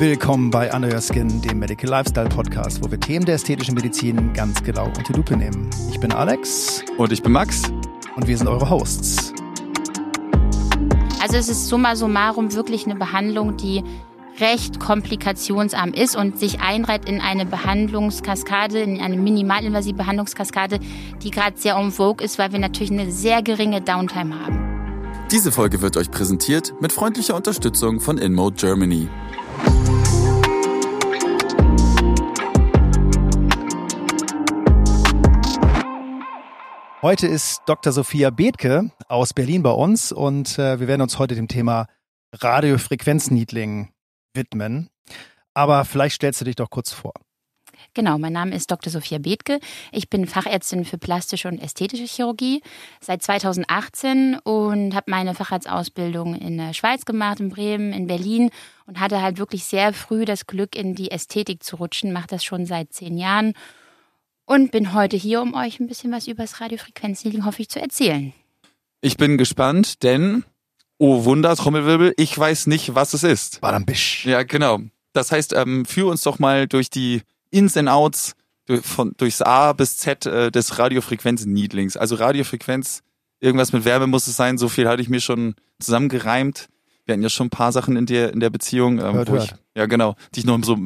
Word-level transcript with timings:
Willkommen 0.00 0.50
bei 0.50 0.72
Under 0.74 0.90
Your 0.90 1.02
Skin, 1.02 1.42
dem 1.42 1.58
Medical 1.58 1.90
Lifestyle 1.90 2.30
Podcast, 2.30 2.82
wo 2.82 2.90
wir 2.90 2.98
Themen 2.98 3.26
der 3.26 3.34
ästhetischen 3.34 3.74
Medizin 3.74 4.32
ganz 4.32 4.62
genau 4.62 4.86
unter 4.86 5.02
die 5.02 5.12
Lupe 5.12 5.36
nehmen. 5.36 5.68
Ich 5.90 6.00
bin 6.00 6.10
Alex. 6.10 6.82
Und 6.96 7.12
ich 7.12 7.22
bin 7.22 7.32
Max. 7.32 7.64
Und 8.16 8.26
wir 8.26 8.38
sind 8.38 8.48
eure 8.48 8.70
Hosts. 8.70 9.34
Also 11.20 11.36
es 11.36 11.50
ist 11.50 11.68
summa 11.68 11.96
summarum 11.96 12.54
wirklich 12.54 12.86
eine 12.86 12.94
Behandlung, 12.94 13.58
die 13.58 13.84
recht 14.38 14.80
komplikationsarm 14.80 15.92
ist 15.92 16.16
und 16.16 16.38
sich 16.38 16.62
einreiht 16.62 17.06
in 17.06 17.20
eine 17.20 17.44
Behandlungskaskade, 17.44 18.80
in 18.80 19.02
eine 19.02 19.18
minimalinvasive 19.18 19.98
Behandlungskaskade, 19.98 20.78
die 21.22 21.30
gerade 21.30 21.58
sehr 21.58 21.76
en 21.76 21.92
vogue 21.92 22.24
ist, 22.24 22.38
weil 22.38 22.52
wir 22.52 22.58
natürlich 22.58 22.90
eine 22.90 23.12
sehr 23.12 23.42
geringe 23.42 23.82
Downtime 23.82 24.46
haben. 24.46 24.70
Diese 25.30 25.52
Folge 25.52 25.82
wird 25.82 25.98
euch 25.98 26.10
präsentiert 26.10 26.72
mit 26.80 26.90
freundlicher 26.90 27.36
Unterstützung 27.36 28.00
von 28.00 28.16
InMode 28.16 28.56
Germany. 28.56 29.10
Heute 37.02 37.26
ist 37.26 37.62
Dr. 37.64 37.94
Sophia 37.94 38.28
Bethke 38.28 38.90
aus 39.08 39.32
Berlin 39.32 39.62
bei 39.62 39.70
uns 39.70 40.12
und 40.12 40.58
äh, 40.58 40.80
wir 40.80 40.86
werden 40.86 41.00
uns 41.00 41.18
heute 41.18 41.34
dem 41.34 41.48
Thema 41.48 41.86
Radiofrequenzniedling 42.34 43.88
widmen. 44.34 44.90
Aber 45.54 45.86
vielleicht 45.86 46.16
stellst 46.16 46.42
du 46.42 46.44
dich 46.44 46.56
doch 46.56 46.68
kurz 46.68 46.92
vor. 46.92 47.14
Genau, 47.94 48.18
mein 48.18 48.34
Name 48.34 48.54
ist 48.54 48.70
Dr. 48.70 48.92
Sophia 48.92 49.16
Bethke. 49.16 49.60
Ich 49.92 50.10
bin 50.10 50.26
Fachärztin 50.26 50.84
für 50.84 50.98
plastische 50.98 51.48
und 51.48 51.58
ästhetische 51.58 52.04
Chirurgie 52.04 52.60
seit 53.00 53.22
2018 53.22 54.38
und 54.44 54.94
habe 54.94 55.10
meine 55.10 55.34
Facharztausbildung 55.34 56.34
in 56.34 56.58
der 56.58 56.74
Schweiz 56.74 57.06
gemacht, 57.06 57.40
in 57.40 57.48
Bremen, 57.48 57.94
in 57.94 58.08
Berlin 58.08 58.50
und 58.84 59.00
hatte 59.00 59.22
halt 59.22 59.38
wirklich 59.38 59.64
sehr 59.64 59.94
früh 59.94 60.26
das 60.26 60.46
Glück, 60.46 60.76
in 60.76 60.94
die 60.94 61.10
Ästhetik 61.10 61.62
zu 61.62 61.76
rutschen. 61.76 62.12
Mache 62.12 62.28
das 62.28 62.44
schon 62.44 62.66
seit 62.66 62.92
zehn 62.92 63.16
Jahren 63.16 63.54
und 64.50 64.72
bin 64.72 64.92
heute 64.94 65.16
hier, 65.16 65.40
um 65.42 65.54
euch 65.54 65.78
ein 65.78 65.86
bisschen 65.86 66.10
was 66.10 66.26
über 66.26 66.42
das 66.42 66.60
Radiofrequenzhealing, 66.60 67.44
hoffe 67.44 67.62
ich, 67.62 67.68
zu 67.68 67.80
erzählen. 67.80 68.32
Ich 69.00 69.16
bin 69.16 69.38
gespannt, 69.38 70.02
denn, 70.02 70.42
oh 70.98 71.24
Wunder, 71.24 71.54
Trommelwirbel, 71.54 72.14
ich 72.16 72.36
weiß 72.36 72.66
nicht, 72.66 72.96
was 72.96 73.14
es 73.14 73.22
ist. 73.22 73.60
Badambisch. 73.60 74.26
Ja, 74.26 74.42
genau. 74.42 74.80
Das 75.12 75.30
heißt, 75.30 75.52
ähm, 75.52 75.84
führ 75.84 76.08
uns 76.08 76.22
doch 76.22 76.40
mal 76.40 76.66
durch 76.66 76.90
die 76.90 77.22
Ins 77.52 77.76
and 77.76 77.88
Outs, 77.88 78.34
durch, 78.66 78.84
von, 78.84 79.12
durchs 79.18 79.40
A 79.40 79.72
bis 79.72 79.98
Z 79.98 80.26
äh, 80.26 80.50
des 80.50 80.80
Radiofrequenz-Needlings. 80.80 81.96
Also 81.96 82.16
Radiofrequenz, 82.16 83.02
irgendwas 83.38 83.72
mit 83.72 83.84
Wärme 83.84 84.08
muss 84.08 84.26
es 84.26 84.34
sein, 84.34 84.58
so 84.58 84.68
viel 84.68 84.88
hatte 84.88 85.00
ich 85.00 85.08
mir 85.08 85.20
schon 85.20 85.54
zusammengereimt. 85.78 86.66
Wir 87.04 87.12
hatten 87.12 87.22
ja 87.22 87.30
schon 87.30 87.46
ein 87.46 87.50
paar 87.50 87.70
Sachen 87.70 87.94
in 87.94 88.06
der, 88.06 88.32
in 88.32 88.40
der 88.40 88.50
Beziehung, 88.50 88.98
ähm, 88.98 89.14
hört, 89.14 89.28
wo 89.28 89.34
hört. 89.34 89.44
ich, 89.44 89.54
ja 89.76 89.86
genau, 89.86 90.16
die 90.34 90.40
ich 90.40 90.46
noch 90.46 90.58
so 90.64 90.76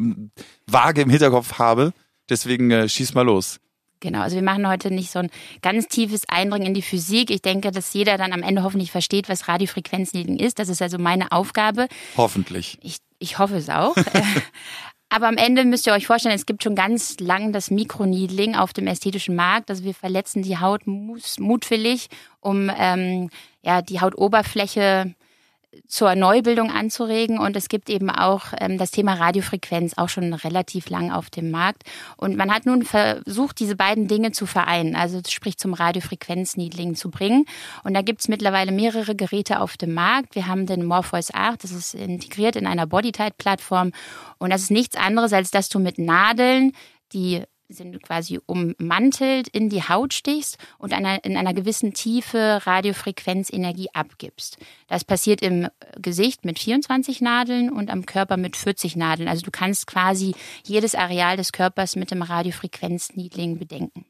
vage 0.67 1.01
im 1.01 1.09
Hinterkopf 1.09 1.55
habe. 1.59 1.95
Deswegen 2.29 2.71
äh, 2.71 2.89
schieß 2.89 3.15
mal 3.15 3.23
los. 3.23 3.61
Genau, 4.01 4.21
also 4.21 4.37
wir 4.37 4.43
machen 4.43 4.69
heute 4.69 4.91
nicht 4.91 5.11
so 5.11 5.19
ein 5.19 5.31
ganz 5.63 5.89
tiefes 5.89 6.29
Eindringen 6.29 6.69
in 6.69 6.75
die 6.75 6.83
Physik. 6.83 7.31
Ich 7.31 7.41
denke, 7.41 7.71
dass 7.71 7.95
jeder 7.95 8.19
dann 8.19 8.35
am 8.35 8.43
Ende 8.43 8.63
hoffentlich 8.63 8.91
versteht, 8.91 9.31
was 9.31 9.49
Radiofrequenzneedling 9.49 10.39
ist. 10.39 10.59
Das 10.59 10.69
ist 10.69 10.83
also 10.83 10.99
meine 10.99 11.33
Aufgabe. 11.33 11.89
Hoffentlich. 12.17 12.79
Ich, 12.83 12.99
ich 13.19 13.39
hoffe 13.39 13.57
es 13.57 13.71
auch. 13.71 13.97
Aber 15.09 15.29
am 15.29 15.37
Ende 15.37 15.65
müsst 15.65 15.87
ihr 15.87 15.93
euch 15.93 16.07
vorstellen, 16.07 16.35
es 16.35 16.45
gibt 16.45 16.65
schon 16.65 16.75
ganz 16.75 17.19
lang 17.21 17.53
das 17.53 17.71
Mikroneedling 17.71 18.57
auf 18.57 18.73
dem 18.73 18.87
ästhetischen 18.89 19.37
Markt. 19.37 19.71
Also 19.71 19.85
wir 19.85 19.95
verletzen 19.95 20.43
die 20.43 20.59
Haut 20.59 20.83
mutwillig, 20.87 22.09
um 22.41 22.71
ähm, 22.77 23.31
ja, 23.63 23.81
die 23.81 24.01
Hautoberfläche 24.01 25.15
zur 25.87 26.15
Neubildung 26.15 26.71
anzuregen. 26.71 27.39
Und 27.39 27.57
es 27.57 27.69
gibt 27.69 27.91
eben 27.91 28.11
auch 28.11 28.47
ähm, 28.59 28.79
das 28.79 28.91
Thema 28.91 29.15
Radiofrequenz 29.15 29.95
auch 29.97 30.09
schon 30.09 30.33
relativ 30.33 30.89
lang 30.89 31.11
auf 31.11 31.31
dem 31.31 31.51
Markt. 31.51 31.83
Und 32.17 32.37
man 32.37 32.53
hat 32.53 32.67
nun 32.67 32.83
versucht, 32.83 33.61
diese 33.61 33.77
beiden 33.77 34.09
Dinge 34.09 34.33
zu 34.33 34.47
vereinen, 34.47 34.97
also 34.97 35.21
sprich 35.29 35.59
zum 35.59 35.75
Radiofrequenzniedling 35.75 36.95
zu 36.95 37.11
bringen. 37.11 37.47
Und 37.83 37.95
da 37.95 38.03
gibt 38.03 38.21
es 38.21 38.29
mittlerweile 38.29 38.73
mehrere 38.73 39.15
Geräte 39.15 39.61
auf 39.61 39.77
dem 39.77 39.95
Markt. 39.95 40.35
Wir 40.35 40.47
haben 40.47 40.67
den 40.67 40.85
Morpheus 40.85 41.33
8, 41.33 41.63
das 41.65 41.73
ist 41.73 41.95
integriert 41.95 42.57
in 42.57 42.67
einer 42.67 42.87
Bodytight-Plattform. 42.87 43.93
Und 44.39 44.51
das 44.51 44.63
ist 44.63 44.71
nichts 44.71 44.97
anderes, 44.97 45.33
als 45.33 45.51
dass 45.51 45.69
du 45.69 45.79
mit 45.79 45.99
Nadeln 45.99 46.73
die 47.13 47.43
sind 47.69 48.03
quasi 48.03 48.41
ummantelt, 48.47 49.49
in 49.49 49.69
die 49.69 49.83
Haut 49.83 50.15
stichst 50.15 50.59
und 50.79 50.93
einer, 50.93 51.25
in 51.25 51.37
einer 51.37 51.55
gewissen 51.55 51.95
Tiefe 51.95 52.61
Radiofrequenzenergie 52.65 53.89
abgibst. 53.93 54.59
Das 54.89 55.05
passiert 55.05 55.43
im 55.43 55.69
Gesicht 56.01 56.45
mit 56.45 56.59
24 56.59 57.21
Nadeln 57.21 57.71
und 57.71 57.91
am 57.91 58.07
Körper 58.07 58.37
mit 58.37 58.57
40 58.57 58.97
Nadeln. 58.97 59.29
Also 59.29 59.43
du 59.43 59.51
kannst 59.51 59.87
quasi 59.87 60.35
jedes 60.65 60.95
Areal 60.95 61.37
des 61.37 61.53
Körpers 61.53 61.97
mit 61.97 62.11
dem 62.11 62.23
Radiofrequenzniedling 62.23 63.59
bedenken. 63.59 64.05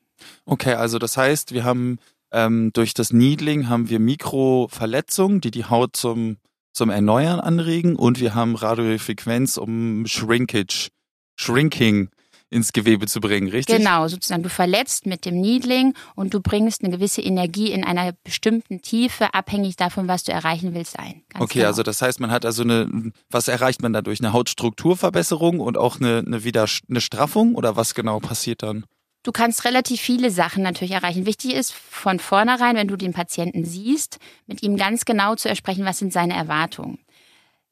Okay, 0.44 0.74
also 0.74 0.98
das 0.98 1.16
heißt, 1.16 1.52
wir 1.52 1.64
haben 1.64 1.98
ähm, 2.32 2.72
durch 2.72 2.94
das 2.94 3.12
Needling 3.12 3.68
haben 3.68 3.88
wir 3.88 4.00
Mikroverletzungen, 4.00 5.40
die 5.40 5.50
die 5.50 5.64
Haut 5.64 5.96
zum, 5.96 6.38
zum 6.72 6.90
Erneuern 6.90 7.40
anregen 7.40 7.96
und 7.96 8.20
wir 8.20 8.34
haben 8.34 8.56
Radiofrequenz 8.56 9.56
um 9.56 10.06
Shrinkage, 10.06 10.88
Shrinking 11.36 12.08
ins 12.54 12.72
Gewebe 12.72 13.06
zu 13.06 13.20
bringen, 13.20 13.48
richtig? 13.48 13.76
Genau, 13.76 14.08
sozusagen. 14.08 14.42
Du 14.42 14.48
verletzt 14.48 15.06
mit 15.06 15.24
dem 15.24 15.40
Needling 15.40 15.94
und 16.14 16.32
du 16.32 16.40
bringst 16.40 16.82
eine 16.82 16.94
gewisse 16.94 17.20
Energie 17.20 17.72
in 17.72 17.84
einer 17.84 18.12
bestimmten 18.24 18.80
Tiefe, 18.80 19.34
abhängig 19.34 19.76
davon, 19.76 20.08
was 20.08 20.24
du 20.24 20.32
erreichen 20.32 20.74
willst, 20.74 20.98
ein. 20.98 21.22
Ganz 21.28 21.44
okay, 21.44 21.58
genau. 21.58 21.68
also 21.68 21.82
das 21.82 22.00
heißt, 22.00 22.20
man 22.20 22.30
hat 22.30 22.46
also 22.46 22.62
eine, 22.62 23.12
was 23.28 23.48
erreicht 23.48 23.82
man 23.82 23.92
dadurch? 23.92 24.20
Eine 24.20 24.32
Hautstrukturverbesserung 24.32 25.60
und 25.60 25.76
auch 25.76 26.00
eine, 26.00 26.22
eine 26.24 26.44
wieder 26.44 26.66
eine 26.88 27.00
Straffung 27.00 27.54
oder 27.56 27.76
was 27.76 27.94
genau 27.94 28.20
passiert 28.20 28.62
dann? 28.62 28.84
Du 29.24 29.32
kannst 29.32 29.64
relativ 29.64 30.00
viele 30.00 30.30
Sachen 30.30 30.62
natürlich 30.62 30.92
erreichen. 30.92 31.24
Wichtig 31.24 31.54
ist 31.54 31.72
von 31.72 32.18
vornherein, 32.18 32.76
wenn 32.76 32.88
du 32.88 32.96
den 32.96 33.14
Patienten 33.14 33.64
siehst, 33.64 34.18
mit 34.46 34.62
ihm 34.62 34.76
ganz 34.76 35.06
genau 35.06 35.34
zu 35.34 35.48
ersprechen, 35.48 35.86
was 35.86 35.98
sind 35.98 36.12
seine 36.12 36.34
Erwartungen. 36.34 36.98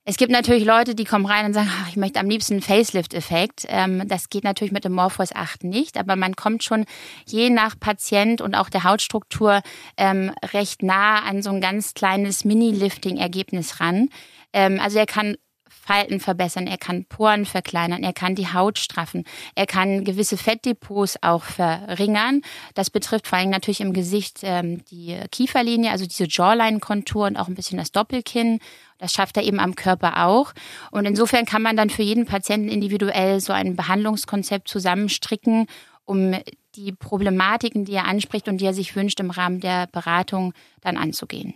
Es 0.04 0.16
gibt 0.16 0.32
natürlich 0.32 0.64
Leute, 0.64 0.96
die 0.96 1.04
kommen 1.04 1.26
rein 1.26 1.46
und 1.46 1.52
sagen, 1.52 1.70
ach, 1.70 1.88
ich 1.88 1.96
möchte 1.96 2.18
am 2.18 2.28
liebsten 2.28 2.54
einen 2.54 2.62
Facelift-Effekt. 2.62 3.66
Ähm, 3.68 4.02
das 4.08 4.30
geht 4.30 4.42
natürlich 4.42 4.72
mit 4.72 4.84
dem 4.84 4.94
Morpheus 4.94 5.32
8 5.32 5.62
nicht, 5.62 5.96
aber 5.96 6.16
man 6.16 6.34
kommt 6.34 6.64
schon 6.64 6.86
je 7.24 7.50
nach 7.50 7.78
Patient 7.78 8.41
und 8.41 8.56
auch 8.56 8.68
der 8.68 8.82
Hautstruktur 8.82 9.62
ähm, 9.96 10.32
recht 10.52 10.82
nah 10.82 11.20
an 11.22 11.41
so 11.41 11.50
ein 11.50 11.60
ganz 11.60 11.94
kleines 11.94 12.44
Mini-Lifting-Ergebnis 12.44 13.78
ran. 13.78 14.08
Ähm, 14.52 14.80
also 14.80 14.98
er 14.98 15.06
kann 15.06 15.36
Falten 15.84 16.20
verbessern, 16.20 16.68
er 16.68 16.78
kann 16.78 17.06
Poren 17.06 17.44
verkleinern, 17.44 18.04
er 18.04 18.12
kann 18.12 18.36
die 18.36 18.52
Haut 18.52 18.78
straffen, 18.78 19.24
er 19.56 19.66
kann 19.66 20.04
gewisse 20.04 20.36
Fettdepots 20.36 21.18
auch 21.22 21.42
verringern. 21.42 22.42
Das 22.74 22.88
betrifft 22.88 23.26
vor 23.26 23.38
allem 23.38 23.50
natürlich 23.50 23.80
im 23.80 23.92
Gesicht 23.92 24.41
ähm, 24.42 24.84
die 24.91 25.18
Kieferlinie, 25.32 25.91
also 25.91 26.06
diese 26.06 26.26
Jawline-Kontur 26.28 27.26
und 27.26 27.36
auch 27.36 27.48
ein 27.48 27.56
bisschen 27.56 27.78
das 27.78 27.91
Doppelkinn. 27.91 28.60
Das 29.02 29.12
schafft 29.12 29.36
er 29.36 29.42
eben 29.42 29.58
am 29.58 29.74
Körper 29.74 30.24
auch. 30.26 30.52
Und 30.92 31.06
insofern 31.06 31.44
kann 31.44 31.60
man 31.60 31.76
dann 31.76 31.90
für 31.90 32.04
jeden 32.04 32.24
Patienten 32.24 32.68
individuell 32.68 33.40
so 33.40 33.52
ein 33.52 33.74
Behandlungskonzept 33.74 34.68
zusammenstricken, 34.68 35.66
um 36.04 36.36
die 36.76 36.92
Problematiken, 36.92 37.84
die 37.84 37.94
er 37.94 38.06
anspricht 38.06 38.46
und 38.46 38.58
die 38.58 38.64
er 38.64 38.74
sich 38.74 38.94
wünscht, 38.94 39.18
im 39.18 39.32
Rahmen 39.32 39.58
der 39.58 39.88
Beratung 39.88 40.54
dann 40.82 40.96
anzugehen. 40.96 41.52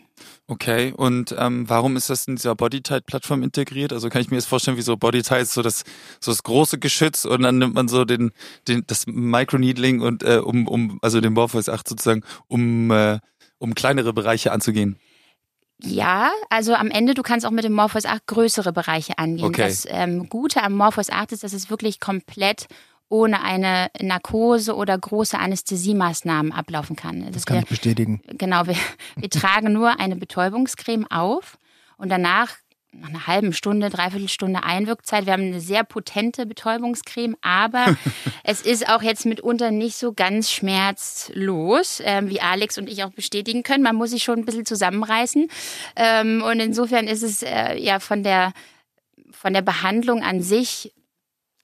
Okay, 0.48 0.92
und 0.96 1.36
ähm, 1.38 1.68
warum 1.68 1.96
ist 1.96 2.10
das 2.10 2.26
in 2.26 2.34
dieser 2.34 2.56
Bodytight-Plattform 2.56 3.44
integriert? 3.44 3.92
Also 3.92 4.08
kann 4.08 4.22
ich 4.22 4.30
mir 4.30 4.38
jetzt 4.38 4.46
vorstellen, 4.46 4.76
wie 4.76 4.82
so 4.82 4.96
Bodytight 4.96 5.42
ist 5.42 5.52
so 5.52 5.62
das, 5.62 5.84
so 6.18 6.32
das 6.32 6.42
große 6.42 6.80
Geschütz 6.80 7.24
und 7.24 7.42
dann 7.42 7.58
nimmt 7.58 7.74
man 7.74 7.86
so 7.86 8.04
den, 8.04 8.32
den 8.66 8.82
das 8.88 9.06
Microneedling 9.06 10.00
und 10.00 10.24
äh, 10.24 10.38
um, 10.38 10.66
um, 10.66 10.98
also 11.00 11.20
den 11.20 11.34
Morpheus 11.34 11.68
8 11.68 11.86
sozusagen, 11.86 12.24
um, 12.48 12.90
äh, 12.90 13.20
um 13.58 13.76
kleinere 13.76 14.12
Bereiche 14.12 14.50
anzugehen. 14.50 14.98
Ja, 15.82 16.30
also 16.48 16.74
am 16.74 16.90
Ende, 16.90 17.14
du 17.14 17.22
kannst 17.22 17.44
auch 17.44 17.50
mit 17.50 17.64
dem 17.64 17.74
Morpheus 17.74 18.06
8 18.06 18.26
größere 18.26 18.72
Bereiche 18.72 19.18
angehen. 19.18 19.46
Okay. 19.46 19.62
Das 19.62 19.86
ähm, 19.88 20.28
Gute 20.28 20.62
am 20.62 20.74
Morpheus 20.74 21.10
8 21.10 21.32
ist, 21.32 21.44
dass 21.44 21.52
es 21.52 21.68
wirklich 21.68 22.00
komplett 22.00 22.66
ohne 23.08 23.42
eine 23.42 23.88
Narkose 24.00 24.74
oder 24.74 24.98
große 24.98 25.38
Anästhesiemaßnahmen 25.38 26.50
ablaufen 26.50 26.96
kann. 26.96 27.22
Das, 27.26 27.32
das 27.32 27.46
kann 27.46 27.56
wir, 27.56 27.62
ich 27.62 27.68
bestätigen. 27.68 28.20
Genau, 28.26 28.66
wir, 28.66 28.76
wir 29.16 29.30
tragen 29.30 29.72
nur 29.72 30.00
eine 30.00 30.16
Betäubungscreme 30.16 31.06
auf 31.10 31.58
und 31.98 32.08
danach 32.08 32.50
nach 33.00 33.08
einer 33.08 33.26
halben 33.26 33.52
Stunde, 33.52 33.90
dreiviertel 33.90 34.28
Stunde 34.28 34.62
Einwirkzeit. 34.62 35.26
Wir 35.26 35.32
haben 35.32 35.42
eine 35.42 35.60
sehr 35.60 35.84
potente 35.84 36.46
Betäubungscreme, 36.46 37.36
aber 37.40 37.96
es 38.44 38.62
ist 38.62 38.88
auch 38.88 39.02
jetzt 39.02 39.26
mitunter 39.26 39.70
nicht 39.70 39.96
so 39.96 40.12
ganz 40.12 40.50
schmerzlos, 40.50 42.00
äh, 42.00 42.22
wie 42.26 42.40
Alex 42.40 42.78
und 42.78 42.88
ich 42.88 43.04
auch 43.04 43.10
bestätigen 43.10 43.62
können. 43.62 43.82
Man 43.82 43.96
muss 43.96 44.10
sich 44.10 44.22
schon 44.22 44.40
ein 44.40 44.44
bisschen 44.44 44.66
zusammenreißen. 44.66 45.48
Ähm, 45.96 46.42
und 46.42 46.60
insofern 46.60 47.06
ist 47.06 47.22
es 47.22 47.42
äh, 47.42 47.76
ja 47.78 48.00
von 48.00 48.22
der, 48.22 48.52
von 49.30 49.52
der 49.52 49.62
Behandlung 49.62 50.22
an 50.22 50.42
sich 50.42 50.92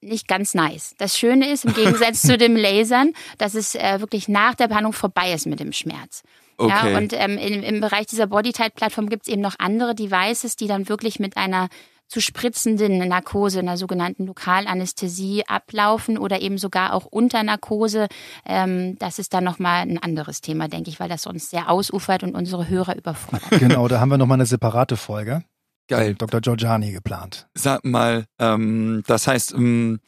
nicht 0.01 0.27
ganz 0.27 0.55
nice. 0.55 0.95
Das 0.99 1.17
Schöne 1.17 1.51
ist, 1.51 1.65
im 1.65 1.75
Gegensatz 1.75 2.23
zu 2.23 2.37
dem 2.37 2.57
Lasern, 2.57 3.13
dass 3.39 3.55
es 3.55 3.75
äh, 3.75 4.01
wirklich 4.01 4.29
nach 4.29 4.55
der 4.55 4.69
Behandlung 4.69 4.93
vorbei 4.93 5.33
ist 5.33 5.47
mit 5.47 5.61
dem 5.61 5.73
Schmerz. 5.73 6.23
Okay. 6.63 6.93
Ja, 6.93 6.99
und 6.99 7.13
ähm, 7.13 7.39
in, 7.39 7.63
im 7.63 7.81
Bereich 7.81 8.07
dieser 8.07 8.29
Bodytight-Plattform 8.29 9.09
gibt 9.09 9.27
es 9.27 9.33
eben 9.33 9.43
noch 9.43 9.57
andere 9.59 9.95
Devices, 9.95 10.55
die 10.55 10.69
dann 10.69 10.89
wirklich 10.89 11.19
mit 11.19 11.37
einer 11.37 11.69
zu 12.07 12.21
spritzenden 12.21 12.99
Narkose, 13.09 13.61
einer 13.61 13.77
sogenannten 13.77 14.27
Lokalanästhesie 14.27 15.45
ablaufen 15.49 16.19
oder 16.19 16.41
eben 16.41 16.59
sogar 16.59 16.93
auch 16.93 17.07
unter 17.07 17.43
Narkose. 17.43 18.07
Ähm, 18.47 18.97
das 18.99 19.19
ist 19.19 19.33
dann 19.35 19.45
nochmal 19.45 19.83
ein 19.83 19.99
anderes 19.99 20.41
Thema, 20.41 20.69
denke 20.69 20.91
ich, 20.91 21.01
weil 21.01 21.09
das 21.09 21.23
sonst 21.23 21.51
sehr 21.51 21.71
ausufert 21.71 22.23
und 22.23 22.35
unsere 22.35 22.69
Hörer 22.69 22.97
überfordert. 22.97 23.43
Genau, 23.63 23.89
da 23.89 23.99
haben 24.01 24.11
wir 24.11 24.19
nochmal 24.19 24.37
eine 24.37 24.47
separate 24.47 24.97
Folge. 24.97 25.43
Geil. 25.89 26.15
Dr. 26.15 26.41
Giorgiani 26.41 26.93
geplant. 26.93 27.49
Sag 27.55 27.85
mal, 27.85 28.27
ähm, 28.39 29.03
das 29.07 29.27
heißt, 29.27 29.53
ähm, 29.55 30.01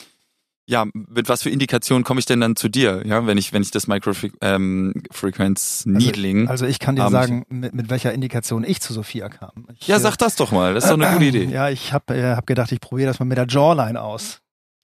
ja, 0.67 0.87
mit 0.93 1.29
was 1.29 1.43
für 1.43 1.51
Indikationen 1.51 2.05
komme 2.05 2.21
ich 2.21 2.27
denn 2.27 2.41
dann 2.41 2.57
zu 2.57 2.69
dir, 2.69 3.03
ja, 3.07 3.27
wenn 3.27 3.37
ich, 3.37 3.53
wenn 3.53 3.63
ich 3.63 3.71
das 3.71 3.87
Microfrequenz 3.87 5.85
ähm, 5.87 5.93
Needling. 5.93 6.41
Also, 6.49 6.65
also, 6.65 6.67
ich 6.67 6.79
kann 6.79 6.97
dir 6.97 7.09
sagen, 7.11 7.45
mit, 7.49 7.75
mit 7.75 7.91
welcher 7.91 8.13
Indikation 8.13 8.65
ich 8.65 8.81
zu 8.81 8.95
Sophia 8.95 9.29
kam. 9.29 9.67
Ich, 9.79 9.89
ja, 9.89 9.99
sag 9.99 10.17
das 10.17 10.37
doch 10.37 10.53
mal, 10.53 10.73
das 10.75 10.85
ist 10.85 10.91
doch 10.91 10.99
eine 10.99 11.13
gute 11.13 11.27
Idee. 11.27 11.45
Ja, 11.45 11.69
ich 11.69 11.93
habe 11.93 12.17
äh, 12.17 12.35
hab 12.35 12.47
gedacht, 12.47 12.73
ich 12.73 12.81
probiere 12.81 13.09
das 13.09 13.19
mal 13.19 13.27
mit 13.27 13.37
der 13.37 13.47
Jawline 13.47 14.01
aus. 14.01 14.41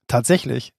Tatsächlich. 0.06 0.73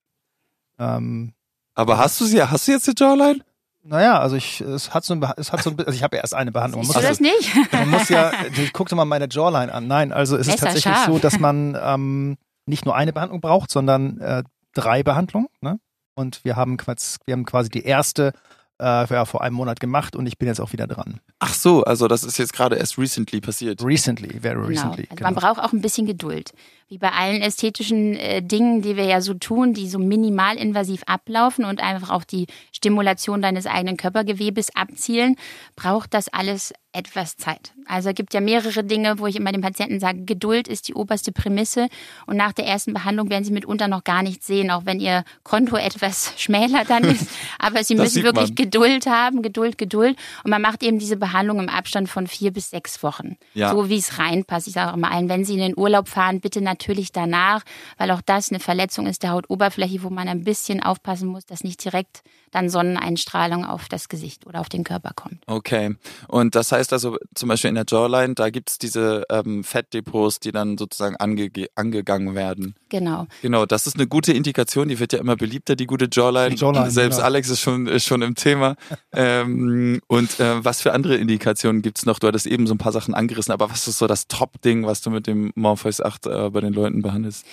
Ähm, 0.78 1.32
Aber 1.74 1.98
hast 1.98 2.20
du 2.20 2.24
sie, 2.24 2.42
hast 2.42 2.68
du 2.68 2.72
jetzt 2.72 2.86
die 2.86 2.94
Jawline? 2.96 3.40
Naja, 3.84 4.20
also 4.20 4.36
ich, 4.36 4.60
es 4.60 4.94
hat 4.94 5.04
so 5.04 5.14
ein, 5.14 5.26
es 5.36 5.50
hat 5.50 5.62
so 5.62 5.70
ein, 5.70 5.78
also 5.78 5.90
ich 5.90 6.04
habe 6.04 6.16
erst 6.16 6.34
eine 6.34 6.52
Behandlung. 6.52 6.84
Siehst 6.84 6.96
du 6.96 7.02
das 7.02 7.18
nicht? 7.18 7.72
Man 7.72 7.90
muss 7.90 8.08
ja, 8.08 8.30
ich 8.56 8.72
guckte 8.72 8.94
mal 8.94 9.04
meine 9.04 9.26
Jawline 9.28 9.74
an. 9.74 9.88
Nein, 9.88 10.12
also 10.12 10.36
es 10.36 10.46
ist 10.46 10.60
tatsächlich 10.60 10.94
scharf. 10.94 11.06
so, 11.06 11.18
dass 11.18 11.40
man 11.40 11.76
ähm, 11.82 12.36
nicht 12.66 12.84
nur 12.84 12.94
eine 12.94 13.12
Behandlung 13.12 13.40
braucht, 13.40 13.72
sondern 13.72 14.20
äh, 14.20 14.44
drei 14.72 15.02
Behandlungen. 15.02 15.48
Ne? 15.60 15.78
Und 16.14 16.44
wir 16.44 16.56
haben, 16.56 16.76
wir 16.78 17.32
haben 17.32 17.44
quasi 17.44 17.70
die 17.70 17.84
erste 17.84 18.32
äh, 18.80 19.06
ja, 19.06 19.24
vor 19.24 19.42
einem 19.42 19.56
Monat 19.56 19.80
gemacht 19.80 20.16
und 20.16 20.26
ich 20.26 20.38
bin 20.38 20.48
jetzt 20.48 20.60
auch 20.60 20.72
wieder 20.72 20.86
dran. 20.86 21.20
Ach 21.38 21.54
so, 21.54 21.84
also 21.84 22.08
das 22.08 22.24
ist 22.24 22.38
jetzt 22.38 22.52
gerade 22.52 22.76
erst 22.76 22.98
recently 22.98 23.40
passiert. 23.40 23.82
Recently, 23.82 24.40
very 24.40 24.54
genau. 24.54 24.66
recently. 24.66 25.04
Also 25.04 25.16
genau. 25.16 25.30
Man 25.30 25.34
braucht 25.34 25.60
auch 25.60 25.72
ein 25.72 25.80
bisschen 25.80 26.06
Geduld. 26.06 26.52
Wie 26.92 26.98
bei 26.98 27.12
allen 27.12 27.40
ästhetischen 27.40 28.16
äh, 28.16 28.42
Dingen, 28.42 28.82
die 28.82 28.98
wir 28.98 29.04
ja 29.04 29.22
so 29.22 29.32
tun, 29.32 29.72
die 29.72 29.88
so 29.88 29.98
minimalinvasiv 29.98 31.04
ablaufen 31.06 31.64
und 31.64 31.82
einfach 31.82 32.10
auch 32.10 32.22
die 32.22 32.48
Stimulation 32.70 33.40
deines 33.40 33.66
eigenen 33.66 33.96
Körpergewebes 33.96 34.76
abzielen, 34.76 35.36
braucht 35.74 36.12
das 36.12 36.28
alles 36.28 36.74
etwas 36.92 37.38
Zeit. 37.38 37.72
Also 37.86 38.10
es 38.10 38.14
gibt 38.14 38.34
ja 38.34 38.42
mehrere 38.42 38.84
Dinge, 38.84 39.18
wo 39.18 39.26
ich 39.26 39.36
immer 39.36 39.50
den 39.50 39.62
Patienten 39.62 39.98
sage, 39.98 40.24
Geduld 40.26 40.68
ist 40.68 40.88
die 40.88 40.94
oberste 40.94 41.32
Prämisse 41.32 41.88
und 42.26 42.36
nach 42.36 42.52
der 42.52 42.66
ersten 42.66 42.92
Behandlung 42.92 43.30
werden 43.30 43.44
sie 43.44 43.52
mitunter 43.52 43.88
noch 43.88 44.04
gar 44.04 44.22
nichts 44.22 44.46
sehen, 44.46 44.70
auch 44.70 44.84
wenn 44.84 45.00
ihr 45.00 45.24
Konto 45.42 45.76
etwas 45.78 46.34
schmäler 46.36 46.84
dann 46.86 47.04
ist. 47.04 47.30
Aber 47.58 47.82
sie 47.84 47.94
müssen 47.94 48.22
wirklich. 48.22 48.54
Geduld 48.54 49.06
haben, 49.06 49.40
Geduld, 49.40 49.78
Geduld 49.78 50.18
und 50.44 50.50
man 50.50 50.60
macht 50.60 50.82
eben 50.82 50.98
diese 50.98 51.16
Behandlung 51.16 51.60
im 51.60 51.70
Abstand 51.70 52.10
von 52.10 52.26
vier 52.26 52.52
bis 52.52 52.68
sechs 52.68 53.02
Wochen, 53.02 53.38
ja. 53.54 53.70
so 53.70 53.88
wie 53.88 53.96
es 53.96 54.18
reinpasst. 54.18 54.66
Ich 54.66 54.74
sage 54.74 54.90
auch 54.90 54.96
immer 54.96 55.10
allen, 55.10 55.30
wenn 55.30 55.46
sie 55.46 55.54
in 55.54 55.60
den 55.60 55.78
Urlaub 55.78 56.08
fahren, 56.08 56.40
bitte 56.40 56.60
natürlich 56.60 56.81
danach, 57.12 57.62
weil 57.96 58.10
auch 58.10 58.20
das 58.20 58.50
eine 58.50 58.60
Verletzung 58.60 59.06
ist 59.06 59.22
der 59.22 59.30
Hautoberfläche, 59.30 60.02
wo 60.02 60.10
man 60.10 60.28
ein 60.28 60.44
bisschen 60.44 60.82
aufpassen 60.82 61.28
muss, 61.28 61.46
dass 61.46 61.64
nicht 61.64 61.84
direkt 61.84 62.22
dann 62.52 62.68
Sonneneinstrahlung 62.68 63.64
auf 63.64 63.88
das 63.88 64.08
Gesicht 64.08 64.46
oder 64.46 64.60
auf 64.60 64.68
den 64.68 64.84
Körper 64.84 65.12
kommt. 65.16 65.42
Okay. 65.46 65.96
Und 66.28 66.54
das 66.54 66.70
heißt 66.70 66.92
also 66.92 67.16
zum 67.34 67.48
Beispiel 67.48 67.70
in 67.70 67.74
der 67.74 67.86
Jawline, 67.88 68.34
da 68.34 68.50
gibt 68.50 68.70
es 68.70 68.78
diese 68.78 69.24
ähm, 69.30 69.64
Fettdepots, 69.64 70.38
die 70.38 70.52
dann 70.52 70.78
sozusagen 70.78 71.16
ange 71.16 71.50
angegangen 71.74 72.34
werden. 72.34 72.74
Genau. 72.90 73.26
Genau, 73.40 73.66
das 73.66 73.86
ist 73.86 73.96
eine 73.96 74.06
gute 74.06 74.32
Indikation, 74.32 74.88
die 74.88 75.00
wird 75.00 75.12
ja 75.12 75.18
immer 75.18 75.34
beliebter, 75.34 75.74
die 75.74 75.86
gute 75.86 76.08
Jawline. 76.12 76.54
Die 76.54 76.60
Jawline 76.60 76.90
Selbst 76.90 77.16
genau. 77.16 77.26
Alex 77.26 77.48
ist 77.48 77.60
schon, 77.60 77.86
ist 77.86 78.04
schon 78.04 78.22
im 78.22 78.34
Thema. 78.34 78.76
ähm, 79.12 80.00
und 80.06 80.38
äh, 80.38 80.64
was 80.64 80.82
für 80.82 80.92
andere 80.92 81.16
Indikationen 81.16 81.82
gibt 81.82 81.98
es 81.98 82.06
noch? 82.06 82.18
Du 82.18 82.28
hattest 82.28 82.46
eben 82.46 82.66
so 82.66 82.74
ein 82.74 82.78
paar 82.78 82.92
Sachen 82.92 83.14
angerissen, 83.14 83.52
aber 83.52 83.70
was 83.70 83.88
ist 83.88 83.98
so 83.98 84.06
das 84.06 84.28
Top-Ding, 84.28 84.86
was 84.86 85.00
du 85.00 85.10
mit 85.10 85.26
dem 85.26 85.52
Morpheus 85.54 86.02
8 86.02 86.26
äh, 86.26 86.50
bei 86.50 86.60
den 86.60 86.74
Leuten 86.74 87.00
behandelst? 87.00 87.46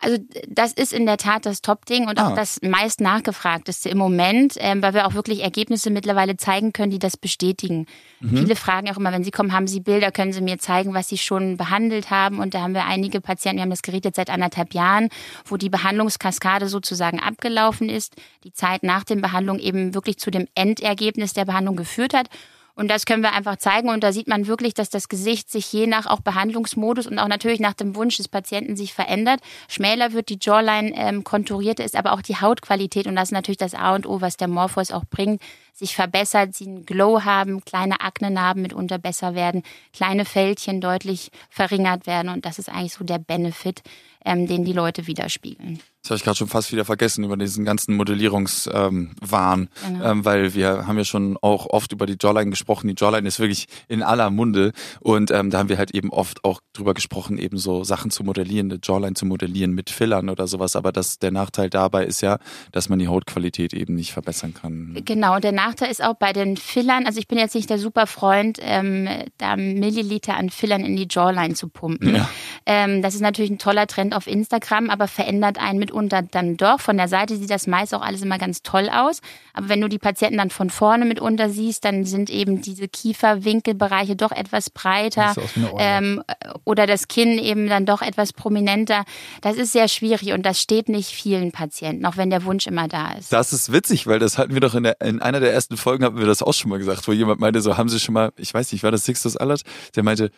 Also 0.00 0.18
das 0.46 0.72
ist 0.72 0.92
in 0.92 1.06
der 1.06 1.16
Tat 1.16 1.44
das 1.44 1.60
Top-Ding 1.60 2.08
und 2.08 2.20
auch 2.20 2.30
ah. 2.30 2.34
das 2.34 2.60
meist 2.62 3.00
nachgefragteste 3.00 3.88
im 3.88 3.98
Moment, 3.98 4.54
ähm, 4.58 4.80
weil 4.80 4.94
wir 4.94 5.06
auch 5.06 5.14
wirklich 5.14 5.42
Ergebnisse 5.42 5.90
mittlerweile 5.90 6.36
zeigen 6.36 6.72
können, 6.72 6.92
die 6.92 7.00
das 7.00 7.16
bestätigen. 7.16 7.86
Mhm. 8.20 8.36
Viele 8.38 8.56
fragen 8.56 8.88
auch 8.90 8.96
immer, 8.96 9.12
wenn 9.12 9.24
sie 9.24 9.32
kommen, 9.32 9.52
haben 9.52 9.66
sie 9.66 9.80
Bilder, 9.80 10.12
können 10.12 10.32
sie 10.32 10.40
mir 10.40 10.58
zeigen, 10.58 10.94
was 10.94 11.08
sie 11.08 11.18
schon 11.18 11.56
behandelt 11.56 12.10
haben. 12.10 12.38
Und 12.38 12.54
da 12.54 12.60
haben 12.60 12.74
wir 12.74 12.84
einige 12.84 13.20
Patienten, 13.20 13.58
wir 13.58 13.62
haben 13.62 13.70
das 13.70 13.82
Gerät 13.82 14.04
jetzt 14.04 14.16
seit 14.16 14.30
anderthalb 14.30 14.72
Jahren, 14.72 15.08
wo 15.44 15.56
die 15.56 15.68
Behandlungskaskade 15.68 16.68
sozusagen 16.68 17.18
abgelaufen 17.18 17.88
ist, 17.88 18.14
die 18.44 18.52
Zeit 18.52 18.84
nach 18.84 19.02
der 19.02 19.16
Behandlung 19.16 19.58
eben 19.58 19.94
wirklich 19.94 20.18
zu 20.18 20.30
dem 20.30 20.46
Endergebnis 20.54 21.32
der 21.32 21.44
Behandlung 21.44 21.74
geführt 21.74 22.14
hat. 22.14 22.28
Und 22.78 22.86
das 22.86 23.06
können 23.06 23.24
wir 23.24 23.32
einfach 23.32 23.56
zeigen. 23.56 23.88
Und 23.88 24.04
da 24.04 24.12
sieht 24.12 24.28
man 24.28 24.46
wirklich, 24.46 24.72
dass 24.72 24.88
das 24.88 25.08
Gesicht 25.08 25.50
sich 25.50 25.72
je 25.72 25.88
nach 25.88 26.06
auch 26.06 26.20
Behandlungsmodus 26.20 27.08
und 27.08 27.18
auch 27.18 27.26
natürlich 27.26 27.58
nach 27.58 27.74
dem 27.74 27.96
Wunsch 27.96 28.18
des 28.18 28.28
Patienten 28.28 28.76
sich 28.76 28.94
verändert. 28.94 29.40
Schmäler 29.68 30.12
wird 30.12 30.28
die 30.28 30.38
Jawline 30.40 30.92
ähm, 30.94 31.24
konturierter, 31.24 31.84
ist 31.84 31.96
aber 31.96 32.12
auch 32.12 32.22
die 32.22 32.36
Hautqualität. 32.36 33.08
Und 33.08 33.16
das 33.16 33.30
ist 33.30 33.32
natürlich 33.32 33.58
das 33.58 33.74
A 33.74 33.96
und 33.96 34.06
O, 34.06 34.20
was 34.20 34.36
der 34.36 34.46
Morphos 34.46 34.92
auch 34.92 35.04
bringt 35.10 35.42
sich 35.78 35.94
verbessert, 35.94 36.54
sie 36.54 36.66
einen 36.66 36.86
Glow 36.86 37.24
haben, 37.24 37.64
kleine 37.64 38.00
Aknenarben 38.00 38.62
mitunter 38.62 38.98
besser 38.98 39.34
werden, 39.34 39.62
kleine 39.92 40.24
Fältchen 40.24 40.80
deutlich 40.80 41.30
verringert 41.50 42.06
werden 42.06 42.30
und 42.30 42.44
das 42.44 42.58
ist 42.58 42.68
eigentlich 42.68 42.94
so 42.94 43.04
der 43.04 43.18
Benefit, 43.18 43.82
ähm, 44.24 44.48
den 44.48 44.64
die 44.64 44.72
Leute 44.72 45.06
widerspiegeln. 45.06 45.80
Das 46.08 46.12
habe 46.12 46.16
ich 46.20 46.24
gerade 46.24 46.36
schon 46.38 46.48
fast 46.48 46.72
wieder 46.72 46.86
vergessen 46.86 47.22
über 47.22 47.36
diesen 47.36 47.66
ganzen 47.66 47.94
Modellierungswahn, 47.94 49.60
ähm, 49.60 49.68
genau. 49.86 50.10
ähm, 50.10 50.24
weil 50.24 50.54
wir 50.54 50.86
haben 50.86 50.96
ja 50.96 51.04
schon 51.04 51.36
auch 51.42 51.66
oft 51.66 51.92
über 51.92 52.06
die 52.06 52.16
Jawline 52.18 52.48
gesprochen. 52.48 52.88
Die 52.88 52.94
Jawline 52.96 53.28
ist 53.28 53.38
wirklich 53.40 53.66
in 53.88 54.02
aller 54.02 54.30
Munde 54.30 54.72
und 55.00 55.30
ähm, 55.30 55.50
da 55.50 55.58
haben 55.58 55.68
wir 55.68 55.76
halt 55.76 55.90
eben 55.90 56.08
oft 56.08 56.44
auch 56.44 56.62
drüber 56.72 56.94
gesprochen, 56.94 57.36
eben 57.36 57.58
so 57.58 57.84
Sachen 57.84 58.10
zu 58.10 58.24
modellieren, 58.24 58.70
eine 58.70 58.80
Jawline 58.82 59.12
zu 59.12 59.26
modellieren 59.26 59.72
mit 59.72 59.90
Fillern 59.90 60.30
oder 60.30 60.46
sowas. 60.46 60.76
Aber 60.76 60.92
das, 60.92 61.18
der 61.18 61.30
Nachteil 61.30 61.68
dabei 61.68 62.06
ist 62.06 62.22
ja, 62.22 62.38
dass 62.72 62.88
man 62.88 62.98
die 62.98 63.08
Hautqualität 63.08 63.74
eben 63.74 63.94
nicht 63.94 64.12
verbessern 64.12 64.54
kann. 64.54 64.98
Genau, 65.04 65.40
der 65.40 65.52
Nachteil 65.52 65.90
ist 65.90 66.02
auch 66.02 66.14
bei 66.14 66.32
den 66.32 66.56
Fillern, 66.56 67.04
also 67.04 67.20
ich 67.20 67.28
bin 67.28 67.36
jetzt 67.36 67.54
nicht 67.54 67.68
der 67.68 67.78
super 67.78 68.06
Freund, 68.06 68.58
ähm, 68.62 69.10
da 69.36 69.56
Milliliter 69.56 70.38
an 70.38 70.48
Fillern 70.48 70.86
in 70.86 70.96
die 70.96 71.06
Jawline 71.10 71.52
zu 71.52 71.68
pumpen. 71.68 72.14
Ja. 72.16 72.30
Ähm, 72.64 73.02
das 73.02 73.14
ist 73.14 73.20
natürlich 73.20 73.50
ein 73.50 73.58
toller 73.58 73.86
Trend 73.86 74.14
auf 74.14 74.26
Instagram, 74.26 74.88
aber 74.88 75.06
verändert 75.06 75.58
einen 75.58 75.78
mitunter 75.98 76.22
dann 76.22 76.56
doch. 76.56 76.80
Von 76.80 76.96
der 76.96 77.08
Seite 77.08 77.36
sieht 77.36 77.50
das 77.50 77.66
meist 77.66 77.94
auch 77.94 78.02
alles 78.02 78.22
immer 78.22 78.38
ganz 78.38 78.62
toll 78.62 78.88
aus. 78.88 79.20
Aber 79.52 79.68
wenn 79.68 79.80
du 79.80 79.88
die 79.88 79.98
Patienten 79.98 80.38
dann 80.38 80.50
von 80.50 80.70
vorne 80.70 81.04
mitunter 81.04 81.50
siehst, 81.50 81.84
dann 81.84 82.04
sind 82.04 82.30
eben 82.30 82.62
diese 82.62 82.88
Kieferwinkelbereiche 82.88 84.16
doch 84.16 84.32
etwas 84.32 84.70
breiter 84.70 85.34
ähm, 85.78 86.22
oder 86.64 86.86
das 86.86 87.08
Kinn 87.08 87.38
eben 87.38 87.68
dann 87.68 87.86
doch 87.86 88.02
etwas 88.02 88.32
prominenter. 88.32 89.04
Das 89.40 89.56
ist 89.56 89.72
sehr 89.72 89.88
schwierig 89.88 90.32
und 90.32 90.44
das 90.46 90.60
steht 90.60 90.88
nicht 90.88 91.10
vielen 91.10 91.52
Patienten, 91.52 92.06
auch 92.06 92.16
wenn 92.16 92.30
der 92.30 92.44
Wunsch 92.44 92.66
immer 92.66 92.88
da 92.88 93.12
ist. 93.12 93.32
Das 93.32 93.52
ist 93.52 93.72
witzig, 93.72 94.06
weil 94.06 94.18
das 94.18 94.38
hatten 94.38 94.54
wir 94.54 94.60
doch 94.60 94.74
in, 94.74 94.84
der, 94.84 95.00
in 95.00 95.20
einer 95.20 95.40
der 95.40 95.52
ersten 95.52 95.76
Folgen 95.76 96.04
hatten 96.04 96.18
wir 96.18 96.26
das 96.26 96.42
auch 96.42 96.54
schon 96.54 96.70
mal 96.70 96.78
gesagt, 96.78 97.08
wo 97.08 97.12
jemand 97.12 97.40
meinte, 97.40 97.60
so 97.60 97.76
haben 97.76 97.88
Sie 97.88 97.98
schon 97.98 98.14
mal, 98.14 98.30
ich 98.36 98.54
weiß 98.54 98.72
nicht, 98.72 98.84
war 98.84 98.92
das 98.92 99.04
Sixtus 99.04 99.36
Allert? 99.36 99.62
Der 99.96 100.02
meinte, 100.02 100.30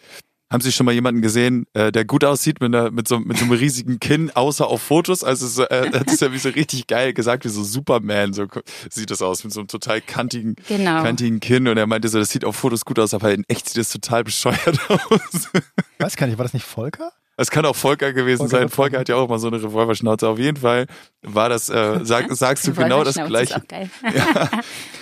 haben 0.50 0.60
Sie 0.60 0.72
schon 0.72 0.84
mal 0.84 0.92
jemanden 0.92 1.22
gesehen, 1.22 1.66
äh, 1.74 1.92
der 1.92 2.04
gut 2.04 2.24
aussieht 2.24 2.60
mit, 2.60 2.74
einer, 2.74 2.90
mit, 2.90 3.06
so, 3.06 3.20
mit 3.20 3.38
so 3.38 3.44
einem 3.44 3.52
riesigen 3.52 4.00
Kinn, 4.00 4.30
außer 4.34 4.66
auf 4.66 4.82
Fotos? 4.82 5.22
Also 5.22 5.46
so, 5.46 5.64
äh, 5.64 5.90
das 5.90 6.14
ist 6.14 6.22
ja 6.22 6.32
wie 6.32 6.38
so 6.38 6.48
richtig 6.48 6.88
geil 6.88 7.12
gesagt, 7.12 7.44
wie 7.44 7.48
so 7.48 7.62
Superman, 7.62 8.32
so 8.32 8.46
sieht 8.90 9.10
das 9.10 9.22
aus, 9.22 9.44
mit 9.44 9.52
so 9.52 9.60
einem 9.60 9.68
total 9.68 10.00
kantigen, 10.00 10.56
genau. 10.66 11.02
kantigen 11.02 11.38
Kinn. 11.38 11.68
Und 11.68 11.76
er 11.76 11.86
meinte 11.86 12.08
so, 12.08 12.18
das 12.18 12.30
sieht 12.30 12.44
auf 12.44 12.56
Fotos 12.56 12.84
gut 12.84 12.98
aus, 12.98 13.14
aber 13.14 13.32
in 13.32 13.44
echt 13.48 13.68
sieht 13.68 13.78
das 13.78 13.90
total 13.90 14.24
bescheuert 14.24 14.80
aus. 14.88 15.48
Weiß 15.98 16.16
gar 16.16 16.26
nicht, 16.26 16.38
war 16.38 16.44
das 16.44 16.54
nicht 16.54 16.66
Volker? 16.66 17.12
Es 17.40 17.50
kann 17.50 17.64
auch 17.64 17.74
Volker 17.74 18.12
gewesen 18.12 18.50
Volker 18.50 18.58
sein. 18.58 18.68
Volker 18.68 18.98
hat 18.98 19.08
ja 19.08 19.16
auch 19.16 19.26
mal 19.26 19.38
so 19.38 19.46
eine 19.46 19.62
Revolverschnauze. 19.62 20.28
Auf 20.28 20.38
jeden 20.38 20.58
Fall 20.58 20.86
war 21.22 21.48
das, 21.48 21.70
äh, 21.70 22.00
sag, 22.02 22.30
sagst 22.32 22.66
du 22.66 22.74
genau 22.74 23.02
das 23.02 23.14
gleiche. 23.14 23.62
Ja, 24.02 24.50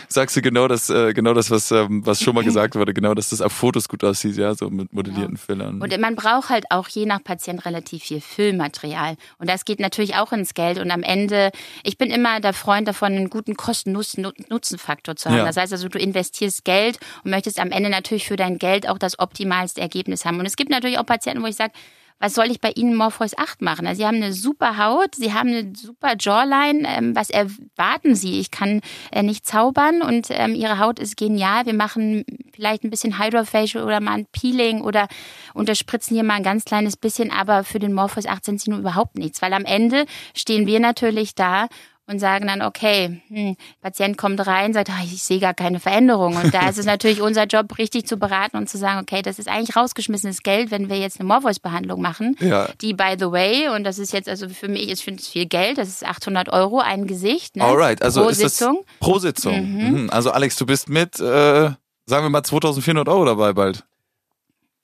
sagst 0.09 0.37
du 0.37 0.43
genau 0.43 0.69
das, 0.69 0.89
äh, 0.89 1.13
genau 1.15 1.35
das, 1.35 1.51
was, 1.51 1.73
ähm, 1.73 2.07
was 2.07 2.23
schon 2.23 2.37
mal 2.37 2.45
gesagt 2.45 2.77
wurde, 2.77 2.95
genau, 2.95 3.15
dass 3.15 3.31
das 3.31 3.41
auf 3.41 3.53
Fotos 3.53 3.89
gut 3.89 4.05
aussieht, 4.05 4.37
ja, 4.37 4.55
so 4.55 4.71
mit 4.71 4.93
modellierten 4.93 5.35
genau. 5.35 5.41
Fillern. 5.45 5.83
Und 5.83 6.01
man 6.01 6.15
braucht 6.15 6.49
halt 6.51 6.67
auch 6.71 6.87
je 6.89 7.07
nach 7.07 7.25
Patient 7.25 7.67
relativ 7.67 8.05
viel 8.05 8.21
Füllmaterial. 8.21 9.17
Und 9.39 9.51
das 9.51 9.65
geht 9.65 9.81
natürlich 9.81 10.15
auch 10.15 10.33
ins 10.33 10.55
Geld. 10.55 10.79
Und 10.79 10.93
am 10.93 11.03
Ende, 11.03 11.51
ich 11.83 11.99
bin 11.99 12.09
immer 12.11 12.39
der 12.39 12.53
Freund 12.53 12.87
davon, 12.87 13.15
einen 13.15 13.31
guten 13.31 13.57
Kosten-Nutzen-Faktor 13.57 15.17
zu 15.17 15.29
haben. 15.29 15.39
Ja. 15.39 15.45
Das 15.45 15.57
heißt 15.57 15.73
also, 15.73 15.89
du 15.89 15.99
investierst 15.99 16.65
Geld 16.65 17.01
und 17.25 17.33
möchtest 17.33 17.59
am 17.59 17.73
Ende 17.73 17.91
natürlich 17.91 18.29
für 18.29 18.37
dein 18.37 18.59
Geld 18.59 18.89
auch 18.89 18.99
das 18.99 19.19
optimalste 19.19 19.81
Ergebnis 19.81 20.25
haben. 20.25 20.39
Und 20.39 20.47
es 20.47 20.55
gibt 20.55 20.71
natürlich 20.71 20.99
auch 21.01 21.07
Patienten, 21.07 21.43
wo 21.43 21.47
ich 21.47 21.57
sage, 21.57 21.73
was 22.19 22.35
soll 22.35 22.51
ich 22.51 22.61
bei 22.61 22.73
Ihnen 22.73 22.95
Morpheus 22.95 23.37
8 23.37 23.63
machen? 23.63 23.87
Also 23.87 24.01
Sie 24.01 24.07
haben 24.07 24.17
eine 24.17 24.33
super 24.33 24.77
Haut, 24.77 25.15
Sie 25.15 25.33
haben 25.33 25.49
eine 25.51 25.73
super 25.75 26.15
Jawline. 26.19 26.87
Ähm, 26.87 27.15
was 27.15 27.31
erwarten 27.31 28.15
Sie? 28.15 28.41
Ich 28.41 28.51
kann 28.51 28.81
äh, 29.13 29.23
nicht 29.23 29.47
zaubern 29.47 30.03
und 30.03 30.29
ähm, 30.31 30.55
Ihre 30.55 30.79
Haut 30.79 30.99
ist 30.99 31.17
genial. 31.17 31.67
Wir 31.67 31.75
machen 31.75 32.25
vielleicht 32.53 32.85
ein 32.85 32.91
bisschen 32.91 33.19
Hydrofacial 33.19 33.85
oder 33.85 34.01
mal 34.01 34.15
ein 34.15 34.27
Peeling 34.27 34.83
oder 34.83 35.09
unterspritzen 35.55 36.15
hier 36.15 36.25
mal 36.25 36.35
ein 36.35 36.43
ganz 36.43 36.65
kleines 36.65 36.97
bisschen, 36.97 37.31
aber 37.31 37.65
für 37.65 37.79
den 37.79 37.93
Morpheus 37.93 38.27
8 38.27 38.45
sind 38.45 38.61
Sie 38.61 38.71
nur 38.71 38.81
überhaupt 38.81 39.17
nichts, 39.17 39.41
weil 39.43 39.53
am 39.53 39.65
Ende 39.65 40.07
stehen 40.35 40.67
wir 40.67 40.81
natürlich 40.81 41.35
da 41.35 41.69
und 42.09 42.19
sagen 42.19 42.47
dann, 42.47 42.63
okay, 42.63 43.21
hm, 43.29 43.57
Patient 43.83 44.17
kommt 44.17 44.45
rein, 44.47 44.73
sagt, 44.73 44.89
ah, 44.91 45.03
ich 45.05 45.23
sehe 45.23 45.39
gar 45.39 45.53
keine 45.53 45.79
Veränderung. 45.79 46.37
Und 46.37 46.55
da 46.55 46.69
ist 46.71 46.79
es 46.79 46.87
natürlich 46.87 47.21
unser 47.21 47.45
Job, 47.45 47.77
richtig 47.77 48.07
zu 48.07 48.17
beraten 48.17 48.57
und 48.57 48.69
zu 48.69 48.79
sagen, 48.79 49.01
okay, 49.01 49.21
das 49.21 49.39
ist 49.39 49.47
eigentlich 49.47 49.77
rausgeschmissenes 49.77 50.43
Geld, 50.43 50.71
wenn 50.71 50.89
wir 50.89 50.99
jetzt 50.99 51.21
eine 51.21 51.29
Morpheus-Behandlung 51.29 52.01
machen, 52.01 52.35
ja. 52.41 52.69
die, 52.81 52.95
by 52.95 53.17
the 53.19 53.31
way, 53.31 53.69
und 53.69 53.85
das 53.85 53.99
ist 53.99 54.13
jetzt, 54.13 54.29
also 54.29 54.49
für 54.49 54.69
mich, 54.69 54.91
ich 54.91 55.05
finde 55.05 55.21
es 55.21 55.29
viel 55.29 55.47
Geld, 55.47 55.77
das 55.77 55.89
ist 55.89 56.05
800 56.05 56.49
Euro 56.49 56.81
ein 56.81 57.07
Gesicht. 57.07 57.57
Ne? 57.57 57.65
Alright, 57.65 58.03
also 58.03 58.23
pro 58.23 58.33
Sitzung. 58.33 58.85
pro 59.01 59.19
Sitzung. 59.19 59.61
Mhm. 59.61 60.03
mhm. 60.03 60.11
Also 60.11 60.31
Alex, 60.31 60.57
du 60.57 60.65
bist 60.65 60.89
mit, 60.89 61.21
äh, 61.21 61.71
sagen 62.07 62.25
wir 62.25 62.31
mal 62.31 62.43
2400 62.43 63.07
Euro 63.09 63.27
dabei 63.27 63.53
bald. 63.53 63.85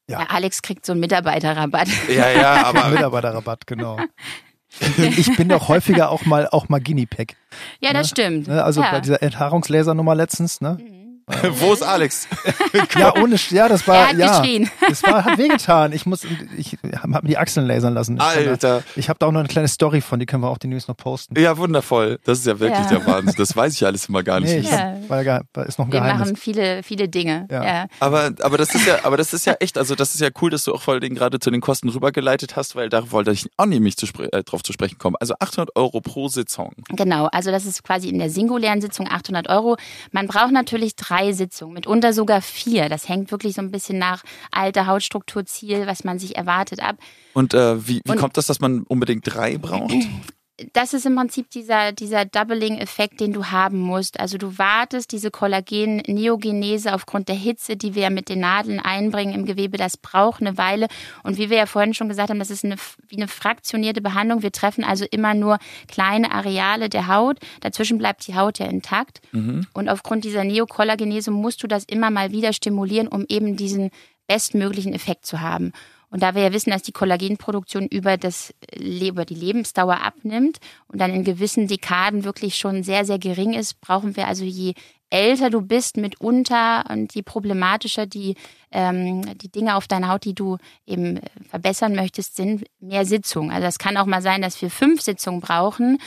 Ja. 0.09 0.21
ja. 0.21 0.27
Alex 0.27 0.61
kriegt 0.61 0.85
so 0.85 0.93
einen 0.93 1.01
Mitarbeiterrabatt. 1.01 1.89
Ja, 2.09 2.31
ja, 2.31 2.67
aber 2.67 2.89
Mitarbeiterrabatt, 2.91 3.67
genau. 3.67 3.99
ich 5.17 5.37
bin 5.37 5.49
doch 5.49 5.69
häufiger 5.69 6.11
auch 6.11 6.25
mal 6.25 6.49
auch 6.49 6.69
mal 6.69 6.81
Guinea 6.81 7.07
Pig. 7.09 7.37
Ja, 7.81 7.93
das 7.93 8.07
ne? 8.07 8.09
stimmt. 8.09 8.49
Ne, 8.49 8.63
also 8.63 8.83
ja. 8.83 8.91
bei 8.91 9.01
dieser 9.01 9.23
Enthaarungslasernummer 9.23 10.15
letztens, 10.15 10.61
ne? 10.61 10.79
Wo 11.59 11.73
ist 11.73 11.83
Alex? 11.83 12.29
ja, 12.99 13.15
ohne, 13.17 13.37
ja, 13.49 13.67
das 13.67 13.89
war, 13.89 13.97
er 13.97 14.09
hat 14.09 14.17
ja, 14.19 14.41
geschrien. 14.41 14.71
das 14.89 15.03
war, 15.05 15.25
hat 15.25 15.39
wehgetan. 15.39 15.93
Ich 15.93 16.05
muss, 16.05 16.27
ich 16.59 16.77
habe 16.97 17.09
mir 17.09 17.23
die 17.23 17.39
Achseln 17.39 17.67
lasern 17.67 17.95
lassen. 17.95 18.17
Ich 18.17 18.23
Alter. 18.23 18.57
Da, 18.57 18.83
ich 18.95 19.09
habe 19.09 19.19
da 19.19 19.27
auch 19.27 19.33
noch 19.33 19.41
eine 19.41 19.49
kleine 19.49 19.69
Story 19.69 20.03
von, 20.03 20.21
die 20.21 20.27
können 20.27 20.43
wir 20.43 20.51
auch 20.51 20.59
die 20.59 20.67
News 20.67 20.87
noch 20.87 20.97
posten. 20.97 21.39
Ja, 21.39 21.57
wundervoll. 21.57 22.19
Das 22.25 22.39
ist 22.41 22.47
ja 22.47 22.61
wirklich 22.61 22.91
ja. 22.91 22.99
der 22.99 23.07
Wahnsinn. 23.07 23.35
Das 23.39 23.57
weiß 23.57 23.73
ich 23.75 23.87
alles 23.87 24.09
immer 24.09 24.23
gar 24.23 24.41
nicht. 24.41 24.51
Nee, 24.51 24.59
ich 24.59 24.71
ja. 24.71 24.97
hab, 25.09 25.45
weil, 25.55 25.67
ist 25.67 25.79
noch 25.79 25.87
ein 25.87 25.93
wir 25.93 26.01
Geheimnis. 26.01 26.29
machen 26.29 26.37
viele, 26.37 26.83
viele 26.83 27.09
Dinge. 27.09 27.49
Ja. 27.51 27.65
ja. 27.65 27.87
Aber, 28.01 28.33
aber 28.43 28.59
das 28.59 28.75
ist 28.75 28.87
ja, 28.87 28.99
aber 29.05 29.17
das 29.17 29.33
ist 29.33 29.47
ja 29.47 29.55
echt, 29.61 29.79
also 29.79 29.95
das 29.95 30.15
ist 30.15 30.21
ja 30.21 30.29
cool, 30.43 30.51
dass 30.51 30.65
du 30.65 30.75
auch 30.75 30.83
vor 30.83 30.95
allem 30.95 31.15
gerade 31.15 31.39
zu 31.39 31.51
den 31.51 31.63
Kosten 31.63 31.89
rübergeleitet 31.89 32.55
hast, 32.55 32.77
weil 32.77 32.91
da 32.91 33.11
wollte 33.13 33.31
ich 33.31 33.49
auch 33.57 33.67
nämlich 33.67 33.97
zu 33.97 34.07
äh, 34.31 34.43
drauf 34.43 34.63
zu 34.63 34.75
sprechen 34.75 34.99
kommen. 34.99 35.17
Also 35.21 35.35
800 35.41 35.75
Euro 35.75 36.03
pro 36.03 36.29
Sitzung. 36.29 36.73
Genau. 36.91 37.29
Also 37.33 37.51
das 37.51 37.65
ist 37.65 37.83
quasi 37.83 38.11
in 38.11 38.19
der 38.19 38.29
singulären 38.29 38.83
Sitzung 38.83 39.09
800 39.09 39.49
Euro. 39.49 39.77
Man 40.13 40.27
braucht 40.27 40.53
natürlich 40.53 40.97
drei 40.97 41.14
Sitzungen 41.33 41.75
mit 41.75 41.85
mitunter 41.85 42.13
sogar 42.13 42.41
vier. 42.41 42.89
Das 42.89 43.09
hängt 43.09 43.31
wirklich 43.31 43.55
so 43.55 43.63
ein 43.63 43.71
bisschen 43.71 43.99
nach 43.99 44.23
alter 44.51 44.87
Hautstrukturziel, 44.87 45.87
was 45.87 46.05
man 46.05 46.19
sich 46.19 46.37
erwartet 46.37 46.83
ab. 46.83 46.97
Und 47.35 47.55
äh, 47.55 47.87
wie, 47.87 48.01
wie 48.05 48.17
kommt 48.17 48.37
das, 48.37 48.47
dass 48.47 48.61
man 48.61 48.83
unbedingt 48.85 49.23
drei 49.27 49.59
braucht? 49.59 49.95
das 50.73 50.95
ist 50.95 51.05
im 51.05 51.17
Prinzip 51.17 51.51
dieser, 51.51 51.91
dieser 51.91 52.25
Doubling-Effekt, 52.25 53.21
den 53.21 53.33
du 53.33 53.47
haben 53.47 53.79
musst. 53.79 54.21
Also 54.21 54.39
du 54.39 54.57
wartest 54.57 55.11
diese 55.11 55.33
Kollagen-Neogenese 55.33 56.95
aufgrund 56.95 57.29
der 57.29 57.35
Hitze, 57.35 57.77
die 57.77 57.97
wir 57.97 58.11
mit 58.11 58.29
den 58.29 58.41
Nadeln 58.41 58.79
einbringen 58.79 59.35
im 59.35 59.47
Gewebe, 59.47 59.79
das 59.79 59.97
braucht 59.97 60.41
eine 60.41 60.57
Weile. 60.57 60.87
Und 61.25 61.39
wie 61.39 61.51
wir 61.51 61.57
ja 61.57 61.67
vorhin 61.67 61.93
schon 61.93 62.09
gesagt 62.09 62.31
haben, 62.31 62.39
das 62.39 62.51
ist 62.51 62.65
eine, 62.65 62.77
wie 63.09 63.17
eine 63.17 63.27
fraktionierte 63.27 64.01
Behandlung. 64.01 64.43
Wir 64.43 64.53
treffen 64.53 64.85
also 64.85 65.05
immer 65.11 65.35
nur 65.35 65.59
kleine 65.89 66.31
Areale 66.31 66.89
der 66.89 67.09
Haut. 67.09 67.39
Dazwischen 67.61 67.99
bleibt 67.99 68.27
die 68.29 68.37
Haut 68.37 68.61
ja 68.61 68.67
intakt. 68.67 69.23
Mhm. 69.33 69.67
Und 69.75 69.89
aufgrund 69.89 70.25
dieser 70.25 70.45
Neokollagenese 70.45 71.33
musst 71.33 71.65
du 71.65 71.67
das 71.67 71.85
immer 71.85 72.11
mal 72.11 72.31
wieder 72.31 72.53
stimulieren, 72.53 73.09
um 73.09 73.25
eben 73.29 73.57
diesen 73.57 73.91
bestmöglichen 74.29 74.95
Effekt 74.95 75.27
zu 75.27 75.41
haben. 75.41 75.73
Und 76.15 76.23
da 76.23 76.37
wir 76.37 76.43
ja 76.43 76.53
wissen, 76.53 76.71
dass 76.71 76.83
die 76.83 76.93
Kollagenproduktion 76.93 77.89
über, 77.89 78.17
das, 78.17 78.55
über 78.79 79.25
die 79.25 79.35
Lebensdauer 79.35 80.01
abnimmt 80.01 80.59
und 80.87 81.01
dann 81.01 81.13
in 81.13 81.25
gewissen 81.25 81.67
Dekaden 81.67 82.23
wirklich 82.23 82.55
schon 82.55 82.85
sehr, 82.85 83.05
sehr 83.05 83.19
gering 83.19 83.53
ist, 83.53 83.81
brauchen 83.81 84.15
wir 84.15 84.29
also 84.29 84.45
je 84.45 84.75
älter 85.11 85.51
du 85.51 85.61
bist 85.61 85.97
mitunter 85.97 86.85
und 86.89 87.17
je 87.17 87.23
problematischer 87.23 88.07
die, 88.07 88.37
ähm, 88.71 89.23
die 89.39 89.51
Dinge 89.51 89.75
auf 89.75 89.89
deiner 89.89 90.09
Haut, 90.09 90.25
die 90.25 90.37
du 90.37 90.59
eben 90.87 91.19
verbessern 91.51 91.97
möchtest, 91.97 92.37
sind, 92.37 92.63
mehr 92.79 93.05
Sitzungen. 93.07 93.51
Also 93.51 93.67
es 93.67 93.81
kann 93.81 93.97
auch 93.97 94.07
mal 94.07 94.23
sein, 94.23 94.41
dass 94.41 94.63
wir 94.63 94.71
fünf 94.71 95.01
Sitzungen 95.01 95.41
brauchen. 95.41 95.99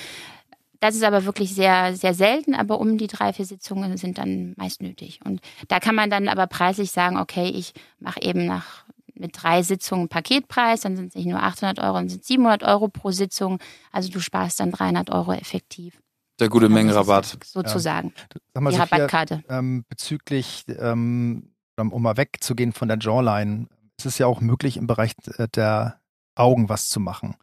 Das 0.79 0.95
ist 0.95 1.03
aber 1.03 1.25
wirklich 1.25 1.53
sehr, 1.53 1.97
sehr 1.97 2.13
selten, 2.13 2.55
aber 2.55 2.79
um 2.79 2.97
die 2.97 3.07
drei, 3.07 3.33
vier 3.33 3.45
Sitzungen 3.45 3.97
sind 3.97 4.19
dann 4.19 4.53
meist 4.55 4.81
nötig. 4.81 5.19
Und 5.25 5.41
da 5.67 5.81
kann 5.81 5.95
man 5.95 6.09
dann 6.09 6.29
aber 6.29 6.47
preislich 6.47 6.91
sagen, 6.91 7.17
okay, 7.17 7.49
ich 7.49 7.73
mache 7.99 8.21
eben 8.21 8.45
nach 8.45 8.86
mit 9.19 9.41
drei 9.41 9.63
Sitzungen 9.63 10.07
Paketpreis, 10.07 10.81
dann 10.81 10.95
sind 10.95 11.09
es 11.09 11.15
nicht 11.15 11.27
nur 11.27 11.41
800 11.41 11.79
Euro, 11.79 11.95
dann 11.95 12.09
sind 12.09 12.21
es 12.21 12.27
700 12.27 12.63
Euro 12.63 12.87
pro 12.87 13.11
Sitzung. 13.11 13.59
Also 13.91 14.09
du 14.09 14.19
sparst 14.19 14.59
dann 14.59 14.71
300 14.71 15.09
Euro 15.09 15.33
effektiv. 15.33 15.99
Der 16.39 16.49
gute 16.49 16.69
Menge 16.69 16.93
Rabatt. 16.93 17.37
Sozusagen. 17.43 18.13
Ja. 18.55 18.61
Mal, 18.61 18.69
die 18.69 18.77
Sophia, 18.77 18.95
Rabattkarte. 18.97 19.43
Ähm, 19.49 19.85
bezüglich, 19.89 20.65
ähm, 20.67 21.49
um 21.77 22.01
mal 22.01 22.17
wegzugehen 22.17 22.73
von 22.73 22.87
der 22.87 22.97
Jawline, 22.99 23.67
ist 23.97 24.05
es 24.05 24.17
ja 24.19 24.27
auch 24.27 24.41
möglich, 24.41 24.77
im 24.77 24.87
Bereich 24.87 25.13
äh, 25.37 25.47
der 25.47 25.99
Augen 26.35 26.69
was 26.69 26.89
zu 26.89 26.99
machen. 26.99 27.35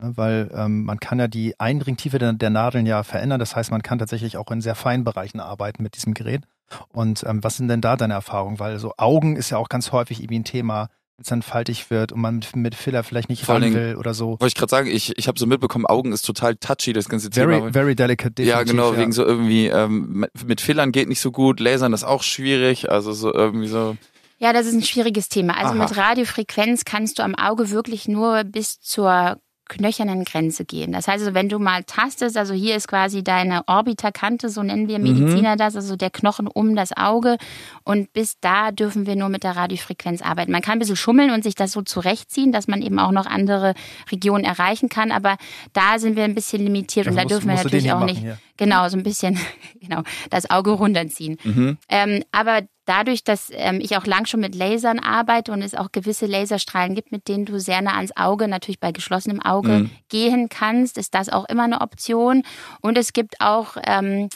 Ne, 0.00 0.16
weil 0.16 0.50
ähm, 0.54 0.84
man 0.84 1.00
kann 1.00 1.18
ja 1.18 1.28
die 1.28 1.58
Eindringtiefe 1.58 2.18
der, 2.18 2.32
der, 2.32 2.50
Nadeln 2.50 2.86
ja 2.86 3.02
verändern. 3.02 3.40
Das 3.40 3.56
heißt, 3.56 3.70
man 3.70 3.82
kann 3.82 3.98
tatsächlich 3.98 4.36
auch 4.36 4.50
in 4.50 4.60
sehr 4.60 4.74
feinen 4.74 5.04
Bereichen 5.04 5.40
arbeiten 5.40 5.82
mit 5.82 5.96
diesem 5.96 6.14
Gerät. 6.14 6.44
Und 6.88 7.24
ähm, 7.26 7.42
was 7.42 7.56
sind 7.56 7.68
denn 7.68 7.80
da 7.80 7.96
deine 7.96 8.14
Erfahrungen? 8.14 8.58
Weil 8.60 8.78
so 8.78 8.94
Augen 8.96 9.36
ist 9.36 9.50
ja 9.50 9.58
auch 9.58 9.68
ganz 9.68 9.92
häufig 9.92 10.20
irgendwie 10.20 10.38
ein 10.38 10.44
Thema 10.44 10.88
es 11.22 11.28
dann 11.28 11.42
faltig 11.42 11.90
wird 11.90 12.12
und 12.12 12.20
man 12.20 12.36
mit, 12.36 12.56
mit 12.56 12.74
Filler 12.74 13.02
vielleicht 13.02 13.28
nicht 13.28 13.44
Vor 13.44 13.56
ran 13.56 13.74
will 13.74 13.96
oder 13.96 14.14
so. 14.14 14.30
Wollte 14.32 14.46
ich 14.46 14.54
gerade 14.54 14.70
sagen, 14.70 14.88
ich, 14.88 15.16
ich 15.18 15.28
habe 15.28 15.38
so 15.38 15.46
mitbekommen, 15.46 15.86
Augen 15.86 16.12
ist 16.12 16.22
total 16.22 16.56
touchy, 16.56 16.92
das 16.92 17.08
ganze 17.08 17.30
very, 17.30 17.54
Thema. 17.54 17.72
Very 17.72 17.94
delicate, 17.94 18.42
Ja, 18.42 18.62
genau, 18.62 18.92
ja. 18.92 18.98
wegen 18.98 19.12
so 19.12 19.24
irgendwie, 19.24 19.66
ähm, 19.66 20.26
mit 20.44 20.60
Fillern 20.60 20.92
geht 20.92 21.08
nicht 21.08 21.20
so 21.20 21.30
gut, 21.32 21.60
Lasern 21.60 21.92
ist 21.92 22.04
auch 22.04 22.22
schwierig, 22.22 22.90
also 22.90 23.12
so 23.12 23.32
irgendwie 23.32 23.68
so. 23.68 23.96
Ja, 24.38 24.52
das 24.52 24.66
ist 24.66 24.74
ein 24.74 24.82
schwieriges 24.82 25.28
Thema. 25.28 25.56
Also 25.58 25.74
Aha. 25.74 25.84
mit 25.84 25.96
Radiofrequenz 25.96 26.84
kannst 26.84 27.18
du 27.18 27.22
am 27.22 27.34
Auge 27.34 27.70
wirklich 27.70 28.08
nur 28.08 28.44
bis 28.44 28.80
zur 28.80 29.38
knöchernen 29.70 30.24
Grenze 30.24 30.64
gehen. 30.66 30.92
Das 30.92 31.08
heißt, 31.08 31.22
also, 31.22 31.34
wenn 31.34 31.48
du 31.48 31.58
mal 31.58 31.84
tastest, 31.84 32.36
also 32.36 32.52
hier 32.52 32.76
ist 32.76 32.88
quasi 32.88 33.24
deine 33.24 33.62
Orbiterkante, 33.66 34.50
so 34.50 34.62
nennen 34.62 34.88
wir 34.88 34.98
Mediziner 34.98 35.54
mhm. 35.54 35.58
das, 35.58 35.76
also 35.76 35.96
der 35.96 36.10
Knochen 36.10 36.46
um 36.46 36.76
das 36.76 36.94
Auge. 36.94 37.38
Und 37.84 38.12
bis 38.12 38.38
da 38.40 38.72
dürfen 38.72 39.06
wir 39.06 39.16
nur 39.16 39.28
mit 39.30 39.44
der 39.44 39.56
Radiofrequenz 39.56 40.20
arbeiten. 40.20 40.52
Man 40.52 40.60
kann 40.60 40.74
ein 40.74 40.78
bisschen 40.80 40.96
schummeln 40.96 41.30
und 41.30 41.44
sich 41.44 41.54
das 41.54 41.72
so 41.72 41.82
zurechtziehen, 41.82 42.52
dass 42.52 42.68
man 42.68 42.82
eben 42.82 42.98
auch 42.98 43.12
noch 43.12 43.26
andere 43.26 43.74
Regionen 44.10 44.44
erreichen 44.44 44.88
kann. 44.88 45.12
Aber 45.12 45.36
da 45.72 45.98
sind 45.98 46.16
wir 46.16 46.24
ein 46.24 46.34
bisschen 46.34 46.62
limitiert 46.62 47.06
das 47.06 47.12
und 47.12 47.16
da 47.16 47.22
musst, 47.22 47.34
dürfen 47.34 47.48
wir 47.48 47.54
natürlich 47.54 47.92
auch 47.92 48.04
nicht. 48.04 48.20
Hier. 48.20 48.38
Genau, 48.60 48.86
so 48.90 48.98
ein 48.98 49.02
bisschen, 49.02 49.38
genau, 49.80 50.02
das 50.28 50.50
Auge 50.50 50.72
runterziehen. 50.72 51.38
Mhm. 51.42 51.78
Ähm, 51.88 52.22
aber 52.30 52.60
dadurch, 52.84 53.24
dass 53.24 53.50
ähm, 53.54 53.80
ich 53.80 53.96
auch 53.96 54.04
lang 54.04 54.26
schon 54.26 54.40
mit 54.40 54.54
Lasern 54.54 54.98
arbeite 54.98 55.50
und 55.50 55.62
es 55.62 55.74
auch 55.74 55.92
gewisse 55.92 56.26
Laserstrahlen 56.26 56.94
gibt, 56.94 57.10
mit 57.10 57.26
denen 57.26 57.46
du 57.46 57.58
sehr 57.58 57.80
nah 57.80 57.96
ans 57.96 58.14
Auge, 58.16 58.48
natürlich 58.48 58.78
bei 58.78 58.92
geschlossenem 58.92 59.40
Auge 59.40 59.70
mhm. 59.70 59.90
gehen 60.10 60.50
kannst, 60.50 60.98
ist 60.98 61.14
das 61.14 61.30
auch 61.30 61.48
immer 61.48 61.64
eine 61.64 61.80
Option. 61.80 62.42
Und 62.82 62.98
es 62.98 63.14
gibt 63.14 63.40
auch 63.40 63.78
ähm, 63.86 64.28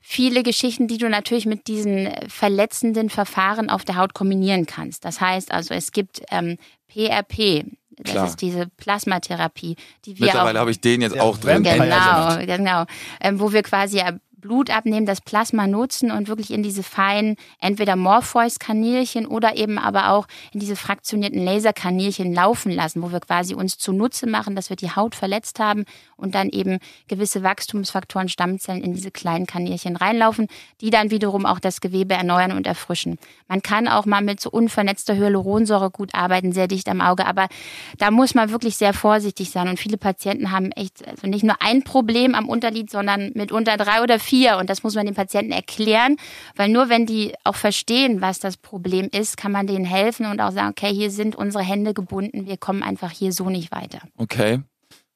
viele 0.00 0.42
Geschichten, 0.42 0.86
die 0.86 0.98
du 0.98 1.08
natürlich 1.08 1.46
mit 1.46 1.66
diesen 1.66 2.10
verletzenden 2.28 3.08
Verfahren 3.08 3.70
auf 3.70 3.86
der 3.86 3.96
Haut 3.96 4.12
kombinieren 4.12 4.66
kannst. 4.66 5.06
Das 5.06 5.22
heißt 5.22 5.50
also, 5.50 5.72
es 5.72 5.92
gibt 5.92 6.20
ähm, 6.30 6.58
PRP, 6.88 7.64
das 7.96 8.12
Klar. 8.12 8.26
ist 8.26 8.36
diese 8.42 8.66
Plasmatherapie, 8.76 9.76
die 10.04 10.18
wir 10.18 10.26
Mittlerweile 10.26 10.58
habe 10.58 10.70
ich 10.70 10.80
den 10.80 11.00
jetzt 11.00 11.18
auch 11.18 11.38
drin. 11.38 11.62
Genau, 11.62 12.36
genau. 12.44 12.84
Ähm, 13.20 13.40
wo 13.40 13.52
wir 13.52 13.62
quasi 13.62 14.02
Blut 14.38 14.68
abnehmen, 14.68 15.06
das 15.06 15.22
Plasma 15.22 15.66
nutzen 15.66 16.10
und 16.10 16.28
wirklich 16.28 16.52
in 16.52 16.62
diese 16.62 16.82
feinen, 16.82 17.36
entweder 17.58 17.96
Morpheus-Kanälchen 17.96 19.26
oder 19.26 19.56
eben 19.56 19.78
aber 19.78 20.10
auch 20.10 20.26
in 20.52 20.60
diese 20.60 20.76
fraktionierten 20.76 21.42
Laserkanälchen 21.42 22.34
laufen 22.34 22.70
lassen, 22.70 23.02
wo 23.02 23.10
wir 23.10 23.20
quasi 23.20 23.54
uns 23.54 23.78
zunutze 23.78 24.28
machen, 24.28 24.54
dass 24.54 24.68
wir 24.68 24.76
die 24.76 24.90
Haut 24.90 25.14
verletzt 25.14 25.58
haben 25.58 25.84
und 26.16 26.34
dann 26.34 26.50
eben 26.50 26.78
gewisse 27.08 27.42
Wachstumsfaktoren, 27.42 28.28
Stammzellen 28.28 28.84
in 28.84 28.92
diese 28.92 29.10
kleinen 29.10 29.46
Kanälchen 29.46 29.96
reinlaufen, 29.96 30.48
die 30.82 30.90
dann 30.90 31.10
wiederum 31.10 31.46
auch 31.46 31.58
das 31.58 31.80
Gewebe 31.80 32.14
erneuern 32.14 32.52
und 32.52 32.66
erfrischen. 32.66 33.18
Man 33.48 33.62
kann 33.62 33.88
auch 33.88 34.04
mal 34.04 34.22
mit 34.22 34.40
so 34.40 34.50
unvernetzter 34.50 35.16
Hyaluronsäure 35.16 35.90
gut 35.90 36.14
arbeiten, 36.14 36.52
sehr 36.52 36.68
dicht 36.68 36.88
am 36.88 37.00
Auge, 37.00 37.26
aber 37.26 37.48
da 37.96 38.10
muss 38.10 38.34
man 38.34 38.50
wirklich 38.50 38.76
sehr 38.76 38.92
vorsichtig 38.92 39.50
sein 39.50 39.68
und 39.68 39.80
viele 39.80 39.96
Patienten 39.96 40.52
haben 40.52 40.72
echt 40.72 41.06
also 41.08 41.26
nicht 41.26 41.42
nur 41.42 41.56
ein 41.60 41.82
Problem 41.82 42.34
am 42.34 42.48
Unterlied, 42.48 42.90
sondern 42.90 43.32
mitunter 43.34 43.76
drei 43.76 44.02
oder 44.02 44.20
vier 44.20 44.25
vier. 44.26 44.58
Und 44.58 44.68
das 44.68 44.82
muss 44.82 44.94
man 44.94 45.06
den 45.06 45.14
Patienten 45.14 45.52
erklären, 45.52 46.16
weil 46.56 46.68
nur 46.68 46.88
wenn 46.88 47.06
die 47.06 47.34
auch 47.44 47.56
verstehen, 47.56 48.20
was 48.20 48.40
das 48.40 48.56
Problem 48.56 49.08
ist, 49.12 49.36
kann 49.36 49.52
man 49.52 49.66
denen 49.66 49.84
helfen 49.84 50.26
und 50.26 50.40
auch 50.40 50.52
sagen, 50.52 50.70
okay, 50.70 50.92
hier 50.92 51.10
sind 51.10 51.36
unsere 51.36 51.64
Hände 51.64 51.94
gebunden, 51.94 52.46
wir 52.46 52.56
kommen 52.56 52.82
einfach 52.82 53.10
hier 53.10 53.32
so 53.32 53.48
nicht 53.50 53.72
weiter. 53.72 54.00
Okay. 54.16 54.60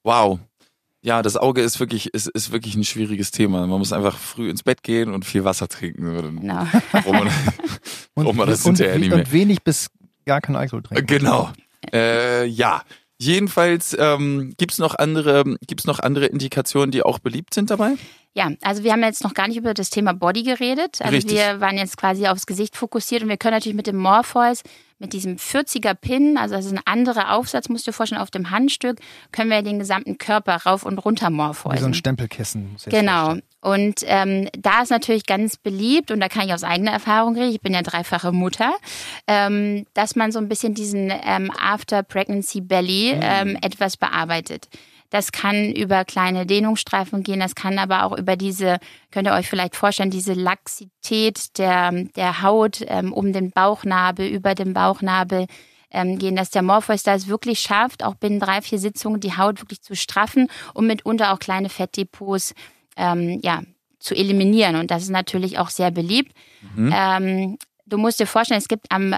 Wow. 0.03 0.39
Ja, 1.03 1.23
das 1.23 1.35
Auge 1.35 1.61
ist 1.61 1.79
wirklich, 1.79 2.13
ist, 2.13 2.27
ist 2.27 2.51
wirklich 2.51 2.75
ein 2.75 2.83
schwieriges 2.83 3.31
Thema. 3.31 3.65
Man 3.65 3.79
muss 3.79 3.91
einfach 3.91 4.17
früh 4.17 4.49
ins 4.49 4.61
Bett 4.61 4.83
gehen 4.83 5.13
und 5.13 5.25
viel 5.25 5.43
Wasser 5.43 5.67
trinken. 5.67 6.39
Genau. 6.39 6.67
Wo 7.03 7.13
man, 8.33 8.47
das 8.47 8.65
und, 8.65 8.77
hinterher 8.77 8.99
nicht 8.99 9.09
mehr. 9.09 9.19
Und 9.19 9.31
wenig 9.31 9.63
bis 9.63 9.89
gar 10.25 10.41
kein 10.41 10.55
Alkohol 10.55 10.83
trinken. 10.83 11.07
Genau. 11.07 11.49
Äh, 11.91 12.45
ja. 12.45 12.83
Jedenfalls 13.21 13.95
ähm, 13.99 14.55
gibt 14.57 14.71
es 14.71 14.79
noch 14.79 14.95
andere, 14.95 15.43
gibt's 15.67 15.85
noch 15.85 15.99
andere 15.99 16.25
Indikationen, 16.25 16.89
die 16.89 17.03
auch 17.03 17.19
beliebt 17.19 17.53
sind 17.53 17.69
dabei? 17.69 17.93
Ja, 18.33 18.49
also 18.61 18.83
wir 18.83 18.93
haben 18.93 19.03
jetzt 19.03 19.23
noch 19.23 19.35
gar 19.35 19.47
nicht 19.47 19.57
über 19.57 19.75
das 19.75 19.91
Thema 19.91 20.13
Body 20.13 20.41
geredet. 20.41 21.01
Also 21.01 21.13
Richtig. 21.13 21.37
wir 21.37 21.59
waren 21.59 21.77
jetzt 21.77 21.97
quasi 21.97 22.25
aufs 22.25 22.47
Gesicht 22.47 22.75
fokussiert 22.75 23.21
und 23.21 23.29
wir 23.29 23.37
können 23.37 23.53
natürlich 23.53 23.75
mit 23.75 23.85
dem 23.85 23.97
Morpheus, 23.97 24.63
mit 24.97 25.13
diesem 25.13 25.35
40er 25.35 25.93
Pin, 25.93 26.35
also 26.35 26.55
das 26.55 26.65
ist 26.65 26.71
ein 26.71 26.81
anderer 26.85 27.35
Aufsatz, 27.35 27.69
musst 27.69 27.85
du 27.85 27.91
dir 27.91 27.95
vorstellen, 27.95 28.21
auf 28.21 28.31
dem 28.31 28.49
Handstück, 28.49 28.99
können 29.31 29.51
wir 29.51 29.61
den 29.61 29.77
gesamten 29.77 30.17
Körper 30.17 30.55
rauf 30.55 30.83
und 30.83 30.97
runter 30.97 31.29
morpheusen. 31.29 31.77
Wie 31.77 31.81
so 31.81 31.87
ein 31.87 31.93
Stempelkissen. 31.93 32.75
Genau. 32.87 33.35
Und 33.61 34.03
ähm, 34.07 34.49
da 34.57 34.81
ist 34.81 34.89
natürlich 34.89 35.27
ganz 35.27 35.57
beliebt, 35.57 36.09
und 36.11 36.19
da 36.19 36.29
kann 36.29 36.47
ich 36.47 36.53
aus 36.53 36.63
eigener 36.63 36.91
Erfahrung 36.91 37.35
reden, 37.35 37.51
ich 37.51 37.61
bin 37.61 37.73
ja 37.73 37.83
dreifache 37.83 38.31
Mutter, 38.31 38.73
ähm, 39.27 39.85
dass 39.93 40.15
man 40.15 40.31
so 40.31 40.39
ein 40.39 40.49
bisschen 40.49 40.73
diesen 40.73 41.11
ähm, 41.23 41.51
After 41.59 42.01
Pregnancy 42.01 42.61
Belly 42.61 43.13
mhm. 43.15 43.21
ähm, 43.21 43.57
etwas 43.61 43.97
bearbeitet. 43.97 44.67
Das 45.11 45.31
kann 45.33 45.71
über 45.73 46.05
kleine 46.05 46.45
Dehnungsstreifen 46.45 47.21
gehen, 47.21 47.41
das 47.41 47.53
kann 47.53 47.77
aber 47.77 48.05
auch 48.05 48.17
über 48.17 48.35
diese, 48.35 48.79
könnt 49.11 49.27
ihr 49.27 49.33
euch 49.33 49.49
vielleicht 49.49 49.75
vorstellen, 49.75 50.09
diese 50.09 50.33
Laxität 50.33 51.57
der, 51.57 51.91
der 52.15 52.41
Haut 52.41 52.81
ähm, 52.87 53.13
um 53.13 53.33
den 53.33 53.51
Bauchnabel, 53.51 54.25
über 54.25 54.55
den 54.55 54.73
Bauchnabel 54.73 55.47
ähm, 55.91 56.17
gehen, 56.17 56.37
dass 56.37 56.49
der 56.49 56.61
Morpheus 56.61 57.03
da 57.03 57.13
es 57.13 57.27
wirklich 57.27 57.59
schafft, 57.59 58.03
auch 58.03 58.15
binnen 58.15 58.39
drei, 58.39 58.61
vier 58.61 58.79
Sitzungen 58.79 59.19
die 59.19 59.35
Haut 59.37 59.59
wirklich 59.61 59.81
zu 59.81 59.95
straffen 59.95 60.47
und 60.73 60.87
mitunter 60.87 61.33
auch 61.33 61.39
kleine 61.39 61.69
Fettdepots 61.69 62.55
ähm, 62.97 63.39
ja, 63.43 63.61
zu 63.99 64.15
eliminieren. 64.15 64.75
Und 64.75 64.91
das 64.91 65.03
ist 65.03 65.09
natürlich 65.09 65.59
auch 65.59 65.69
sehr 65.69 65.91
beliebt. 65.91 66.33
Mhm. 66.75 66.93
Ähm, 66.95 67.57
du 67.85 67.97
musst 67.97 68.19
dir 68.19 68.27
vorstellen, 68.27 68.59
es 68.59 68.67
gibt 68.67 68.91
am 68.91 69.13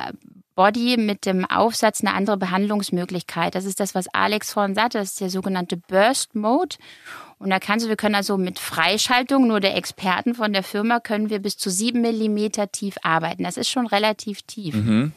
Body 0.56 0.98
mit 0.98 1.26
dem 1.26 1.46
Aufsatz 1.46 2.02
eine 2.02 2.14
andere 2.14 2.38
Behandlungsmöglichkeit. 2.38 3.56
Das 3.56 3.66
ist 3.66 3.80
das, 3.80 3.96
was 3.96 4.08
Alex 4.14 4.54
vorhin 4.54 4.76
sagte. 4.76 5.00
Das 5.00 5.10
ist 5.10 5.22
der 5.22 5.30
sogenannte 5.30 5.78
Burst 5.78 6.36
Mode. 6.36 6.76
Und 7.40 7.50
da 7.50 7.60
kannst 7.60 7.86
du, 7.86 7.90
wir 7.90 7.96
können 7.96 8.16
also 8.16 8.38
mit 8.38 8.60
Freischaltung, 8.60 9.48
nur 9.48 9.60
der 9.60 9.76
Experten 9.76 10.36
von 10.36 10.54
der 10.54 10.64
Firma, 10.64 11.00
können 11.00 11.30
wir 11.30 11.40
bis 11.40 11.58
zu 11.58 11.70
sieben 11.70 12.02
Millimeter 12.02 12.72
tief 12.72 12.96
arbeiten. 13.02 13.44
Das 13.44 13.58
ist 13.58 13.70
schon 13.70 13.88
relativ 13.88 14.44
tief. 14.44 14.76
Mhm. 14.76 15.12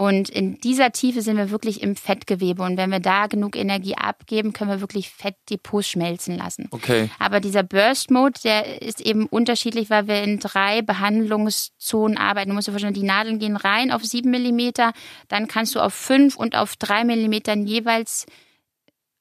Und 0.00 0.28
in 0.28 0.60
dieser 0.60 0.92
Tiefe 0.92 1.22
sind 1.22 1.38
wir 1.38 1.50
wirklich 1.50 1.82
im 1.82 1.96
Fettgewebe. 1.96 2.62
Und 2.62 2.76
wenn 2.76 2.92
wir 2.92 3.00
da 3.00 3.26
genug 3.26 3.56
Energie 3.56 3.96
abgeben, 3.96 4.52
können 4.52 4.70
wir 4.70 4.80
wirklich 4.80 5.10
Fettdepots 5.10 5.88
schmelzen 5.88 6.38
lassen. 6.38 6.68
Okay. 6.70 7.10
Aber 7.18 7.40
dieser 7.40 7.64
Burst 7.64 8.12
Mode, 8.12 8.38
der 8.44 8.80
ist 8.80 9.00
eben 9.00 9.26
unterschiedlich, 9.26 9.90
weil 9.90 10.06
wir 10.06 10.22
in 10.22 10.38
drei 10.38 10.82
Behandlungszonen 10.82 12.16
arbeiten. 12.16 12.50
Du 12.50 12.54
musst 12.54 12.68
dir 12.68 12.72
vorstellen, 12.72 12.94
die 12.94 13.02
Nadeln 13.02 13.40
gehen 13.40 13.56
rein 13.56 13.90
auf 13.90 14.04
sieben 14.04 14.30
Millimeter, 14.30 14.92
dann 15.26 15.48
kannst 15.48 15.74
du 15.74 15.80
auf 15.80 15.94
fünf 15.94 16.36
und 16.36 16.54
auf 16.54 16.76
drei 16.76 17.02
Millimetern 17.02 17.66
jeweils 17.66 18.26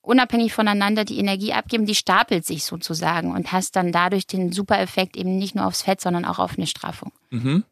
unabhängig 0.01 0.53
voneinander 0.53 1.05
die 1.05 1.17
Energie 1.17 1.53
abgeben, 1.53 1.87
die 1.87 1.95
stapelt 1.95 2.45
sich 2.45 2.63
sozusagen 2.65 3.31
und 3.31 3.51
hast 3.51 3.75
dann 3.75 3.91
dadurch 3.91 4.27
den 4.27 4.51
Super-Effekt 4.51 5.17
eben 5.17 5.39
nicht 5.39 5.55
nur 5.55 5.65
aufs 5.65 5.81
Fett, 5.81 6.01
sondern 6.01 6.23
auch 6.23 6.37
auf 6.37 6.55
eine 6.55 6.67
Straffung. 6.67 7.11
Mhm. 7.31 7.63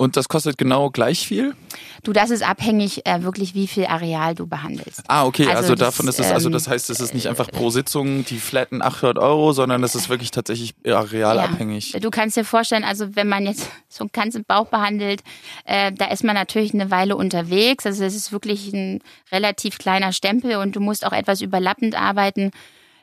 Und 0.00 0.16
das 0.16 0.28
kostet 0.28 0.56
genau 0.58 0.90
gleich 0.90 1.26
viel? 1.26 1.56
Du, 2.04 2.12
das 2.12 2.30
ist 2.30 2.48
abhängig 2.48 3.04
äh, 3.04 3.24
wirklich, 3.24 3.56
wie 3.56 3.66
viel 3.66 3.86
Areal 3.86 4.36
du 4.36 4.46
behandelst. 4.46 5.02
Ah, 5.08 5.26
okay, 5.26 5.48
also, 5.48 5.56
also 5.56 5.74
davon 5.74 6.06
ist 6.06 6.20
es, 6.20 6.30
also 6.30 6.48
das 6.50 6.68
heißt, 6.68 6.88
es 6.90 7.00
ist 7.00 7.14
nicht 7.14 7.26
einfach 7.26 7.50
pro 7.50 7.70
Sitzung 7.70 8.24
die 8.24 8.38
flatten 8.38 8.80
800 8.80 9.18
Euro, 9.18 9.52
sondern 9.52 9.82
es 9.82 9.96
ist 9.96 10.08
wirklich 10.08 10.30
tatsächlich 10.30 10.76
arealabhängig. 10.86 11.94
Ja. 11.94 11.98
Du 11.98 12.10
kannst 12.10 12.36
dir 12.36 12.44
vorstellen, 12.44 12.84
also 12.84 13.16
wenn 13.16 13.28
man 13.28 13.44
jetzt 13.44 13.68
so 13.88 14.04
einen 14.04 14.12
ganzen 14.12 14.44
Bauch 14.44 14.68
behandelt, 14.68 15.24
äh, 15.64 15.90
da 15.90 16.04
ist 16.06 16.22
man 16.22 16.36
natürlich 16.36 16.72
eine 16.74 16.92
Weile 16.92 17.16
unterwegs. 17.16 17.84
Also 17.84 18.04
es 18.04 18.14
ist 18.14 18.30
wirklich 18.30 18.72
ein 18.72 19.00
relativ 19.32 19.78
kleiner 19.78 20.12
Stempel 20.12 20.58
und 20.58 20.76
du 20.76 20.80
musst 20.80 21.04
auch 21.04 21.12
etwas 21.12 21.40
überlappend 21.40 22.00
arbeiten 22.00 22.52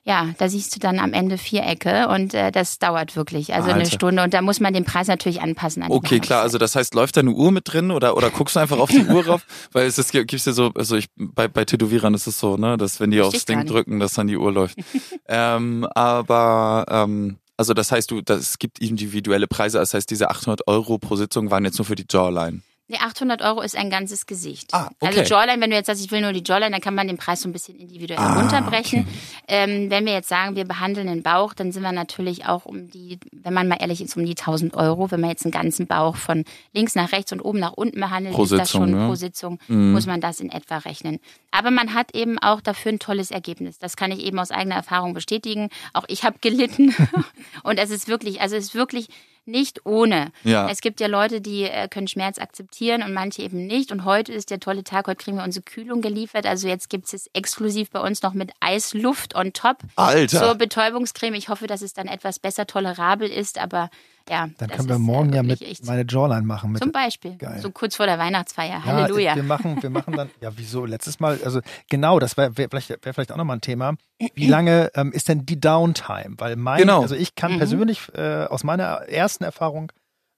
ja, 0.08 0.36
da 0.38 0.48
siehst 0.48 0.76
du 0.76 0.80
dann 0.80 1.00
am 1.00 1.14
Ende 1.14 1.40
Vierecke 1.40 2.08
und 2.10 2.36
äh, 2.36 2.52
das 2.52 2.78
dauert 2.78 3.16
wirklich, 3.16 3.56
also 3.56 3.70
Alter. 3.70 3.80
eine 3.80 3.90
Stunde 3.90 4.22
und 4.22 4.36
da 4.36 4.44
muss 4.44 4.60
man 4.60 4.72
den 4.72 4.86
Preis 4.86 5.08
natürlich 5.08 5.42
anpassen. 5.42 5.82
An 5.82 5.92
okay, 5.92 6.20
klar, 6.20 6.44
also 6.44 6.60
das 6.60 6.76
heißt, 6.76 6.94
läuft 6.94 7.18
da 7.18 7.22
eine 7.22 7.32
Uhr 7.32 7.52
mit 7.52 7.74
drin 7.74 7.90
oder 7.90 8.16
oder 8.16 8.30
guckst 8.30 8.56
du 8.56 8.60
einfach 8.60 8.78
auf 8.78 8.92
die 8.92 9.04
Uhr 9.04 9.26
rauf, 9.26 9.46
weil 9.72 9.88
es 9.88 9.98
ist 9.98 10.12
gibt's 10.12 10.46
ja 10.46 10.54
so, 10.54 10.72
also 10.76 10.96
ich 10.96 11.08
bei 11.18 11.48
bei 11.48 11.66
Tätowierern 11.66 12.14
ist 12.14 12.28
es 12.28 12.40
so, 12.40 12.56
ne, 12.56 12.78
dass 12.78 13.00
wenn 13.00 13.10
die 13.10 13.20
aufs 13.20 13.46
Ding 13.46 13.66
drücken, 13.66 14.00
dass 14.00 14.14
dann 14.14 14.28
die 14.28 14.38
Uhr 14.38 14.52
läuft. 14.52 14.78
ähm, 15.28 15.88
aber 15.96 16.86
ähm, 16.88 17.38
also 17.58 17.74
das 17.74 17.92
heißt, 17.92 18.12
du, 18.12 18.22
das 18.22 18.60
gibt 18.60 18.78
individuelle 18.80 19.48
Preise, 19.48 19.80
das 19.80 19.96
heißt, 19.96 20.12
diese 20.12 20.30
800 20.30 20.68
Euro 20.68 21.00
pro 21.00 21.16
Sitzung 21.16 21.50
waren 21.50 21.66
jetzt 21.66 21.80
nur 21.80 21.86
für 21.86 21.96
die 21.96 22.06
Jawline. 22.08 22.62
Nee, 22.88 22.98
800 23.00 23.42
Euro 23.42 23.62
ist 23.62 23.76
ein 23.76 23.90
ganzes 23.90 24.28
Gesicht. 24.28 24.72
Ah, 24.72 24.92
okay. 25.00 25.18
Also 25.18 25.22
Jawline, 25.22 25.60
wenn 25.60 25.72
du 25.72 25.76
jetzt 25.76 25.88
sagst, 25.88 26.06
ich 26.06 26.12
will 26.12 26.22
nur 26.22 26.34
die 26.34 26.44
Jawline, 26.46 26.70
dann 26.70 26.82
kann 26.82 26.94
man 26.94 27.08
den 27.08 27.18
Preis 27.18 27.42
so 27.42 27.50
ein 27.50 27.52
bisschen 27.52 27.80
individuell 27.80 28.20
ah, 28.20 28.40
runterbrechen. 28.40 29.08
Okay. 29.08 29.18
Ähm, 29.48 29.90
wenn 29.90 30.06
wir 30.06 30.14
jetzt 30.14 30.30
sagen, 30.30 30.56
wir 30.56 30.66
behandeln 30.66 31.08
den 31.08 31.24
Bauch, 31.24 31.56
dann 31.56 31.72
sind 31.72 31.82
wir 31.82 31.92
natürlich 31.92 32.46
auch 32.46 32.66
um 32.66 32.88
die, 32.92 33.20
wenn 33.32 33.56
man 33.56 33.68
mal 33.68 33.78
ehrlich 33.80 34.02
ist, 34.02 34.16
um 34.16 34.24
die 34.24 34.38
1000 34.38 34.76
Euro. 34.76 35.10
Wenn 35.10 35.20
man 35.20 35.32
jetzt 35.32 35.46
einen 35.46 35.52
ganzen 35.52 35.88
Bauch 35.88 36.16
von 36.16 36.46
links 36.74 36.94
nach 36.94 37.12
rechts 37.12 37.32
und 37.32 37.42
oben 37.42 37.58
nach 37.58 37.74
unten 37.74 38.00
behandelt, 38.00 38.36
pro 38.36 38.44
ist 38.44 38.50
Sitzung, 38.50 38.60
das 38.60 38.72
schon 38.72 39.00
ja. 39.00 39.08
pro 39.08 39.16
Sitzung, 39.16 39.60
mhm. 39.68 39.92
muss 39.92 40.06
man 40.06 40.22
das 40.22 40.40
in 40.40 40.52
etwa 40.52 40.78
rechnen. 40.78 41.20
Aber 41.50 41.72
man 41.72 41.96
hat 41.96 42.14
eben 42.14 42.38
auch 42.38 42.62
dafür 42.62 42.92
ein 42.92 43.00
tolles 43.00 43.32
Ergebnis. 43.32 43.80
Das 43.80 43.96
kann 43.96 44.12
ich 44.12 44.20
eben 44.20 44.38
aus 44.38 44.52
eigener 44.52 44.76
Erfahrung 44.76 45.16
bestätigen. 45.16 45.70
Auch 45.94 46.06
ich 46.08 46.24
habe 46.24 46.38
gelitten. 46.40 46.94
und 47.64 47.80
es 47.80 47.90
ist 47.90 48.08
wirklich, 48.08 48.42
also 48.42 48.56
es 48.56 48.66
ist 48.66 48.76
wirklich 48.76 49.08
nicht 49.48 49.86
ohne. 49.86 50.32
Ja. 50.44 50.70
Es 50.70 50.82
gibt 50.82 51.00
ja 51.00 51.08
Leute, 51.08 51.42
die 51.42 51.64
äh, 51.64 51.88
können 51.88 52.08
Schmerz 52.08 52.40
akzeptieren 52.40 53.04
und 53.04 53.14
manche 53.14 53.42
eben 53.42 53.68
nicht. 53.68 53.92
Und 53.92 54.06
heute 54.06 54.34
ist 54.34 54.50
der 54.50 54.60
tolle 54.60 54.84
Tag, 54.84 55.08
heute 55.08 55.24
kriegen 55.24 55.38
wir 55.38 55.44
unsere 55.44 55.64
Kühlung 55.64 56.02
geliefert. 56.02 56.46
Also 56.46 56.68
jetzt 56.68 56.90
gibt 56.90 57.12
es 57.14 57.30
exklusiv 57.34 57.90
bei 57.92 58.00
uns 58.00 58.22
noch 58.22 58.34
mit 58.34 58.52
Eisluft 58.60 59.36
on 59.36 59.54
top 59.54 59.78
Alter. 59.96 60.40
zur 60.40 60.56
Betäubungscreme. 60.56 61.36
Ich 61.36 61.50
hoffe, 61.50 61.68
dass 61.68 61.82
es 61.82 61.94
dann 61.94 62.08
etwas 62.08 62.40
besser 62.40 62.68
tolerabel 62.68 63.30
ist, 63.30 63.60
aber 63.60 63.90
ja. 64.30 64.50
Dann 64.58 64.70
können 64.70 64.90
wir 64.90 65.00
morgen 65.00 65.34
ja 65.34 65.44
mit 65.44 65.62
meine 65.86 66.06
Jawline 66.08 66.44
machen. 66.44 66.72
Mit 66.72 66.82
zum 66.82 66.92
Beispiel. 66.92 67.36
Geil. 67.38 67.60
So 67.62 67.72
kurz 67.72 67.96
vor 67.96 68.06
der 68.06 68.18
Weihnachtsfeier. 68.18 68.78
Ja, 68.78 68.84
Halleluja. 68.84 69.36
Wir 69.36 69.44
machen, 69.44 69.82
wir 69.82 69.90
machen 69.90 70.16
dann, 70.16 70.30
ja, 70.42 70.52
wieso? 70.56 70.86
Letztes 70.86 71.20
Mal, 71.20 71.40
also 71.44 71.62
genau, 71.90 72.20
das 72.20 72.38
wäre 72.38 72.58
wär 72.58 72.70
vielleicht, 72.70 72.90
wär 72.90 73.14
vielleicht 73.14 73.32
auch 73.32 73.38
nochmal 73.38 73.58
ein 73.58 73.62
Thema. 73.62 73.96
Wie 74.34 74.48
lange 74.48 74.92
ähm, 74.96 75.12
ist 75.12 75.30
denn 75.30 75.46
die 75.46 75.60
Downtime? 75.60 76.36
Weil 76.38 76.56
mein, 76.56 76.80
genau. 76.80 77.02
also 77.02 77.16
ich 77.16 77.36
kann 77.36 77.54
mhm. 77.54 77.58
persönlich 77.58 78.02
äh, 78.14 78.46
aus 78.46 78.64
meiner 78.64 79.08
ersten 79.08 79.44
Erfahrung 79.44 79.92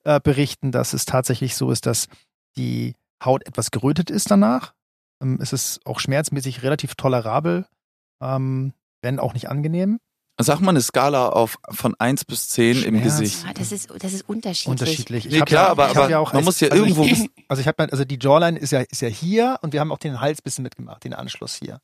äh, 0.04 0.19
berichten, 0.19 0.71
dass 0.71 0.93
es 0.93 1.06
tatsächlich 1.06 1.56
so 1.56 1.71
ist, 1.71 1.86
dass 1.86 2.08
die 2.58 2.95
Haut 3.23 3.45
etwas 3.47 3.71
gerötet 3.71 4.10
ist 4.10 4.30
danach. 4.32 4.73
Ähm, 5.21 5.39
es 5.41 5.54
ist 5.54 5.86
auch 5.86 6.00
schmerzmäßig 6.00 6.63
relativ 6.63 6.95
tolerabel, 6.95 7.65
ähm, 8.21 8.73
wenn 9.02 9.19
auch 9.19 9.34
nicht 9.34 9.50
angenehm. 9.50 10.00
Sag 10.39 10.60
mal 10.60 10.69
eine 10.69 10.82
Skala 10.82 11.30
auf 11.30 11.58
von 11.69 11.95
1 11.97 12.26
bis 12.26 12.50
10 12.50 12.76
Schmerz. 12.76 12.88
im 12.88 13.02
Gesicht. 13.02 13.45
Ah, 13.47 13.54
das 13.54 13.71
ist, 13.71 13.89
das 14.00 14.13
ist 14.13 14.30
unterschiedlich. 14.30 14.67
Unterschiedlich. 14.67 15.26
Ich 15.26 15.32
nee, 15.32 15.41
klar, 15.41 15.65
ja, 15.65 15.71
aber, 15.71 15.89
aber 15.89 16.10
ja 16.10 16.19
auch, 16.19 16.32
man 16.32 16.43
muss 16.43 16.60
ja 16.60 16.69
also 16.69 16.84
irgendwo 16.84 17.04
ich, 17.04 17.30
Also 17.47 17.62
ich 17.62 17.67
habe 17.67 17.91
also 17.91 18.06
die 18.06 18.19
Jawline 18.21 18.58
ist 18.58 18.71
ja 18.71 18.82
ist 18.82 19.02
ja 19.02 19.08
hier 19.08 19.58
und 19.62 19.73
wir 19.73 19.80
haben 19.80 19.91
auch 19.91 19.97
den 19.97 20.21
Hals 20.21 20.41
bisschen 20.41 20.63
mitgemacht, 20.63 21.04
den 21.04 21.15
Anschluss 21.15 21.56
hier. 21.56 21.80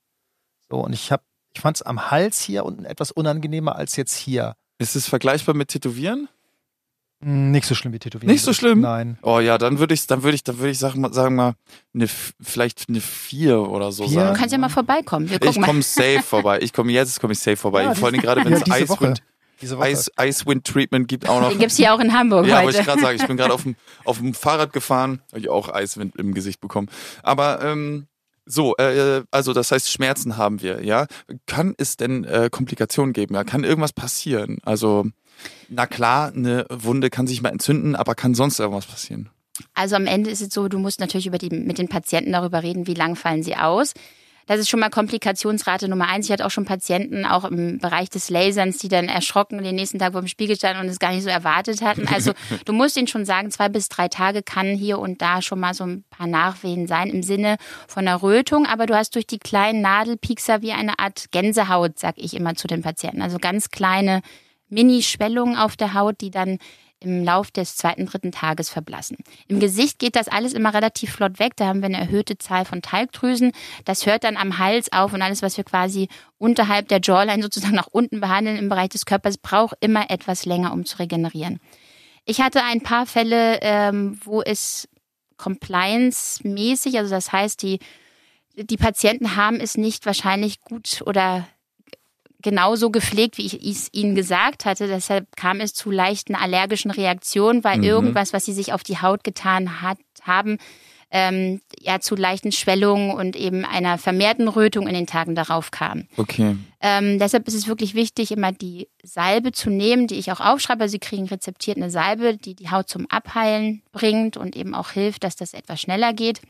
So 0.69 0.77
und 0.77 0.93
ich 0.93 1.11
habe 1.11 1.23
ich 1.55 1.61
fand 1.61 1.77
es 1.77 1.81
am 1.81 2.11
Hals 2.11 2.41
hier 2.41 2.65
unten 2.65 2.85
etwas 2.85 3.11
unangenehmer 3.11 3.75
als 3.75 3.95
jetzt 3.95 4.15
hier. 4.15 4.55
Ist 4.77 4.95
es 4.95 5.07
vergleichbar 5.07 5.55
mit 5.55 5.69
Tätowieren? 5.69 6.29
Hm, 7.23 7.51
nicht 7.51 7.65
so 7.65 7.75
schlimm 7.75 7.93
wie 7.93 7.99
Tätowieren. 7.99 8.31
Nicht 8.31 8.43
so 8.43 8.53
schlimm? 8.53 8.81
Nein. 8.81 9.17
Oh 9.21 9.39
ja, 9.39 9.57
dann 9.57 9.79
würde 9.79 9.93
ich, 9.93 10.05
dann 10.07 10.23
würde 10.23 10.35
ich, 10.35 10.43
dann 10.43 10.57
würde 10.57 10.71
ich 10.71 10.79
sagen, 10.79 11.11
sagen 11.13 11.35
mal, 11.35 11.53
eine, 11.93 12.07
vielleicht 12.41 12.89
eine 12.89 12.99
vier 12.99 13.61
oder 13.61 13.91
so 13.91 14.03
vier? 14.07 14.13
sagen. 14.13 14.33
Du 14.33 14.39
kannst 14.39 14.51
ja 14.51 14.57
mal 14.57 14.69
vorbeikommen. 14.69 15.29
Wir 15.29 15.41
ich 15.41 15.61
komme 15.61 15.81
safe 15.83 16.21
vorbei. 16.21 16.59
Ich 16.61 16.73
komme 16.73 16.91
jetzt, 16.91 17.19
komme 17.19 17.33
ich 17.33 17.39
safe 17.39 17.57
vorbei. 17.57 17.83
Ja, 17.83 17.95
Vor 17.95 18.09
allem 18.09 18.19
gerade, 18.19 18.43
wenn 18.45 18.53
es 18.53 18.63
ja, 18.65 18.77
Icewind, 18.77 19.21
Ice, 19.61 20.11
Icewind 20.19 20.65
Treatment 20.65 21.07
gibt 21.07 21.29
auch 21.29 21.39
noch. 21.39 21.49
Den 21.49 21.59
gibt's 21.59 21.77
hier 21.77 21.93
auch 21.93 21.99
in 21.99 22.13
Hamburg 22.13 22.45
Ja, 22.45 22.57
heute. 22.57 22.65
wollte 22.65 22.79
ich 22.79 22.85
gerade 22.85 23.01
sagen. 23.01 23.17
Ich 23.21 23.27
bin 23.27 23.37
gerade 23.37 23.53
auf 23.53 23.63
dem, 23.63 23.75
auf 24.03 24.17
dem 24.17 24.33
Fahrrad 24.33 24.73
gefahren, 24.73 25.21
habe 25.31 25.39
ich 25.39 25.49
auch 25.49 25.73
Eiswind 25.73 26.15
im 26.17 26.33
Gesicht 26.33 26.59
bekommen. 26.59 26.89
Aber 27.21 27.61
ähm, 27.61 28.07
so, 28.45 28.75
äh, 28.75 29.23
also 29.31 29.53
das 29.53 29.71
heißt, 29.71 29.89
Schmerzen 29.89 30.35
haben 30.35 30.61
wir, 30.61 30.83
ja. 30.83 31.07
Kann 31.45 31.73
es 31.77 31.95
denn 31.95 32.25
äh, 32.25 32.49
Komplikationen 32.51 33.13
geben? 33.13 33.35
Ja? 33.35 33.45
Kann 33.45 33.63
irgendwas 33.63 33.93
passieren? 33.93 34.57
Also 34.63 35.05
na 35.69 35.85
klar, 35.85 36.31
eine 36.35 36.65
Wunde 36.69 37.09
kann 37.09 37.27
sich 37.27 37.41
mal 37.41 37.49
entzünden, 37.49 37.95
aber 37.95 38.15
kann 38.15 38.35
sonst 38.35 38.59
irgendwas 38.59 38.85
passieren? 38.85 39.29
Also 39.73 39.95
am 39.95 40.07
Ende 40.07 40.29
ist 40.29 40.41
es 40.41 40.53
so, 40.53 40.67
du 40.67 40.79
musst 40.79 40.99
natürlich 40.99 41.29
die, 41.29 41.49
mit 41.49 41.77
den 41.77 41.87
Patienten 41.87 42.31
darüber 42.31 42.63
reden, 42.63 42.87
wie 42.87 42.93
lang 42.93 43.15
fallen 43.15 43.43
sie 43.43 43.55
aus. 43.55 43.93
Das 44.45 44.59
ist 44.59 44.69
schon 44.69 44.81
mal 44.81 44.89
Komplikationsrate 44.89 45.87
Nummer 45.87 46.09
eins. 46.09 46.25
Ich 46.25 46.31
hatte 46.31 46.45
auch 46.45 46.51
schon 46.51 46.65
Patienten, 46.65 47.25
auch 47.25 47.45
im 47.45 47.77
Bereich 47.77 48.09
des 48.09 48.29
Laserns, 48.29 48.77
die 48.77 48.89
dann 48.89 49.07
erschrocken 49.07 49.63
den 49.63 49.75
nächsten 49.75 49.99
Tag 49.99 50.11
vor 50.11 50.21
dem 50.21 50.27
Spiegel 50.27 50.57
standen 50.57 50.81
und 50.81 50.89
es 50.89 50.99
gar 50.99 51.13
nicht 51.13 51.23
so 51.23 51.29
erwartet 51.29 51.81
hatten. 51.81 52.07
Also 52.07 52.33
du 52.65 52.73
musst 52.73 52.97
ihnen 52.97 53.07
schon 53.07 53.25
sagen, 53.25 53.51
zwei 53.51 53.69
bis 53.69 53.87
drei 53.87 54.09
Tage 54.09 54.43
kann 54.43 54.75
hier 54.75 54.99
und 54.99 55.21
da 55.21 55.41
schon 55.41 55.61
mal 55.61 55.73
so 55.73 55.85
ein 55.85 56.03
paar 56.09 56.27
Nachwehen 56.27 56.87
sein 56.87 57.09
im 57.09 57.23
Sinne 57.23 57.55
von 57.87 58.05
einer 58.05 58.21
Rötung. 58.21 58.65
Aber 58.65 58.85
du 58.85 58.95
hast 58.95 59.15
durch 59.15 59.27
die 59.27 59.39
kleinen 59.39 59.81
Nadelpiekser 59.81 60.61
wie 60.61 60.73
eine 60.73 60.99
Art 60.99 61.31
Gänsehaut, 61.31 61.97
sag 61.97 62.15
ich 62.17 62.33
immer 62.33 62.55
zu 62.55 62.67
den 62.67 62.81
Patienten. 62.81 63.21
Also 63.21 63.37
ganz 63.39 63.69
kleine 63.69 64.21
Mini-Schwellungen 64.69 65.55
auf 65.55 65.75
der 65.75 65.93
Haut, 65.93 66.21
die 66.21 66.31
dann 66.31 66.59
im 67.03 67.23
Lauf 67.23 67.51
des 67.51 67.75
zweiten, 67.75 68.05
dritten 68.05 68.31
Tages 68.31 68.69
verblassen. 68.69 69.17
Im 69.47 69.59
Gesicht 69.59 69.99
geht 69.99 70.15
das 70.15 70.27
alles 70.29 70.53
immer 70.53 70.73
relativ 70.73 71.11
flott 71.11 71.37
weg. 71.39 71.53
Da 71.57 71.67
haben 71.67 71.81
wir 71.81 71.87
eine 71.87 71.99
erhöhte 71.99 72.37
Zahl 72.37 72.65
von 72.65 72.81
Talgdrüsen. 72.81 73.51
Das 73.85 74.05
hört 74.05 74.23
dann 74.23 74.37
am 74.37 74.57
Hals 74.57 74.91
auf 74.91 75.13
und 75.13 75.21
alles, 75.21 75.41
was 75.41 75.57
wir 75.57 75.63
quasi 75.63 76.07
unterhalb 76.37 76.87
der 76.87 77.01
Jawline 77.01 77.43
sozusagen 77.43 77.75
nach 77.75 77.87
unten 77.87 78.21
behandeln 78.21 78.57
im 78.57 78.69
Bereich 78.69 78.89
des 78.89 79.05
Körpers, 79.05 79.37
braucht 79.37 79.75
immer 79.81 80.09
etwas 80.09 80.45
länger, 80.45 80.73
um 80.73 80.85
zu 80.85 80.99
regenerieren. 80.99 81.59
Ich 82.25 82.39
hatte 82.39 82.63
ein 82.63 82.81
paar 82.81 83.05
Fälle, 83.05 83.59
ähm, 83.61 84.17
wo 84.23 84.41
es 84.41 84.87
compliance-mäßig, 85.37 86.97
also 86.97 87.09
das 87.11 87.33
heißt, 87.33 87.61
die, 87.61 87.79
die 88.55 88.77
Patienten 88.77 89.35
haben 89.35 89.59
es 89.59 89.75
nicht 89.75 90.05
wahrscheinlich 90.05 90.61
gut 90.61 91.01
oder 91.05 91.47
genauso 92.43 92.91
gepflegt, 92.91 93.37
wie 93.37 93.45
ich 93.45 93.63
es 93.63 93.89
ihnen 93.91 94.13
gesagt 94.15 94.65
hatte. 94.65 94.87
Deshalb 94.87 95.35
kam 95.35 95.59
es 95.59 95.73
zu 95.73 95.89
leichten 95.89 96.35
allergischen 96.35 96.91
Reaktionen, 96.91 97.63
weil 97.63 97.79
mhm. 97.79 97.83
irgendwas, 97.85 98.33
was 98.33 98.45
sie 98.45 98.53
sich 98.53 98.73
auf 98.73 98.83
die 98.83 99.01
Haut 99.01 99.23
getan 99.23 99.81
hat, 99.81 99.97
haben, 100.21 100.59
ähm, 101.13 101.61
ja 101.79 101.99
zu 101.99 102.15
leichten 102.15 102.51
Schwellungen 102.51 103.11
und 103.11 103.35
eben 103.35 103.65
einer 103.65 103.99
vermehrten 103.99 104.47
Rötung 104.47 104.87
in 104.87 104.95
den 104.95 105.05
Tagen 105.05 105.35
darauf 105.35 105.69
kam. 105.69 106.07
Okay. 106.17 106.57
Ähm, 106.81 107.19
deshalb 107.19 107.47
ist 107.47 107.53
es 107.53 107.67
wirklich 107.67 107.93
wichtig, 107.93 108.31
immer 108.31 108.51
die 108.51 108.89
Salbe 109.03 109.51
zu 109.51 109.69
nehmen, 109.69 110.07
die 110.07 110.15
ich 110.15 110.31
auch 110.31 110.39
aufschreibe. 110.39 110.89
Sie 110.89 110.97
kriegen 110.99 111.27
rezeptiert 111.27 111.77
eine 111.77 111.91
Salbe, 111.91 112.35
die 112.37 112.55
die 112.55 112.71
Haut 112.71 112.89
zum 112.89 113.05
Abheilen 113.09 113.83
bringt 113.91 114.37
und 114.37 114.55
eben 114.55 114.73
auch 114.73 114.89
hilft, 114.89 115.23
dass 115.23 115.35
das 115.35 115.53
etwas 115.53 115.79
schneller 115.79 116.13
geht. 116.13 116.41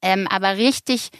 Ähm, 0.00 0.28
aber 0.28 0.56
richtig 0.56 1.10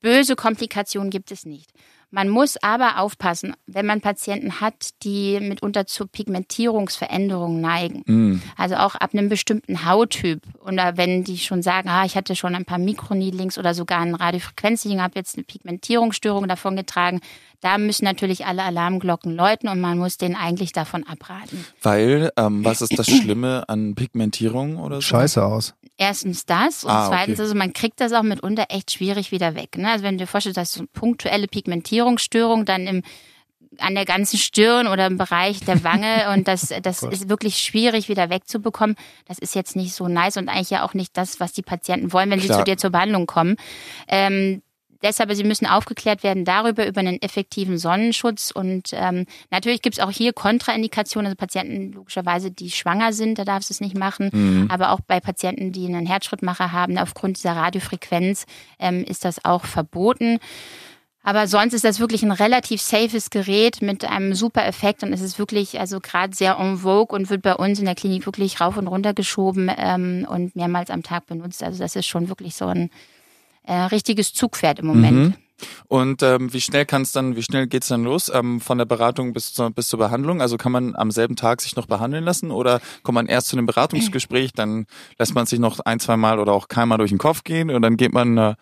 böse 0.00 0.36
Komplikationen 0.36 1.10
gibt 1.10 1.32
es 1.32 1.44
nicht. 1.44 1.70
Man 2.14 2.28
muss 2.28 2.62
aber 2.62 2.98
aufpassen, 2.98 3.56
wenn 3.66 3.86
man 3.86 4.02
Patienten 4.02 4.60
hat, 4.60 4.90
die 5.02 5.40
mitunter 5.40 5.86
zu 5.86 6.06
Pigmentierungsveränderungen 6.06 7.62
neigen. 7.62 8.02
Mm. 8.04 8.42
Also 8.58 8.76
auch 8.76 8.94
ab 8.96 9.14
einem 9.14 9.30
bestimmten 9.30 9.86
Hauttyp. 9.86 10.42
Oder 10.60 10.98
wenn 10.98 11.24
die 11.24 11.38
schon 11.38 11.62
sagen, 11.62 11.88
ah, 11.88 12.04
ich 12.04 12.14
hatte 12.14 12.36
schon 12.36 12.54
ein 12.54 12.66
paar 12.66 12.76
Mikroneedlings 12.76 13.56
oder 13.56 13.72
sogar 13.72 14.00
ein 14.00 14.14
Radiofrequenzneedling, 14.14 15.00
habe 15.00 15.14
jetzt 15.16 15.36
eine 15.36 15.44
Pigmentierungsstörung 15.44 16.48
davon 16.48 16.76
getragen. 16.76 17.20
Da 17.62 17.78
müssen 17.78 18.04
natürlich 18.04 18.44
alle 18.44 18.62
Alarmglocken 18.62 19.34
läuten 19.34 19.68
und 19.70 19.80
man 19.80 19.96
muss 19.96 20.18
denen 20.18 20.34
eigentlich 20.34 20.72
davon 20.72 21.06
abraten. 21.06 21.64
Weil, 21.80 22.30
ähm, 22.36 22.62
was 22.62 22.82
ist 22.82 22.98
das 22.98 23.06
Schlimme 23.06 23.64
an 23.68 23.94
Pigmentierung 23.94 24.76
oder 24.76 24.96
so? 24.96 25.02
Scheiße 25.02 25.42
aus. 25.42 25.72
Erstens 25.96 26.44
das 26.44 26.82
und 26.82 26.90
ah, 26.90 27.06
zweitens, 27.08 27.38
okay. 27.38 27.42
also 27.42 27.54
man 27.54 27.72
kriegt 27.72 28.00
das 28.00 28.12
auch 28.12 28.24
mitunter 28.24 28.66
echt 28.70 28.90
schwierig 28.90 29.30
wieder 29.30 29.54
weg. 29.54 29.78
Ne? 29.78 29.88
Also 29.88 30.02
wenn 30.02 30.16
du 30.16 30.24
dir 30.24 30.26
vorstellst, 30.26 30.56
dass 30.56 30.72
so 30.72 30.80
eine 30.80 30.88
punktuelle 30.88 31.46
Pigmentierungsstörung 32.02 32.64
dann 32.64 32.86
im 32.86 33.02
an 33.78 33.94
der 33.94 34.04
ganzen 34.04 34.36
Stirn 34.36 34.86
oder 34.86 35.06
im 35.06 35.16
Bereich 35.16 35.60
der 35.60 35.82
Wange 35.82 36.30
und 36.34 36.46
das, 36.46 36.74
das 36.82 37.02
ist 37.02 37.30
wirklich 37.30 37.56
schwierig 37.56 38.10
wieder 38.10 38.28
wegzubekommen. 38.28 38.96
Das 39.26 39.38
ist 39.38 39.54
jetzt 39.54 39.76
nicht 39.76 39.94
so 39.94 40.08
nice 40.08 40.36
und 40.36 40.50
eigentlich 40.50 40.68
ja 40.68 40.84
auch 40.84 40.92
nicht 40.92 41.16
das, 41.16 41.40
was 41.40 41.54
die 41.54 41.62
Patienten 41.62 42.12
wollen, 42.12 42.30
wenn 42.30 42.38
Klar. 42.38 42.58
sie 42.58 42.60
zu 42.60 42.64
dir 42.64 42.76
zur 42.76 42.90
Behandlung 42.90 43.24
kommen. 43.26 43.56
Ähm, 44.08 44.60
Deshalb, 45.02 45.32
sie 45.34 45.44
müssen 45.44 45.66
aufgeklärt 45.66 46.22
werden 46.22 46.44
darüber, 46.44 46.86
über 46.86 47.00
einen 47.00 47.20
effektiven 47.20 47.76
Sonnenschutz. 47.76 48.52
Und 48.52 48.90
ähm, 48.92 49.26
natürlich 49.50 49.82
gibt 49.82 49.98
es 49.98 50.00
auch 50.00 50.10
hier 50.10 50.32
Kontraindikationen, 50.32 51.26
also 51.26 51.36
Patienten 51.36 51.92
logischerweise, 51.92 52.50
die 52.50 52.70
schwanger 52.70 53.12
sind, 53.12 53.38
da 53.38 53.44
darfst 53.44 53.68
du 53.68 53.74
es 53.74 53.80
nicht 53.80 53.96
machen. 53.96 54.30
Mhm. 54.32 54.68
Aber 54.70 54.92
auch 54.92 55.00
bei 55.00 55.18
Patienten, 55.18 55.72
die 55.72 55.86
einen 55.86 56.06
Herzschrittmacher 56.06 56.72
haben, 56.72 56.98
aufgrund 56.98 57.38
dieser 57.38 57.56
Radiofrequenz 57.56 58.46
ähm, 58.78 59.02
ist 59.02 59.24
das 59.24 59.44
auch 59.44 59.64
verboten. 59.64 60.38
Aber 61.22 61.46
sonst 61.46 61.72
ist 61.72 61.84
das 61.84 62.00
wirklich 62.00 62.22
ein 62.22 62.32
relativ 62.32 62.80
safes 62.80 63.30
Gerät 63.30 63.80
mit 63.80 64.04
einem 64.04 64.34
super 64.34 64.66
Effekt 64.66 65.02
und 65.02 65.12
es 65.12 65.20
ist 65.20 65.38
wirklich 65.38 65.78
also 65.78 66.00
gerade 66.00 66.34
sehr 66.34 66.58
en 66.58 66.78
vogue 66.78 67.16
und 67.16 67.30
wird 67.30 67.42
bei 67.42 67.54
uns 67.54 67.78
in 67.78 67.84
der 67.84 67.94
Klinik 67.94 68.26
wirklich 68.26 68.60
rauf 68.60 68.76
und 68.76 68.88
runter 68.88 69.14
geschoben 69.14 69.70
ähm, 69.76 70.26
und 70.28 70.56
mehrmals 70.56 70.90
am 70.90 71.02
Tag 71.02 71.26
benutzt. 71.26 71.62
Also 71.62 71.78
das 71.78 71.94
ist 71.94 72.06
schon 72.06 72.28
wirklich 72.28 72.56
so 72.56 72.66
ein 72.66 72.90
äh, 73.64 73.74
richtiges 73.74 74.32
Zugpferd 74.32 74.80
im 74.80 74.86
Moment. 74.86 75.16
Mhm. 75.16 75.34
Und 75.86 76.24
ähm, 76.24 76.52
wie 76.52 76.60
schnell 76.60 76.84
kann 76.86 77.02
es 77.02 77.12
dann, 77.12 77.36
wie 77.36 77.42
schnell 77.42 77.68
geht's 77.68 77.86
dann 77.86 78.02
los 78.02 78.30
ähm, 78.34 78.60
von 78.60 78.78
der 78.78 78.84
Beratung 78.84 79.32
bis 79.32 79.54
zur, 79.54 79.70
bis 79.70 79.86
zur 79.86 80.00
Behandlung? 80.00 80.40
Also 80.40 80.56
kann 80.56 80.72
man 80.72 80.96
am 80.96 81.12
selben 81.12 81.36
Tag 81.36 81.60
sich 81.60 81.76
noch 81.76 81.86
behandeln 81.86 82.24
lassen 82.24 82.50
oder 82.50 82.80
kommt 83.04 83.14
man 83.14 83.26
erst 83.26 83.46
zu 83.46 83.56
einem 83.56 83.66
Beratungsgespräch, 83.66 84.52
dann 84.56 84.86
lässt 85.20 85.36
man 85.36 85.46
sich 85.46 85.60
noch 85.60 85.78
ein, 85.80 86.00
zwei 86.00 86.16
Mal 86.16 86.40
oder 86.40 86.52
auch 86.52 86.66
keinmal 86.66 86.98
durch 86.98 87.10
den 87.10 87.18
Kopf 87.18 87.44
gehen 87.44 87.70
und 87.70 87.82
dann 87.82 87.96
geht 87.96 88.12
man 88.12 88.36
äh, 88.38 88.54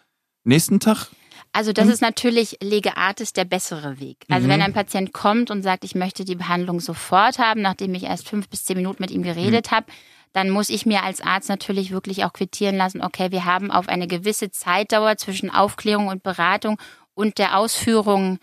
nächsten 0.45 0.79
Tag? 0.79 1.09
Also 1.53 1.73
das 1.73 1.87
mhm. 1.87 1.93
ist 1.93 2.03
natürlich 2.03 2.59
Lege 2.63 2.97
Artis 2.97 3.33
der 3.33 3.45
bessere 3.45 3.99
Weg. 3.99 4.19
Also 4.29 4.47
mhm. 4.47 4.53
wenn 4.53 4.63
ein 4.63 4.73
Patient 4.73 5.13
kommt 5.13 5.51
und 5.51 5.63
sagt, 5.63 5.85
ich 5.85 5.95
möchte 5.95 6.25
die 6.25 6.37
Behandlung 6.37 6.81
sofort 6.81 7.39
haben, 7.39 7.61
nachdem 7.63 7.95
ich 7.95 8.05
erst 8.05 8.29
fünf 8.29 8.49
bis 8.49 8.65
zehn 8.65 8.77
Minuten 8.77 9.03
mit 9.03 9.11
ihm 9.11 9.23
geredet 9.23 9.71
mhm. 9.71 9.77
habe, 9.77 9.87
dann 10.33 10.51
muss 10.51 10.71
ich 10.71 10.87
mir 10.87 11.03
als 11.03 11.21
Arzt 11.21 11.49
natürlich 11.49 11.91
wirklich 11.91 12.25
auch 12.25 12.33
quittieren 12.33 12.77
lassen, 12.77 13.03
okay, 13.03 13.33
wir 13.33 13.45
haben 13.45 13.73
auf 13.73 13.89
eine 13.89 14.07
gewisse 14.07 14.51
Zeitdauer 14.53 15.17
zwischen 15.17 15.51
Aufklärung 15.51 16.07
und 16.07 16.23
Beratung 16.23 16.79
und 17.15 17.39
der 17.39 17.59
Ausführung 17.59 18.39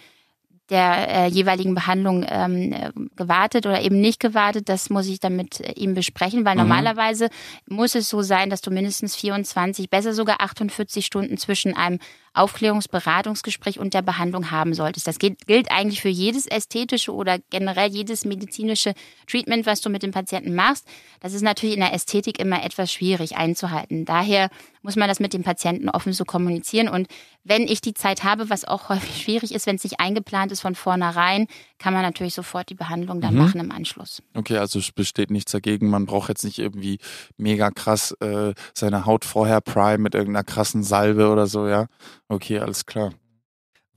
der 0.69 1.07
äh, 1.07 1.27
jeweiligen 1.27 1.75
Behandlung 1.75 2.25
ähm, 2.27 2.75
gewartet 3.15 3.65
oder 3.65 3.81
eben 3.81 4.01
nicht 4.01 4.19
gewartet. 4.19 4.67
Das 4.67 4.89
muss 4.89 5.07
ich 5.07 5.19
dann 5.19 5.35
mit 5.35 5.61
äh, 5.61 5.71
ihm 5.73 5.93
besprechen, 5.93 6.43
weil 6.43 6.55
mhm. 6.55 6.63
normalerweise 6.63 7.29
muss 7.67 7.95
es 7.95 8.09
so 8.09 8.21
sein, 8.21 8.49
dass 8.49 8.61
du 8.61 8.69
mindestens 8.69 9.15
24, 9.15 9.89
besser 9.89 10.13
sogar 10.13 10.41
48 10.41 11.05
Stunden 11.05 11.37
zwischen 11.37 11.73
einem 11.73 11.99
Aufklärungsberatungsgespräch 12.38 13.80
und 13.80 13.93
der 13.93 14.02
Behandlung 14.02 14.52
haben 14.52 14.73
solltest. 14.73 15.08
Das 15.08 15.19
gilt, 15.19 15.45
gilt 15.47 15.71
eigentlich 15.71 16.02
für 16.02 16.10
jedes 16.10 16.47
ästhetische 16.47 17.13
oder 17.13 17.39
generell 17.50 17.89
jedes 17.89 18.26
medizinische 18.26 18.93
Treatment, 19.28 19.65
was 19.65 19.82
du 19.82 19.89
mit 19.89 20.04
dem 20.04 20.12
Patienten 20.12 20.56
machst. 20.56 20.88
Das 21.19 21.34
ist 21.34 21.41
natürlich 21.41 21.76
in 21.76 21.82
der 21.82 21.93
Ästhetik 21.93 22.39
immer 22.39 22.63
etwas 22.63 22.91
schwierig 22.91 23.38
einzuhalten. 23.38 24.06
Daher 24.06 24.50
muss 24.82 24.95
man 24.95 25.10
das 25.10 25.19
mit 25.19 25.34
dem 25.34 25.43
Patienten 25.43 25.89
offen 25.89 26.13
so 26.13 26.23
kommunizieren. 26.23 26.88
Und 26.88 27.08
wenn 27.43 27.63
ich 27.63 27.82
die 27.82 27.93
Zeit 27.93 28.23
habe, 28.23 28.50
was 28.50 28.65
auch 28.65 28.89
häufig 28.89 29.21
schwierig 29.21 29.54
ist, 29.54 29.65
wenn 29.67 29.76
es 29.76 29.84
nicht 29.84 30.00
eingeplant 30.00 30.52
ist 30.52 30.62
von 30.62 30.76
vornherein, 30.76 31.47
kann 31.78 31.93
man 31.93 32.04
natürlich 32.04 32.34
sofort 32.34 32.69
die 32.69 32.76
Behandlung 32.76 33.21
dann 33.21 33.34
mhm. 33.34 33.41
machen 33.41 33.60
im 33.60 33.71
Anschluss. 33.71 34.21
Okay, 34.34 34.58
also 34.58 34.80
es 34.80 34.91
besteht 34.91 35.30
nichts 35.30 35.52
dagegen. 35.52 35.89
Man 35.89 36.06
braucht 36.06 36.30
jetzt 36.30 36.43
nicht 36.43 36.60
irgendwie 36.60 37.00
mega 37.36 37.69
krass 37.69 38.13
äh, 38.21 38.54
seine 38.73 39.06
Haut 39.06 39.26
vorher 39.26 39.62
prime 39.62 40.00
mit 40.00 40.15
irgendeiner 40.15 40.43
krassen 40.43 40.84
Salbe 40.84 41.30
oder 41.30 41.47
so, 41.47 41.67
ja? 41.67 41.88
Okay, 42.29 42.59
alles 42.59 42.85
klar. 42.85 43.11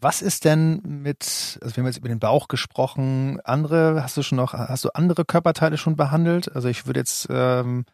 Was 0.00 0.22
ist 0.22 0.46
denn 0.46 0.80
mit, 0.82 1.58
also 1.60 1.76
wir 1.76 1.82
haben 1.82 1.86
jetzt 1.86 1.98
über 1.98 2.08
den 2.08 2.20
Bauch 2.20 2.48
gesprochen, 2.48 3.38
andere, 3.44 4.02
hast 4.02 4.16
du 4.16 4.22
schon 4.22 4.36
noch, 4.36 4.54
hast 4.54 4.84
du 4.84 4.88
andere 4.94 5.26
Körperteile 5.26 5.76
schon 5.76 5.96
behandelt? 5.96 6.54
Also 6.54 6.68
ich 6.68 6.86
würde 6.86 7.00
jetzt 7.00 7.28
ähm, 7.30 7.84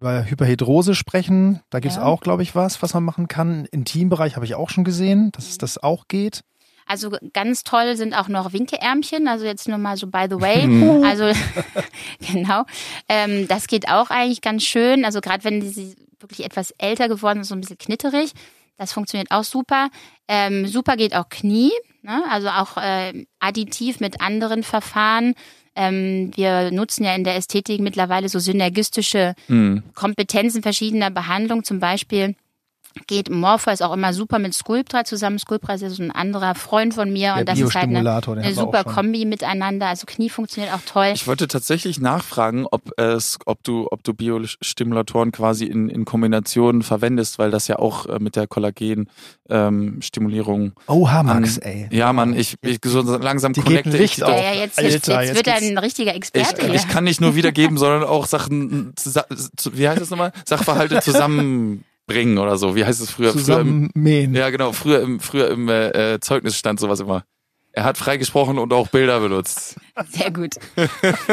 über 0.00 0.24
Hyperhidrose 0.24 0.94
sprechen. 0.94 1.60
Da 1.68 1.80
gibt 1.80 1.92
es 1.92 1.98
ja. 1.98 2.04
auch, 2.04 2.22
glaube 2.22 2.42
ich, 2.42 2.54
was, 2.54 2.82
was 2.82 2.94
man 2.94 3.04
machen 3.04 3.28
kann. 3.28 3.66
Intimbereich 3.66 4.36
habe 4.36 4.46
ich 4.46 4.54
auch 4.54 4.70
schon 4.70 4.84
gesehen, 4.84 5.30
dass 5.32 5.48
es 5.48 5.58
das 5.58 5.76
auch 5.76 6.08
geht. 6.08 6.42
Also 6.86 7.10
ganz 7.32 7.62
toll 7.62 7.96
sind 7.96 8.14
auch 8.14 8.28
noch 8.28 8.52
Winkeärmchen, 8.52 9.28
also 9.28 9.44
jetzt 9.44 9.68
nur 9.68 9.78
mal 9.78 9.96
so 9.96 10.06
by 10.08 10.26
the 10.28 10.40
way. 10.40 10.66
Mhm. 10.66 11.04
also 11.04 11.30
genau, 12.32 12.64
ähm, 13.08 13.46
das 13.46 13.66
geht 13.66 13.88
auch 13.88 14.10
eigentlich 14.10 14.40
ganz 14.40 14.64
schön. 14.64 15.04
Also 15.04 15.20
gerade 15.20 15.44
wenn 15.44 15.60
sie 15.62 15.96
wirklich 16.18 16.44
etwas 16.44 16.70
älter 16.78 17.08
geworden 17.08 17.44
sind, 17.44 17.48
so 17.48 17.54
ein 17.54 17.60
bisschen 17.60 17.78
knitterig. 17.78 18.32
Das 18.76 18.92
funktioniert 18.92 19.30
auch 19.30 19.44
super. 19.44 19.88
Ähm, 20.28 20.66
super 20.66 20.96
geht 20.96 21.14
auch 21.14 21.28
Knie, 21.28 21.72
ne? 22.02 22.22
also 22.28 22.48
auch 22.48 22.76
äh, 22.76 23.24
additiv 23.38 24.00
mit 24.00 24.20
anderen 24.20 24.62
Verfahren. 24.62 25.34
Ähm, 25.74 26.32
wir 26.34 26.70
nutzen 26.70 27.04
ja 27.04 27.14
in 27.14 27.24
der 27.24 27.36
Ästhetik 27.36 27.80
mittlerweile 27.80 28.28
so 28.28 28.38
synergistische 28.38 29.34
mhm. 29.48 29.82
Kompetenzen 29.94 30.62
verschiedener 30.62 31.10
Behandlungen, 31.10 31.64
zum 31.64 31.80
Beispiel 31.80 32.34
geht 33.06 33.30
Morpheus 33.30 33.80
auch 33.82 33.92
immer 33.92 34.12
super 34.12 34.38
mit 34.38 34.54
Sculptra 34.54 35.04
zusammen. 35.04 35.38
Sculptra 35.38 35.74
ist 35.74 35.82
ja 35.82 35.90
so 35.90 36.02
ein 36.02 36.10
anderer 36.10 36.54
Freund 36.54 36.94
von 36.94 37.12
mir 37.12 37.32
Der 37.32 37.40
und 37.40 37.48
das 37.48 37.58
ist 37.58 37.74
halt 37.74 37.88
eine, 37.88 38.08
eine 38.08 38.54
super 38.54 38.84
Kombi 38.84 39.24
miteinander. 39.24 39.88
Also 39.88 40.06
Knie 40.06 40.30
funktioniert 40.30 40.72
auch 40.74 40.82
toll. 40.86 41.10
Ich 41.14 41.26
wollte 41.26 41.48
tatsächlich 41.48 42.00
nachfragen, 42.00 42.66
ob 42.70 42.96
es, 42.98 43.38
ob 43.46 43.64
du, 43.64 43.88
ob 43.90 44.04
du 44.04 44.12
Biostimulatoren 44.14 45.32
quasi 45.32 45.64
in, 45.66 45.88
in 45.88 46.04
Kombination 46.04 46.82
verwendest, 46.82 47.38
weil 47.38 47.50
das 47.50 47.66
ja 47.68 47.78
auch 47.78 48.04
äh, 48.06 48.18
mit 48.18 48.36
der 48.36 48.46
Kollagen-Stimulierung. 48.46 50.62
Ähm, 50.62 50.72
Oha, 50.86 51.22
Max, 51.22 51.58
an, 51.58 51.64
ey. 51.64 51.88
Ja, 51.90 52.12
Mann, 52.12 52.34
ich, 52.34 52.56
ich 52.62 52.78
so 52.84 53.00
langsam 53.02 53.52
Die 53.52 53.60
connecte 53.60 53.98
ich. 53.98 54.16
Ja, 54.18 54.30
ja, 54.30 54.54
jetzt, 54.54 54.78
Alter, 54.78 54.90
jetzt, 54.90 55.08
jetzt, 55.08 55.34
wird 55.34 55.46
er 55.46 55.56
ein 55.56 55.78
richtiger 55.78 56.14
Experte. 56.14 56.66
Ich, 56.66 56.74
ich 56.74 56.88
kann 56.88 57.04
nicht 57.04 57.20
nur 57.20 57.34
wiedergeben, 57.34 57.76
sondern 57.78 58.04
auch 58.04 58.26
Sachen, 58.26 58.94
wie 59.72 59.88
heißt 59.88 60.00
das 60.00 60.10
nochmal? 60.10 60.32
Sachverhalte 60.44 61.00
zusammen 61.02 61.84
bringen 62.06 62.38
oder 62.38 62.56
so. 62.56 62.76
Wie 62.76 62.84
heißt 62.84 63.00
es 63.00 63.10
früher? 63.10 63.32
Zusammen 63.32 63.90
früher 63.90 63.90
im, 63.94 64.02
mähen. 64.02 64.34
Ja, 64.34 64.50
genau. 64.50 64.72
Früher 64.72 65.00
im, 65.00 65.20
früher 65.20 65.50
im 65.50 65.68
äh, 65.68 66.18
Zeugnis 66.20 66.56
stand 66.56 66.80
sowas 66.80 67.00
immer. 67.00 67.24
Er 67.74 67.84
hat 67.84 67.96
freigesprochen 67.96 68.58
und 68.58 68.70
auch 68.74 68.88
Bilder 68.88 69.20
benutzt. 69.20 69.76
Sehr 70.10 70.30
gut. 70.30 70.56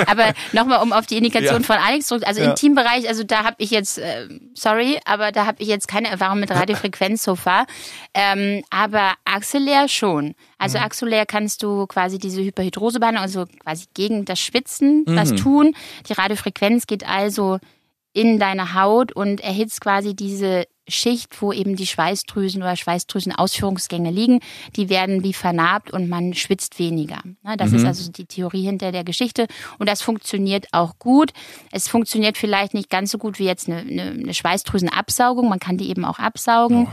Aber 0.08 0.32
nochmal, 0.54 0.82
um 0.82 0.94
auf 0.94 1.06
die 1.06 1.18
Indikation 1.18 1.62
ja. 1.62 1.68
von 1.68 1.76
Alex 1.76 2.08
zurück. 2.08 2.24
Also 2.26 2.40
ja. 2.40 2.52
Intimbereich, 2.52 3.10
also 3.10 3.24
da 3.26 3.44
habe 3.44 3.58
ich 3.58 3.72
jetzt, 3.72 3.98
äh, 3.98 4.30
sorry, 4.54 5.00
aber 5.04 5.34
da 5.34 5.46
habe 5.46 5.62
ich 5.62 5.68
jetzt 5.68 5.90
keine 5.90 6.08
Erfahrung 6.08 6.40
mit 6.40 6.50
Radiofrequenz 6.50 7.24
so 7.24 7.36
far. 7.36 7.68
Ähm, 8.14 8.64
aber 8.70 9.16
axillär 9.26 9.90
schon. 9.90 10.34
Also 10.58 10.78
mhm. 10.78 10.86
axillär 10.86 11.26
kannst 11.26 11.62
du 11.62 11.86
quasi 11.88 12.20
diese 12.20 12.42
Hyperhydrosebehandlung, 12.42 13.22
also 13.22 13.46
quasi 13.62 13.88
gegen 13.94 14.24
das 14.24 14.40
Schwitzen 14.40 15.04
mhm. 15.06 15.18
was 15.18 15.36
tun. 15.36 15.74
Die 16.08 16.14
Radiofrequenz 16.14 16.88
geht 16.88 17.06
also 17.06 17.60
in 18.14 18.40
deine 18.40 18.74
Haut 18.74 19.12
und 19.12 19.42
erhitzt 19.42 19.82
quasi 19.82 20.16
diese 20.16 20.66
Schicht, 20.90 21.42
wo 21.42 21.52
eben 21.52 21.76
die 21.76 21.88
Schweißdrüsen 21.88 22.62
oder 22.62 22.76
Schweißdrüsenausführungsgänge 22.76 24.12
liegen, 24.12 24.40
die 24.76 24.90
werden 24.90 25.24
wie 25.24 25.34
vernarbt 25.34 25.92
und 25.92 26.10
man 26.10 26.34
schwitzt 26.34 26.80
weniger. 26.80 27.20
Ne, 27.44 27.58
das 27.58 27.72
mhm. 27.72 27.78
ist 27.78 27.86
also 27.86 28.12
die 28.12 28.26
Theorie 28.26 28.64
hinter 28.64 28.92
der 28.92 29.04
Geschichte 29.04 29.48
und 29.78 29.90
das 29.90 30.02
funktioniert 30.02 30.68
auch 30.72 31.00
gut. 31.00 31.32
Es 31.72 31.88
funktioniert 31.88 32.38
vielleicht 32.38 32.74
nicht 32.74 32.90
ganz 32.90 33.12
so 33.12 33.18
gut 33.18 33.40
wie 33.40 33.46
jetzt 33.46 33.70
eine, 33.70 33.80
eine 33.80 34.34
Schweißdrüsenabsaugung. 34.34 35.48
Man 35.50 35.60
kann 35.60 35.78
die 35.78 35.90
eben 35.90 36.06
auch 36.06 36.20
absaugen. 36.20 36.88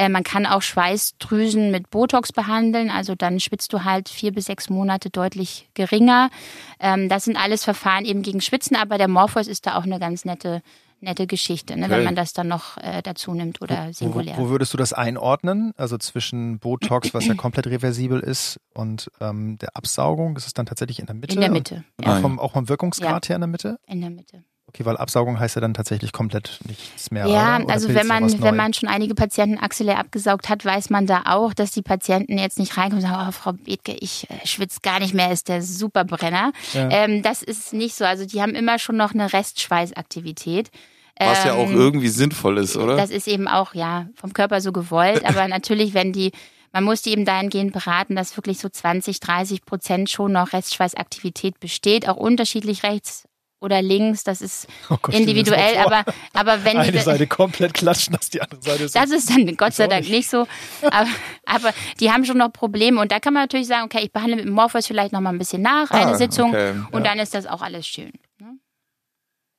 Äh, 0.00 0.08
man 0.08 0.22
kann 0.22 0.46
auch 0.46 0.62
Schweißdrüsen 0.62 1.70
mit 1.70 1.90
Botox 1.90 2.32
behandeln, 2.32 2.90
also 2.90 3.14
dann 3.14 3.40
schwitzt 3.40 3.72
du 3.72 3.84
halt 3.84 4.08
vier 4.08 4.32
bis 4.32 4.46
sechs 4.46 4.70
Monate 4.70 5.10
deutlich 5.10 5.68
geringer. 5.74 6.30
Ähm, 6.78 7.08
das 7.08 7.24
sind 7.24 7.36
alles 7.36 7.64
Verfahren 7.64 8.04
eben 8.04 8.22
gegen 8.22 8.40
Schwitzen, 8.40 8.76
aber 8.76 8.98
der 8.98 9.08
Morpheus 9.08 9.46
ist 9.46 9.66
da 9.66 9.76
auch 9.76 9.84
eine 9.84 9.98
ganz 9.98 10.24
nette 10.24 10.62
nette 11.00 11.26
Geschichte, 11.26 11.76
ne, 11.76 11.86
okay. 11.86 11.96
wenn 11.96 12.04
man 12.04 12.14
das 12.14 12.32
dann 12.32 12.48
noch 12.48 12.76
äh, 12.76 13.02
dazu 13.02 13.32
nimmt 13.34 13.60
oder 13.62 13.92
singulär. 13.92 14.36
Wo, 14.36 14.46
wo, 14.46 14.50
würdest 14.50 14.72
du 14.72 14.76
das 14.76 14.92
einordnen? 14.92 15.72
Also 15.76 15.98
zwischen 15.98 16.58
Botox, 16.58 17.14
was 17.14 17.26
ja 17.26 17.34
komplett 17.34 17.66
reversibel 17.66 18.20
ist, 18.20 18.60
und 18.74 19.10
ähm, 19.20 19.58
der 19.58 19.76
Absaugung? 19.76 20.36
Ist 20.36 20.46
es 20.46 20.54
dann 20.54 20.66
tatsächlich 20.66 21.00
in 21.00 21.06
der 21.06 21.14
Mitte? 21.14 21.34
In 21.34 21.40
der 21.40 21.50
Mitte. 21.50 21.84
Ja. 22.00 22.16
Auch, 22.16 22.20
vom, 22.20 22.38
auch 22.38 22.52
vom 22.52 22.68
Wirkungsgrad 22.68 23.26
ja. 23.26 23.30
her 23.30 23.36
in 23.36 23.40
der 23.40 23.48
Mitte? 23.48 23.78
In 23.86 24.00
der 24.00 24.10
Mitte. 24.10 24.44
Okay, 24.72 24.84
weil 24.84 24.96
Absaugung 24.96 25.40
heißt 25.40 25.56
ja 25.56 25.60
dann 25.60 25.74
tatsächlich 25.74 26.12
komplett 26.12 26.60
nichts 26.64 27.10
mehr. 27.10 27.26
Ja, 27.26 27.56
oder? 27.56 27.64
Oder 27.64 27.74
also 27.74 27.92
wenn 27.92 28.06
man, 28.06 28.40
wenn 28.40 28.54
man 28.54 28.72
schon 28.72 28.88
einige 28.88 29.16
Patienten 29.16 29.58
axillär 29.58 29.98
abgesaugt 29.98 30.48
hat, 30.48 30.64
weiß 30.64 30.90
man 30.90 31.06
da 31.06 31.22
auch, 31.26 31.54
dass 31.54 31.72
die 31.72 31.82
Patienten 31.82 32.38
jetzt 32.38 32.56
nicht 32.56 32.76
reinkommen 32.76 33.04
und 33.04 33.10
sagen, 33.10 33.26
oh, 33.28 33.32
Frau 33.32 33.52
Bethke, 33.52 33.96
ich 33.98 34.30
äh, 34.30 34.46
schwitze 34.46 34.78
gar 34.80 35.00
nicht 35.00 35.12
mehr, 35.12 35.32
ist 35.32 35.48
der 35.48 35.60
Superbrenner. 35.60 36.52
Ja. 36.72 36.88
Ähm, 36.88 37.22
das 37.22 37.42
ist 37.42 37.72
nicht 37.72 37.96
so. 37.96 38.04
Also 38.04 38.24
die 38.24 38.40
haben 38.40 38.54
immer 38.54 38.78
schon 38.78 38.96
noch 38.96 39.12
eine 39.12 39.32
Restschweißaktivität. 39.32 40.70
Was 41.18 41.44
ja 41.44 41.54
auch 41.54 41.68
ähm, 41.68 41.76
irgendwie 41.76 42.08
sinnvoll 42.08 42.58
ist, 42.58 42.76
oder? 42.76 42.96
Das 42.96 43.10
ist 43.10 43.26
eben 43.26 43.48
auch, 43.48 43.74
ja, 43.74 44.06
vom 44.14 44.32
Körper 44.32 44.60
so 44.60 44.70
gewollt. 44.70 45.24
Aber 45.26 45.48
natürlich, 45.48 45.94
wenn 45.94 46.12
die, 46.12 46.30
man 46.72 46.84
muss 46.84 47.02
die 47.02 47.10
eben 47.10 47.24
dahingehend 47.24 47.72
beraten, 47.72 48.14
dass 48.14 48.36
wirklich 48.36 48.58
so 48.58 48.68
20, 48.68 49.18
30 49.18 49.64
Prozent 49.64 50.10
schon 50.10 50.30
noch 50.32 50.52
Restschweißaktivität 50.52 51.58
besteht, 51.58 52.08
auch 52.08 52.16
unterschiedlich 52.16 52.84
rechts 52.84 53.24
oder 53.60 53.82
links, 53.82 54.24
das 54.24 54.40
ist 54.40 54.66
oh 54.90 54.96
Gott, 55.00 55.14
individuell, 55.14 55.78
aber, 55.78 56.04
aber 56.32 56.64
wenn 56.64 56.80
die. 56.80 56.88
Eine 56.88 57.00
Seite 57.02 57.26
komplett 57.26 57.74
klatschen, 57.74 58.14
dass 58.14 58.30
die 58.30 58.40
andere 58.40 58.62
Seite 58.62 58.84
ist. 58.84 58.96
Das 58.96 59.10
ist 59.10 59.30
dann 59.30 59.56
Gott 59.56 59.74
sei 59.74 59.86
Dank 59.86 60.08
nicht 60.08 60.28
so. 60.28 60.46
Aber, 60.82 61.08
aber 61.46 61.70
die 62.00 62.10
haben 62.10 62.24
schon 62.24 62.38
noch 62.38 62.52
Probleme 62.52 63.00
und 63.00 63.12
da 63.12 63.20
kann 63.20 63.34
man 63.34 63.42
natürlich 63.44 63.66
sagen, 63.66 63.84
okay, 63.84 64.00
ich 64.02 64.12
behandle 64.12 64.36
mit 64.36 64.46
dem 64.46 64.54
Morpheus 64.54 64.86
vielleicht 64.86 65.12
noch 65.12 65.20
mal 65.20 65.30
ein 65.30 65.38
bisschen 65.38 65.62
nach, 65.62 65.90
eine 65.90 66.12
ah, 66.12 66.16
Sitzung 66.16 66.50
okay, 66.50 66.74
und 66.90 67.04
ja. 67.04 67.10
dann 67.10 67.18
ist 67.18 67.34
das 67.34 67.46
auch 67.46 67.62
alles 67.62 67.86
schön. 67.86 68.12
Ne? 68.38 68.58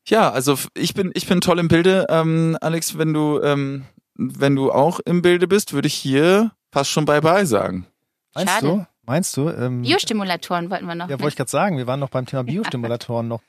Ja, 0.08 0.32
also 0.32 0.58
ich 0.74 0.94
bin, 0.94 1.12
ich 1.14 1.28
bin 1.28 1.42
toll 1.42 1.60
im 1.60 1.68
Bilde. 1.68 2.08
Ähm, 2.10 2.58
Alex, 2.62 2.98
wenn 2.98 3.14
du, 3.14 3.40
ähm, 3.42 3.86
wenn 4.16 4.56
du 4.56 4.72
auch 4.72 5.00
im 5.00 5.22
Bilde 5.22 5.48
bist, 5.48 5.74
würde 5.74 5.88
ich 5.88 5.94
hier 5.94 6.52
fast 6.72 6.90
schon 6.90 7.06
Bye-bye 7.06 7.46
sagen. 7.46 7.86
Meinst 8.34 8.54
Schade. 8.54 8.68
du? 8.68 8.86
Meinst 9.06 9.36
du? 9.36 9.50
Ähm, 9.50 9.82
Biostimulatoren 9.82 10.70
wollten 10.70 10.86
wir 10.86 10.96
noch. 10.96 11.10
Ja, 11.10 11.20
wollte 11.20 11.30
ich 11.30 11.36
gerade 11.36 11.52
sagen. 11.52 11.78
Wir 11.78 11.88
waren 11.88 12.00
noch 12.00 12.10
beim 12.10 12.26
Thema 12.26 12.44
Biostimulatoren 12.46 13.28
noch 13.28 13.42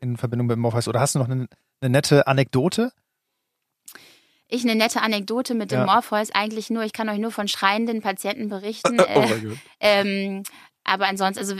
in 0.00 0.16
Verbindung 0.16 0.46
mit 0.46 0.58
Morpheus? 0.58 0.88
Oder 0.88 1.00
hast 1.00 1.14
du 1.14 1.18
noch 1.18 1.28
eine, 1.28 1.46
eine 1.80 1.90
nette 1.90 2.26
Anekdote? 2.26 2.92
Ich 4.48 4.64
eine 4.64 4.74
nette 4.74 5.00
Anekdote 5.00 5.54
mit 5.54 5.70
dem 5.70 5.80
ja. 5.80 5.86
Morpheus. 5.86 6.30
Eigentlich 6.32 6.70
nur, 6.70 6.82
ich 6.82 6.92
kann 6.92 7.08
euch 7.08 7.18
nur 7.18 7.30
von 7.30 7.46
schreienden 7.46 8.02
Patienten 8.02 8.48
berichten. 8.48 8.98
oh 9.14 9.20
mein 9.20 9.48
Gott. 9.48 9.58
Ähm, 9.78 10.42
aber 10.82 11.06
ansonsten, 11.06 11.38
also 11.38 11.54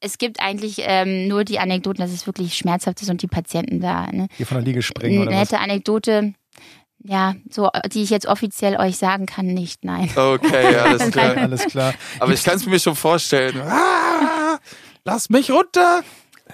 es 0.00 0.18
gibt 0.18 0.40
eigentlich 0.40 0.76
ähm, 0.80 1.26
nur 1.26 1.44
die 1.44 1.58
Anekdoten, 1.58 2.00
dass 2.00 2.12
es 2.12 2.26
wirklich 2.26 2.56
schmerzhaft 2.56 3.02
ist 3.02 3.10
und 3.10 3.22
die 3.22 3.26
Patienten 3.26 3.80
da. 3.80 4.06
Ne? 4.12 4.28
Die 4.38 4.44
von 4.44 4.58
der 4.58 4.64
Liege 4.64 4.82
springen 4.82 5.22
oder 5.22 5.30
Eine 5.30 5.40
nette 5.40 5.58
Anekdote, 5.58 6.34
ja, 7.02 7.34
so, 7.50 7.70
die 7.92 8.02
ich 8.02 8.10
jetzt 8.10 8.26
offiziell 8.26 8.76
euch 8.76 8.96
sagen 8.96 9.26
kann, 9.26 9.46
nicht, 9.46 9.84
nein. 9.84 10.10
Okay, 10.14 10.76
alles 10.76 11.10
klar. 11.12 11.36
alles 11.36 11.66
klar. 11.66 11.94
Aber 12.20 12.32
ich 12.32 12.44
kann 12.44 12.56
es 12.56 12.66
mir 12.66 12.78
schon 12.78 12.96
vorstellen. 12.96 13.60
Ah, 13.60 14.58
lass 15.04 15.30
mich 15.30 15.50
runter! 15.50 16.02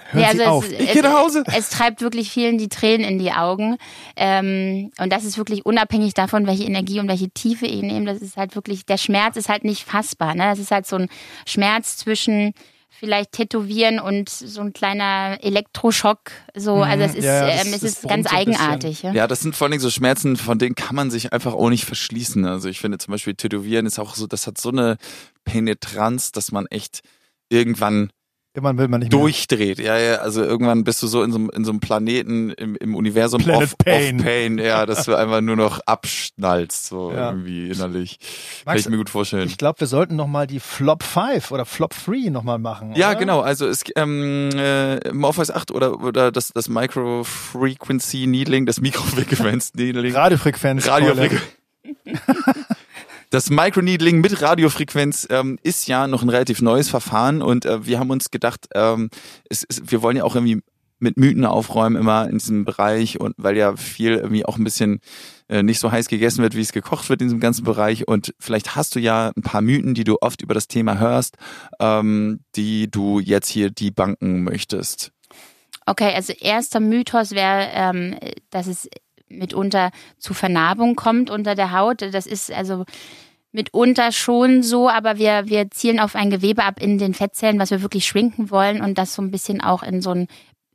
Hören 0.09 0.21
ja, 0.21 0.29
also 0.29 0.43
auf. 0.43 0.65
Es, 0.65 0.79
ich 0.79 0.91
gehe 0.91 1.03
nach 1.03 1.19
Hause. 1.19 1.43
Es, 1.47 1.55
es, 1.55 1.69
treibt 1.69 2.01
wirklich 2.01 2.31
vielen 2.31 2.57
die 2.57 2.69
Tränen 2.69 3.07
in 3.07 3.19
die 3.19 3.31
Augen. 3.31 3.77
Ähm, 4.15 4.91
und 4.99 5.13
das 5.13 5.23
ist 5.23 5.37
wirklich 5.37 5.65
unabhängig 5.65 6.13
davon, 6.13 6.47
welche 6.47 6.63
Energie 6.63 6.99
und 6.99 7.07
welche 7.07 7.29
Tiefe 7.29 7.65
ich 7.67 7.81
nehme. 7.81 8.05
Das 8.05 8.21
ist 8.21 8.37
halt 8.37 8.55
wirklich, 8.55 8.85
der 8.85 8.97
Schmerz 8.97 9.37
ist 9.37 9.49
halt 9.49 9.63
nicht 9.63 9.83
fassbar. 9.83 10.33
Ne? 10.33 10.45
Das 10.45 10.59
ist 10.59 10.71
halt 10.71 10.87
so 10.87 10.95
ein 10.95 11.09
Schmerz 11.45 11.97
zwischen 11.97 12.53
vielleicht 12.89 13.33
Tätowieren 13.33 13.99
und 13.99 14.29
so 14.29 14.61
ein 14.61 14.71
kleiner 14.71 15.37
Elektroschock. 15.41 16.31
So, 16.55 16.77
mhm. 16.77 16.83
also 16.83 17.03
es 17.03 17.15
ist, 17.15 17.25
ja, 17.25 17.49
ähm, 17.49 17.73
es 17.73 17.83
ist 17.83 18.07
ganz 18.07 18.31
eigenartig. 18.31 19.03
Ja? 19.03 19.11
ja, 19.11 19.27
das 19.27 19.41
sind 19.41 19.55
vor 19.55 19.67
allem 19.67 19.79
so 19.79 19.89
Schmerzen, 19.89 20.37
von 20.37 20.57
denen 20.57 20.75
kann 20.75 20.95
man 20.95 21.11
sich 21.11 21.33
einfach 21.33 21.53
auch 21.53 21.69
nicht 21.69 21.85
verschließen. 21.85 22.45
Also 22.45 22.69
ich 22.69 22.79
finde 22.79 22.99
zum 22.99 23.11
Beispiel 23.11 23.35
Tätowieren 23.35 23.85
ist 23.85 23.99
auch 23.99 24.15
so, 24.15 24.25
das 24.25 24.47
hat 24.47 24.57
so 24.57 24.69
eine 24.69 24.97
Penetranz, 25.43 26.31
dass 26.31 26.51
man 26.51 26.65
echt 26.67 27.01
irgendwann 27.49 28.11
Irgendwann 28.55 28.77
will 28.77 28.87
man 28.87 28.99
nicht 28.99 29.11
mehr. 29.11 29.19
Durchdreht, 29.19 29.79
ja, 29.79 29.97
ja. 29.97 30.15
Also 30.17 30.43
irgendwann 30.43 30.83
bist 30.83 31.01
du 31.01 31.07
so 31.07 31.23
in 31.23 31.31
so, 31.31 31.39
in 31.49 31.65
so 31.65 31.71
einem 31.71 31.79
Planeten 31.79 32.51
im, 32.51 32.75
im 32.75 32.93
Universum 32.93 33.41
Planet 33.41 33.63
of 33.63 33.77
Pain. 33.79 34.19
Of 34.19 34.23
Pain, 34.23 34.57
ja, 34.59 34.85
dass 34.85 35.05
du 35.05 35.15
einfach 35.15 35.41
nur 35.41 35.55
noch 35.55 35.79
abschnallst, 35.79 36.85
so 36.85 37.11
ja. 37.11 37.31
irgendwie 37.31 37.71
innerlich. 37.71 38.19
Max, 38.19 38.65
Kann 38.65 38.77
ich 38.77 38.89
mir 38.89 38.97
gut 38.97 39.09
vorstellen. 39.09 39.47
Ich 39.47 39.57
glaube, 39.57 39.79
wir 39.79 39.87
sollten 39.87 40.15
nochmal 40.15 40.45
die 40.45 40.59
Flop 40.59 41.01
5 41.01 41.51
oder 41.51 41.65
Flop 41.65 41.95
3 42.05 42.29
nochmal 42.29 42.59
machen. 42.59 42.93
Ja, 42.95 43.09
oder? 43.09 43.19
genau. 43.19 43.41
Also 43.41 43.67
es 43.67 43.83
ähm, 43.95 44.51
äh, 44.53 45.11
Morpheus 45.11 45.49
8 45.49 45.71
oder, 45.71 46.03
oder 46.03 46.31
das, 46.31 46.49
das 46.53 46.69
Micro 46.69 47.23
Frequency 47.23 48.27
Needling, 48.27 48.67
das 48.67 48.79
Mikrofrequenz 48.81 49.73
Needling. 49.73 50.13
Radiofrequenz. 50.13 50.87
Radiofrequenz. 50.87 51.41
Das 53.33 53.49
Microneedling 53.49 54.21
mit 54.21 54.43
Radiofrequenz 54.43 55.25
ähm, 55.31 55.57
ist 55.63 55.87
ja 55.87 56.05
noch 56.05 56.21
ein 56.21 56.29
relativ 56.29 56.61
neues 56.61 56.87
Verfahren 56.87 57.41
und 57.41 57.65
äh, 57.65 57.83
wir 57.83 57.97
haben 57.97 58.11
uns 58.11 58.29
gedacht, 58.29 58.67
ähm, 58.75 59.09
es, 59.49 59.65
es, 59.67 59.81
wir 59.89 60.03
wollen 60.03 60.17
ja 60.17 60.23
auch 60.23 60.35
irgendwie 60.35 60.61
mit 60.99 61.17
Mythen 61.17 61.43
aufräumen 61.43 61.95
immer 61.95 62.29
in 62.29 62.37
diesem 62.37 62.63
Bereich 62.63 63.19
und 63.19 63.33
weil 63.37 63.57
ja 63.57 63.75
viel 63.75 64.17
irgendwie 64.17 64.45
auch 64.45 64.57
ein 64.57 64.63
bisschen 64.63 64.99
äh, 65.49 65.63
nicht 65.63 65.79
so 65.79 65.91
heiß 65.91 66.09
gegessen 66.09 66.43
wird, 66.43 66.55
wie 66.55 66.61
es 66.61 66.73
gekocht 66.73 67.09
wird 67.09 67.23
in 67.23 67.29
diesem 67.29 67.39
ganzen 67.39 67.63
Bereich 67.63 68.07
und 68.07 68.35
vielleicht 68.39 68.75
hast 68.75 68.93
du 68.93 68.99
ja 68.99 69.31
ein 69.35 69.41
paar 69.41 69.63
Mythen, 69.63 69.95
die 69.95 70.03
du 70.03 70.17
oft 70.21 70.43
über 70.43 70.53
das 70.53 70.67
Thema 70.67 70.99
hörst, 70.99 71.37
ähm, 71.79 72.41
die 72.55 72.91
du 72.91 73.19
jetzt 73.19 73.49
hier 73.49 73.71
debunken 73.71 74.43
möchtest. 74.43 75.11
Okay, 75.87 76.13
also 76.13 76.33
erster 76.39 76.79
Mythos 76.79 77.31
wäre, 77.31 77.67
ähm, 77.73 78.15
dass 78.51 78.67
es 78.67 78.87
mitunter 79.29 79.91
zu 80.17 80.33
Vernarbung 80.33 80.95
kommt 80.95 81.29
unter 81.29 81.55
der 81.55 81.71
Haut. 81.71 82.01
Das 82.01 82.25
ist 82.25 82.51
also 82.51 82.85
mitunter 83.51 84.11
schon 84.11 84.63
so, 84.63 84.89
aber 84.89 85.17
wir, 85.17 85.47
wir 85.47 85.69
zielen 85.71 85.99
auf 85.99 86.15
ein 86.15 86.29
Gewebe 86.29 86.63
ab 86.63 86.81
in 86.81 86.97
den 86.97 87.13
Fettzellen, 87.13 87.59
was 87.59 87.71
wir 87.71 87.81
wirklich 87.81 88.05
schwinken 88.05 88.49
wollen 88.49 88.81
und 88.81 88.97
das 88.97 89.13
so 89.13 89.21
ein 89.21 89.31
bisschen 89.31 89.61
auch 89.61 89.83
in 89.83 90.01
so 90.01 90.09
einen 90.09 90.27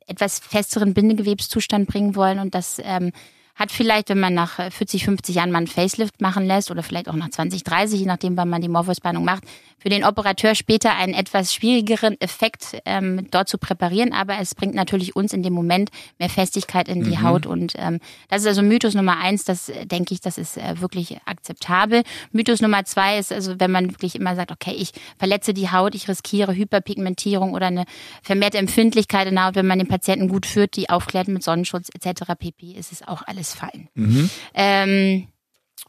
etwas 0.07 0.39
festeren 0.39 0.93
Bindegewebszustand 0.93 1.87
bringen 1.87 2.15
wollen 2.15 2.39
und 2.39 2.55
das 2.55 2.81
ähm, 2.83 3.11
hat 3.59 3.71
vielleicht, 3.71 4.07
wenn 4.09 4.21
man 4.21 4.33
nach 4.33 4.71
40, 4.71 5.03
50 5.03 5.35
Jahren 5.35 5.51
mal 5.51 5.57
einen 5.57 5.67
Facelift 5.67 6.21
machen 6.21 6.47
lässt 6.47 6.71
oder 6.71 6.81
vielleicht 6.81 7.09
auch 7.09 7.15
nach 7.15 7.29
20, 7.29 7.65
30, 7.65 7.99
je 7.99 8.05
nachdem, 8.05 8.37
wann 8.37 8.49
man 8.49 8.61
die 8.61 8.69
Morpheus-Behandlung 8.69 9.25
macht, 9.25 9.43
für 9.79 9.89
den 9.89 10.03
Operateur 10.03 10.55
später 10.55 10.95
einen 10.95 11.13
etwas 11.13 11.53
schwierigeren 11.53 12.19
Effekt 12.21 12.77
ähm, 12.85 13.27
dort 13.31 13.49
zu 13.49 13.57
präparieren, 13.57 14.13
aber 14.13 14.39
es 14.39 14.55
bringt 14.55 14.75
natürlich 14.75 15.15
uns 15.15 15.33
in 15.33 15.43
dem 15.43 15.53
Moment 15.53 15.89
mehr 16.19 16.29
Festigkeit 16.29 16.87
in 16.87 17.03
die 17.03 17.17
mhm. 17.17 17.21
Haut 17.23 17.45
und 17.45 17.73
ähm, 17.77 17.99
das 18.29 18.41
ist 18.41 18.47
also 18.47 18.61
Mythos 18.61 18.93
Nummer 18.93 19.17
eins, 19.17 19.43
das 19.45 19.69
äh, 19.69 19.85
denke 19.85 20.13
ich, 20.13 20.21
das 20.21 20.37
ist 20.37 20.57
äh, 20.57 20.81
wirklich 20.81 21.17
akzeptabel. 21.25 22.03
Mythos 22.31 22.61
Nummer 22.61 22.85
zwei 22.85 23.17
ist 23.17 23.31
also, 23.31 23.59
wenn 23.59 23.71
man 23.71 23.89
wirklich 23.91 24.15
immer 24.15 24.35
sagt, 24.35 24.51
okay, 24.51 24.73
ich 24.77 24.91
verletze 25.17 25.53
die 25.53 25.71
Haut, 25.71 25.95
ich 25.95 26.07
riskiere 26.07 26.55
Hyperpigmentierung 26.55 27.53
oder 27.53 27.67
eine 27.67 27.85
vermehrte 28.21 28.57
Empfindlichkeit 28.57 29.27
in 29.27 29.35
der 29.35 29.45
Haut, 29.45 29.55
wenn 29.55 29.67
man 29.67 29.79
den 29.79 29.87
Patienten 29.87 30.27
gut 30.27 30.45
führt, 30.45 30.75
die 30.75 30.89
aufklärt 30.89 31.27
mit 31.27 31.43
Sonnenschutz 31.43 31.89
etc. 31.93 32.33
pp, 32.37 32.73
ist 32.73 32.91
es 32.91 33.07
auch 33.07 33.23
alles 33.25 33.53
fallen. 33.53 33.89
Mhm. 33.95 34.29
Ähm, 34.53 35.27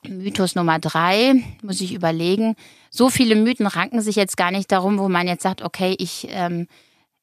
Mythos 0.09 0.55
Nummer 0.55 0.79
drei, 0.79 1.35
muss 1.63 1.81
ich 1.81 1.93
überlegen. 1.93 2.57
So 2.91 3.11
viele 3.11 3.37
Mythen 3.37 3.67
ranken 3.67 4.01
sich 4.01 4.17
jetzt 4.17 4.37
gar 4.37 4.51
nicht 4.51 4.73
darum, 4.73 4.99
wo 4.99 5.09
man 5.09 5.29
jetzt 5.29 5.43
sagt, 5.43 5.63
okay, 5.63 5.95
ich, 5.99 6.29
ähm, 6.31 6.67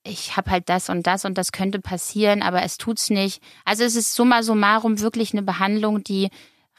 ich 0.03 0.37
habe 0.37 0.51
halt 0.51 0.69
das 0.69 0.89
und 0.89 1.07
das 1.07 1.25
und 1.25 1.37
das 1.37 1.51
könnte 1.51 1.79
passieren, 1.79 2.41
aber 2.41 2.63
es 2.63 2.77
tut's 2.77 3.09
nicht. 3.09 3.41
Also 3.65 3.83
es 3.83 3.95
ist 3.95 4.13
summa 4.13 4.43
summarum 4.43 4.99
wirklich 5.01 5.33
eine 5.33 5.41
Behandlung, 5.41 6.03
die 6.03 6.29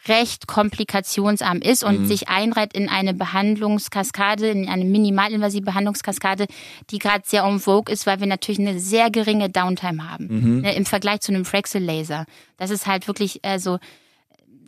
recht 0.07 0.47
komplikationsarm 0.47 1.59
ist 1.59 1.83
und 1.83 2.03
mhm. 2.03 2.07
sich 2.07 2.29
einreiht 2.29 2.73
in 2.73 2.89
eine 2.89 3.15
Behandlungskaskade, 3.15 4.49
in 4.49 4.69
eine 4.69 4.85
minimalinvasive 4.85 5.65
Behandlungskaskade, 5.65 6.47
die 6.91 6.99
gerade 6.99 7.25
sehr 7.27 7.43
en 7.43 7.59
vogue 7.59 7.93
ist, 7.93 8.07
weil 8.07 8.21
wir 8.21 8.29
natürlich 8.29 8.61
eine 8.61 8.79
sehr 8.79 9.11
geringe 9.11 9.51
Downtime 9.51 10.09
haben 10.09 10.27
mhm. 10.29 10.61
ne, 10.61 10.75
im 10.77 10.87
Vergleich 10.87 11.21
zu 11.21 11.33
einem 11.33 11.45
Frexel-Laser. 11.45 12.27
Das 12.57 12.71
ist 12.71 12.87
halt 12.87 13.09
wirklich, 13.09 13.45
also 13.45 13.79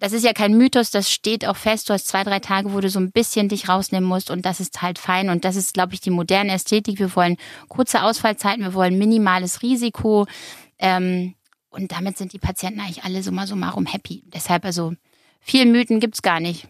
das 0.01 0.13
ist 0.13 0.25
ja 0.25 0.33
kein 0.33 0.57
Mythos, 0.57 0.91
das 0.91 1.11
steht 1.11 1.47
auch 1.47 1.57
fest. 1.57 1.89
Du 1.89 1.93
hast 1.93 2.09
zwei, 2.09 2.25
drei 2.25 2.41
Tage, 2.41 2.73
wo 2.73 2.81
du 2.81 2.89
so 2.89 2.99
ein 2.99 3.13
bisschen 3.13 3.49
dich 3.49 3.69
rausnehmen 3.69 4.09
musst 4.09 4.31
und 4.31 4.47
das 4.47 4.59
ist 4.59 4.81
halt 4.81 4.99
fein. 4.99 5.29
Und 5.29 5.45
das 5.45 5.57
ist, 5.57 5.75
glaube 5.75 5.93
ich, 5.93 6.01
die 6.01 6.11
moderne 6.11 6.53
Ästhetik. 6.53 6.99
Wir 6.99 7.15
wollen 7.15 7.37
kurze 7.69 8.03
Ausfallzeiten, 8.03 8.65
wir 8.65 8.75
wollen 8.75 8.99
minimales 8.99 9.63
Risiko. 9.63 10.27
Ähm, 10.79 11.35
und 11.69 11.93
damit 11.93 12.17
sind 12.17 12.33
die 12.33 12.39
Patienten 12.39 12.81
eigentlich 12.81 13.05
alle 13.05 13.23
summa 13.23 13.47
summarum 13.47 13.85
happy. 13.85 14.25
Deshalb 14.27 14.65
also 14.65 14.95
viel 15.39 15.67
Mythen 15.67 16.01
gibt's 16.01 16.23
gar 16.23 16.41
nicht. 16.41 16.67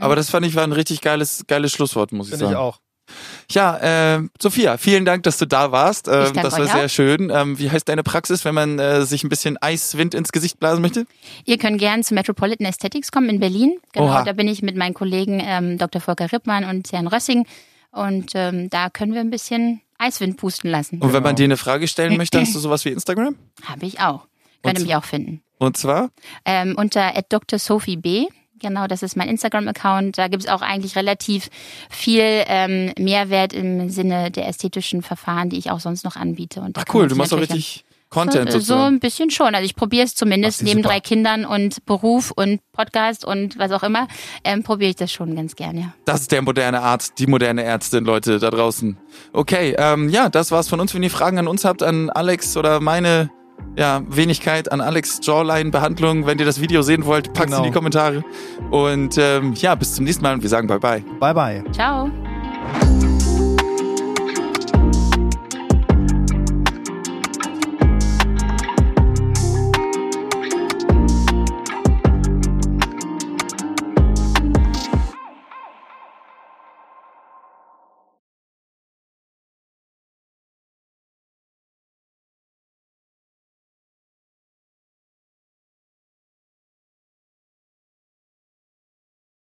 Aber 0.00 0.16
das 0.16 0.30
fand 0.30 0.44
ich 0.44 0.54
war 0.54 0.64
ein 0.64 0.72
richtig 0.72 1.00
geiles, 1.00 1.44
geiles 1.46 1.70
Schlusswort, 1.72 2.12
muss 2.12 2.26
ich 2.26 2.30
Finde 2.32 2.46
sagen. 2.46 2.56
Finde 2.56 2.68
ich 2.68 2.74
auch. 2.74 2.80
Ja, 3.50 4.16
äh, 4.16 4.22
Sophia, 4.40 4.76
vielen 4.78 5.04
Dank, 5.04 5.22
dass 5.24 5.38
du 5.38 5.46
da 5.46 5.72
warst. 5.72 6.08
Ähm, 6.08 6.32
das 6.34 6.58
war 6.58 6.66
sehr 6.66 6.88
schön. 6.88 7.30
Ähm, 7.30 7.58
wie 7.58 7.70
heißt 7.70 7.88
deine 7.88 8.02
Praxis, 8.02 8.44
wenn 8.44 8.54
man 8.54 8.78
äh, 8.78 9.04
sich 9.04 9.24
ein 9.24 9.28
bisschen 9.28 9.56
Eiswind 9.60 10.14
ins 10.14 10.32
Gesicht 10.32 10.58
blasen 10.58 10.82
möchte? 10.82 11.06
Ihr 11.44 11.58
könnt 11.58 11.78
gerne 11.78 12.02
zu 12.02 12.14
Metropolitan 12.14 12.66
Aesthetics 12.66 13.12
kommen 13.12 13.28
in 13.28 13.40
Berlin. 13.40 13.78
Genau, 13.92 14.06
Oha. 14.06 14.24
da 14.24 14.32
bin 14.32 14.48
ich 14.48 14.62
mit 14.62 14.76
meinen 14.76 14.94
Kollegen 14.94 15.42
ähm, 15.44 15.78
Dr. 15.78 16.00
Volker 16.00 16.32
Rippmann 16.32 16.64
und 16.64 16.90
Herrn 16.92 17.06
Rössing. 17.06 17.46
Und 17.90 18.32
ähm, 18.34 18.70
da 18.70 18.88
können 18.88 19.12
wir 19.12 19.20
ein 19.20 19.30
bisschen 19.30 19.82
Eiswind 19.98 20.36
pusten 20.36 20.70
lassen. 20.70 21.00
Und 21.00 21.12
wenn 21.12 21.22
man 21.22 21.36
dir 21.36 21.44
eine 21.44 21.56
Frage 21.56 21.86
stellen 21.88 22.16
möchte, 22.16 22.40
hast 22.40 22.54
du 22.54 22.58
sowas 22.60 22.84
wie 22.84 22.90
Instagram? 22.90 23.36
Habe 23.64 23.86
ich 23.86 24.00
auch. 24.00 24.26
Könnt 24.62 24.78
ihr 24.78 24.84
mich 24.84 24.96
auch 24.96 25.04
finden. 25.04 25.42
Und 25.58 25.76
zwar? 25.76 26.10
Ähm, 26.44 26.74
unter 26.76 27.12
Dr. 27.28 27.58
Genau, 28.62 28.86
das 28.86 29.02
ist 29.02 29.16
mein 29.16 29.28
Instagram-Account. 29.28 30.16
Da 30.16 30.28
gibt 30.28 30.44
es 30.44 30.48
auch 30.48 30.62
eigentlich 30.62 30.96
relativ 30.96 31.50
viel 31.90 32.22
ähm, 32.46 32.92
Mehrwert 32.96 33.52
im 33.52 33.90
Sinne 33.90 34.30
der 34.30 34.48
ästhetischen 34.48 35.02
Verfahren, 35.02 35.50
die 35.50 35.58
ich 35.58 35.70
auch 35.70 35.80
sonst 35.80 36.04
noch 36.04 36.16
anbiete. 36.16 36.60
Und 36.60 36.78
Ach 36.78 36.84
cool, 36.94 37.08
du 37.08 37.16
machst 37.16 37.34
auch 37.34 37.40
richtig 37.40 37.84
Content 38.12 38.52
so, 38.52 38.60
so 38.60 38.74
ein 38.74 39.00
bisschen 39.00 39.30
schon. 39.30 39.54
Also 39.54 39.64
ich 39.64 39.74
probiere 39.74 40.04
es 40.04 40.14
zumindest 40.14 40.62
neben 40.62 40.80
super. 40.80 40.90
drei 40.90 41.00
Kindern 41.00 41.44
und 41.44 41.84
Beruf 41.86 42.30
und 42.30 42.60
Podcast 42.72 43.24
und 43.24 43.58
was 43.58 43.72
auch 43.72 43.82
immer, 43.82 44.06
ähm, 44.44 44.62
probiere 44.62 44.90
ich 44.90 44.96
das 44.96 45.10
schon 45.10 45.34
ganz 45.34 45.56
gerne. 45.56 45.94
Das 46.04 46.20
ist 46.20 46.32
der 46.32 46.42
moderne 46.42 46.82
Arzt, 46.82 47.18
die 47.18 47.26
moderne 47.26 47.64
Ärztin, 47.64 48.04
Leute 48.04 48.38
da 48.38 48.50
draußen. 48.50 48.98
Okay, 49.32 49.74
ähm, 49.78 50.08
ja, 50.10 50.28
das 50.28 50.50
war's 50.50 50.68
von 50.68 50.78
uns. 50.78 50.94
Wenn 50.94 51.02
ihr 51.02 51.10
Fragen 51.10 51.38
an 51.38 51.48
uns 51.48 51.64
habt, 51.64 51.82
an 51.82 52.10
Alex 52.10 52.56
oder 52.56 52.80
meine 52.80 53.30
ja, 53.76 54.02
Wenigkeit 54.08 54.70
an 54.70 54.80
Alex 54.80 55.20
Jawline-Behandlung. 55.22 56.26
Wenn 56.26 56.38
ihr 56.38 56.44
das 56.44 56.60
Video 56.60 56.82
sehen 56.82 57.06
wollt, 57.06 57.32
packt 57.32 57.46
genau. 57.46 57.58
in 57.58 57.64
die 57.64 57.70
Kommentare. 57.70 58.22
Und 58.70 59.16
ähm, 59.18 59.54
ja, 59.54 59.74
bis 59.74 59.94
zum 59.94 60.04
nächsten 60.04 60.22
Mal 60.22 60.34
und 60.34 60.42
wir 60.42 60.50
sagen 60.50 60.66
bye 60.66 60.78
bye. 60.78 61.02
Bye 61.20 61.34
bye. 61.34 61.64
Ciao. 61.72 62.10